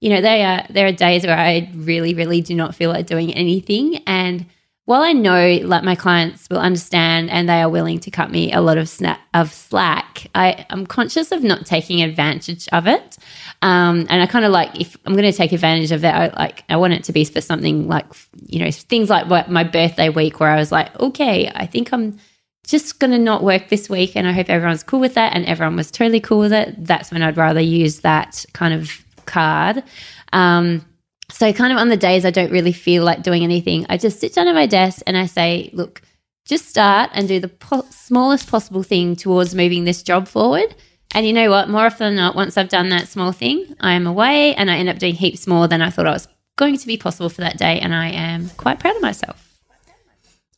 you 0.00 0.10
know, 0.10 0.20
they 0.20 0.44
are 0.44 0.64
there 0.70 0.86
are 0.86 0.92
days 0.92 1.26
where 1.26 1.36
I 1.36 1.70
really, 1.74 2.14
really 2.14 2.40
do 2.40 2.54
not 2.54 2.74
feel 2.74 2.90
like 2.90 3.06
doing 3.06 3.34
anything. 3.34 3.96
And 4.06 4.46
while 4.88 5.02
I 5.02 5.12
know 5.12 5.58
like 5.64 5.84
my 5.84 5.94
clients 5.94 6.48
will 6.50 6.60
understand 6.60 7.28
and 7.28 7.46
they 7.46 7.60
are 7.60 7.68
willing 7.68 7.98
to 8.00 8.10
cut 8.10 8.30
me 8.30 8.54
a 8.54 8.62
lot 8.62 8.78
of 8.78 8.90
of 9.34 9.52
slack, 9.52 10.28
I 10.34 10.64
am 10.70 10.86
conscious 10.86 11.30
of 11.30 11.42
not 11.42 11.66
taking 11.66 12.00
advantage 12.00 12.66
of 12.72 12.86
it. 12.86 13.18
Um, 13.60 14.06
and 14.08 14.22
I 14.22 14.24
kind 14.24 14.46
of 14.46 14.50
like 14.50 14.80
if 14.80 14.96
I'm 15.04 15.12
going 15.12 15.30
to 15.30 15.36
take 15.36 15.52
advantage 15.52 15.92
of 15.92 16.00
that, 16.00 16.14
I 16.14 16.42
like 16.42 16.64
I 16.70 16.78
want 16.78 16.94
it 16.94 17.04
to 17.04 17.12
be 17.12 17.26
for 17.26 17.42
something 17.42 17.86
like 17.86 18.06
you 18.46 18.60
know 18.60 18.70
things 18.70 19.10
like 19.10 19.28
what 19.28 19.50
my 19.50 19.62
birthday 19.62 20.08
week 20.08 20.40
where 20.40 20.48
I 20.48 20.56
was 20.56 20.72
like, 20.72 20.98
okay, 20.98 21.52
I 21.54 21.66
think 21.66 21.92
I'm 21.92 22.18
just 22.66 22.98
going 22.98 23.10
to 23.10 23.18
not 23.18 23.42
work 23.42 23.68
this 23.68 23.90
week, 23.90 24.16
and 24.16 24.26
I 24.26 24.32
hope 24.32 24.48
everyone's 24.48 24.84
cool 24.84 25.00
with 25.00 25.12
that, 25.14 25.34
and 25.34 25.44
everyone 25.44 25.76
was 25.76 25.90
totally 25.90 26.20
cool 26.20 26.38
with 26.38 26.54
it. 26.54 26.82
That's 26.82 27.10
when 27.10 27.20
I'd 27.20 27.36
rather 27.36 27.60
use 27.60 28.00
that 28.00 28.46
kind 28.54 28.72
of 28.72 29.04
card. 29.26 29.84
Um, 30.32 30.86
so, 31.30 31.52
kind 31.52 31.72
of 31.72 31.78
on 31.78 31.88
the 31.88 31.96
days 31.96 32.24
I 32.24 32.30
don't 32.30 32.50
really 32.50 32.72
feel 32.72 33.04
like 33.04 33.22
doing 33.22 33.44
anything, 33.44 33.86
I 33.88 33.96
just 33.98 34.20
sit 34.20 34.34
down 34.34 34.48
at 34.48 34.54
my 34.54 34.66
desk 34.66 35.02
and 35.06 35.16
I 35.16 35.26
say, 35.26 35.70
look, 35.72 36.00
just 36.46 36.68
start 36.68 37.10
and 37.12 37.28
do 37.28 37.38
the 37.38 37.48
po- 37.48 37.86
smallest 37.90 38.50
possible 38.50 38.82
thing 38.82 39.14
towards 39.14 39.54
moving 39.54 39.84
this 39.84 40.02
job 40.02 40.26
forward. 40.26 40.74
And 41.14 41.26
you 41.26 41.32
know 41.32 41.50
what? 41.50 41.68
More 41.68 41.86
often 41.86 42.14
than 42.14 42.16
not, 42.16 42.34
once 42.34 42.56
I've 42.56 42.68
done 42.68 42.88
that 42.88 43.08
small 43.08 43.32
thing, 43.32 43.74
I 43.80 43.92
am 43.92 44.06
away 44.06 44.54
and 44.54 44.70
I 44.70 44.76
end 44.76 44.88
up 44.88 44.98
doing 44.98 45.14
heaps 45.14 45.46
more 45.46 45.68
than 45.68 45.82
I 45.82 45.90
thought 45.90 46.06
I 46.06 46.12
was 46.12 46.28
going 46.56 46.78
to 46.78 46.86
be 46.86 46.96
possible 46.96 47.28
for 47.28 47.42
that 47.42 47.58
day. 47.58 47.78
And 47.80 47.94
I 47.94 48.08
am 48.08 48.48
quite 48.50 48.80
proud 48.80 48.96
of 48.96 49.02
myself. 49.02 49.47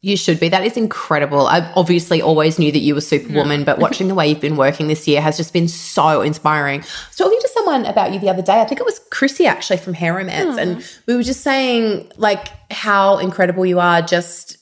You 0.02 0.16
should 0.16 0.40
be. 0.40 0.48
That 0.48 0.64
is 0.64 0.78
incredible. 0.78 1.46
I 1.46 1.70
obviously 1.76 2.22
always 2.22 2.58
knew 2.58 2.72
that 2.72 2.78
you 2.78 2.94
were 2.94 3.02
Superwoman, 3.02 3.64
but 3.64 3.78
watching 3.78 4.08
the 4.08 4.14
way 4.14 4.28
you've 4.28 4.40
been 4.40 4.56
working 4.56 4.88
this 4.88 5.06
year 5.06 5.20
has 5.20 5.36
just 5.36 5.52
been 5.52 5.68
so 5.68 6.22
inspiring. 6.22 6.80
I 6.80 6.84
was 6.84 7.16
talking 7.16 7.38
to 7.38 7.48
someone 7.48 7.84
about 7.84 8.14
you 8.14 8.18
the 8.18 8.30
other 8.30 8.40
day. 8.40 8.62
I 8.62 8.64
think 8.64 8.80
it 8.80 8.86
was 8.86 8.98
Chrissy 9.10 9.46
actually 9.46 9.76
from 9.76 9.92
Hair 9.92 10.14
Romance, 10.14 10.56
and 10.56 10.82
we 11.06 11.14
were 11.14 11.22
just 11.22 11.42
saying 11.42 12.10
like 12.16 12.48
how 12.72 13.18
incredible 13.18 13.66
you 13.66 13.78
are 13.78 14.00
just 14.00 14.56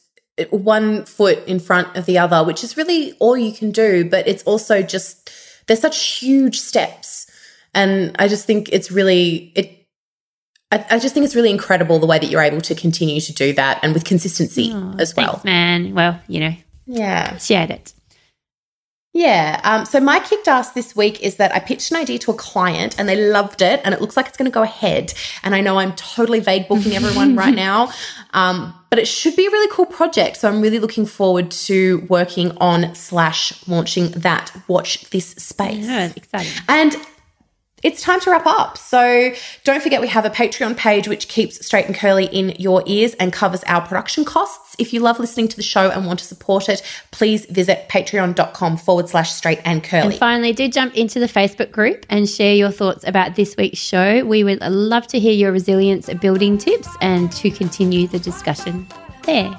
one 0.50 1.04
foot 1.04 1.46
in 1.46 1.60
front 1.60 1.96
of 1.96 2.06
the 2.06 2.18
other, 2.18 2.42
which 2.44 2.64
is 2.64 2.76
really 2.76 3.12
all 3.20 3.36
you 3.36 3.52
can 3.52 3.70
do, 3.70 4.08
but 4.08 4.26
it's 4.26 4.42
also 4.42 4.82
just 4.82 5.30
there's 5.68 5.80
such 5.80 6.18
huge 6.18 6.58
steps. 6.58 7.30
And 7.74 8.16
I 8.18 8.26
just 8.26 8.44
think 8.44 8.70
it's 8.72 8.90
really 8.90 9.52
it 9.54 9.77
I, 10.70 10.84
I, 10.90 10.98
just 10.98 11.14
think 11.14 11.24
it's 11.24 11.34
really 11.34 11.50
incredible 11.50 11.98
the 11.98 12.06
way 12.06 12.18
that 12.18 12.26
you're 12.26 12.42
able 12.42 12.60
to 12.60 12.74
continue 12.74 13.20
to 13.20 13.32
do 13.32 13.52
that 13.54 13.80
and 13.82 13.94
with 13.94 14.04
consistency 14.04 14.70
oh, 14.74 14.94
as 14.98 15.16
well. 15.16 15.32
Thanks, 15.32 15.44
man. 15.44 15.94
Well, 15.94 16.20
you 16.28 16.40
know, 16.40 16.54
yeah, 16.86 17.28
appreciate 17.28 17.70
it. 17.70 17.94
Yeah. 19.14 19.60
Um, 19.64 19.84
so 19.84 19.98
my 20.00 20.20
kicked 20.20 20.46
ass 20.46 20.72
this 20.72 20.94
week 20.94 21.20
is 21.22 21.36
that 21.36 21.52
I 21.52 21.58
pitched 21.58 21.90
an 21.90 21.96
idea 21.96 22.18
to 22.20 22.30
a 22.30 22.34
client 22.34 22.94
and 22.98 23.08
they 23.08 23.16
loved 23.16 23.62
it 23.62 23.80
and 23.84 23.94
it 23.94 24.00
looks 24.00 24.16
like 24.16 24.28
it's 24.28 24.36
going 24.36 24.50
to 24.50 24.54
go 24.54 24.62
ahead. 24.62 25.14
And 25.42 25.54
I 25.54 25.60
know 25.60 25.78
I'm 25.78 25.92
totally 25.96 26.40
vague 26.40 26.68
booking 26.68 26.92
everyone 26.92 27.34
right 27.34 27.54
now, 27.68 27.90
um, 28.32 28.74
but 28.90 28.98
it 28.98 29.08
should 29.08 29.34
be 29.34 29.46
a 29.46 29.50
really 29.50 29.68
cool 29.72 29.86
project. 29.86 30.36
So 30.36 30.48
I'm 30.48 30.60
really 30.60 30.78
looking 30.78 31.06
forward 31.06 31.50
to 31.50 32.06
working 32.08 32.56
on 32.58 32.94
slash 32.94 33.66
launching 33.66 34.10
that. 34.10 34.52
Watch 34.68 35.08
this 35.10 35.30
space. 35.30 35.86
Yeah, 35.86 36.12
exciting. 36.14 36.52
And 36.68 36.94
it's 37.82 38.02
time 38.02 38.20
to 38.20 38.30
wrap 38.30 38.46
up. 38.46 38.76
So 38.76 39.32
don't 39.64 39.82
forget 39.82 40.00
we 40.00 40.08
have 40.08 40.24
a 40.24 40.30
Patreon 40.30 40.76
page 40.76 41.08
which 41.08 41.28
keeps 41.28 41.64
straight 41.64 41.86
and 41.86 41.94
curly 41.94 42.26
in 42.26 42.50
your 42.58 42.82
ears 42.86 43.14
and 43.14 43.32
covers 43.32 43.62
our 43.64 43.80
production 43.80 44.24
costs. 44.24 44.74
If 44.78 44.92
you 44.92 45.00
love 45.00 45.18
listening 45.18 45.48
to 45.48 45.56
the 45.56 45.62
show 45.62 45.90
and 45.90 46.06
want 46.06 46.18
to 46.20 46.24
support 46.24 46.68
it, 46.68 46.82
please 47.10 47.46
visit 47.46 47.88
patreon.com 47.88 48.76
forward 48.78 49.08
slash 49.08 49.32
straight 49.32 49.60
and 49.64 49.82
curly. 49.82 50.06
And 50.06 50.14
finally, 50.14 50.52
do 50.52 50.68
jump 50.68 50.96
into 50.96 51.20
the 51.20 51.26
Facebook 51.26 51.70
group 51.70 52.06
and 52.08 52.28
share 52.28 52.54
your 52.54 52.70
thoughts 52.70 53.04
about 53.06 53.36
this 53.36 53.56
week's 53.56 53.78
show. 53.78 54.24
We 54.24 54.44
would 54.44 54.60
love 54.60 55.06
to 55.08 55.18
hear 55.18 55.32
your 55.32 55.52
resilience 55.52 56.12
building 56.14 56.58
tips 56.58 56.88
and 57.00 57.30
to 57.32 57.50
continue 57.50 58.06
the 58.06 58.18
discussion 58.18 58.86
there. 59.24 59.58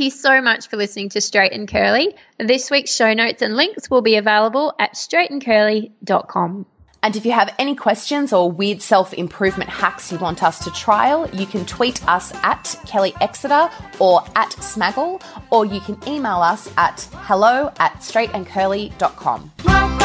Thank 0.00 0.14
you 0.14 0.18
so 0.18 0.40
much 0.40 0.68
for 0.68 0.78
listening 0.78 1.10
to 1.10 1.20
Straight 1.20 1.52
and 1.52 1.68
Curly. 1.68 2.16
This 2.38 2.70
week's 2.70 2.90
show 2.90 3.12
notes 3.12 3.42
and 3.42 3.54
links 3.54 3.90
will 3.90 4.00
be 4.00 4.16
available 4.16 4.74
at 4.78 4.94
straightandcurly.com. 4.94 6.64
And 7.02 7.16
if 7.16 7.26
you 7.26 7.32
have 7.32 7.54
any 7.58 7.74
questions 7.74 8.32
or 8.32 8.50
weird 8.50 8.80
self 8.80 9.12
improvement 9.12 9.68
hacks 9.68 10.10
you 10.10 10.16
want 10.16 10.42
us 10.42 10.64
to 10.64 10.70
trial, 10.70 11.28
you 11.34 11.44
can 11.44 11.66
tweet 11.66 12.02
us 12.08 12.32
at 12.36 12.80
Kelly 12.86 13.12
Exeter 13.20 13.68
or 13.98 14.22
at 14.36 14.52
Smaggle, 14.52 15.22
or 15.50 15.66
you 15.66 15.82
can 15.82 15.98
email 16.08 16.40
us 16.40 16.72
at 16.78 17.06
hello 17.12 17.70
at 17.78 17.96
straightandcurly.com. 17.96 19.99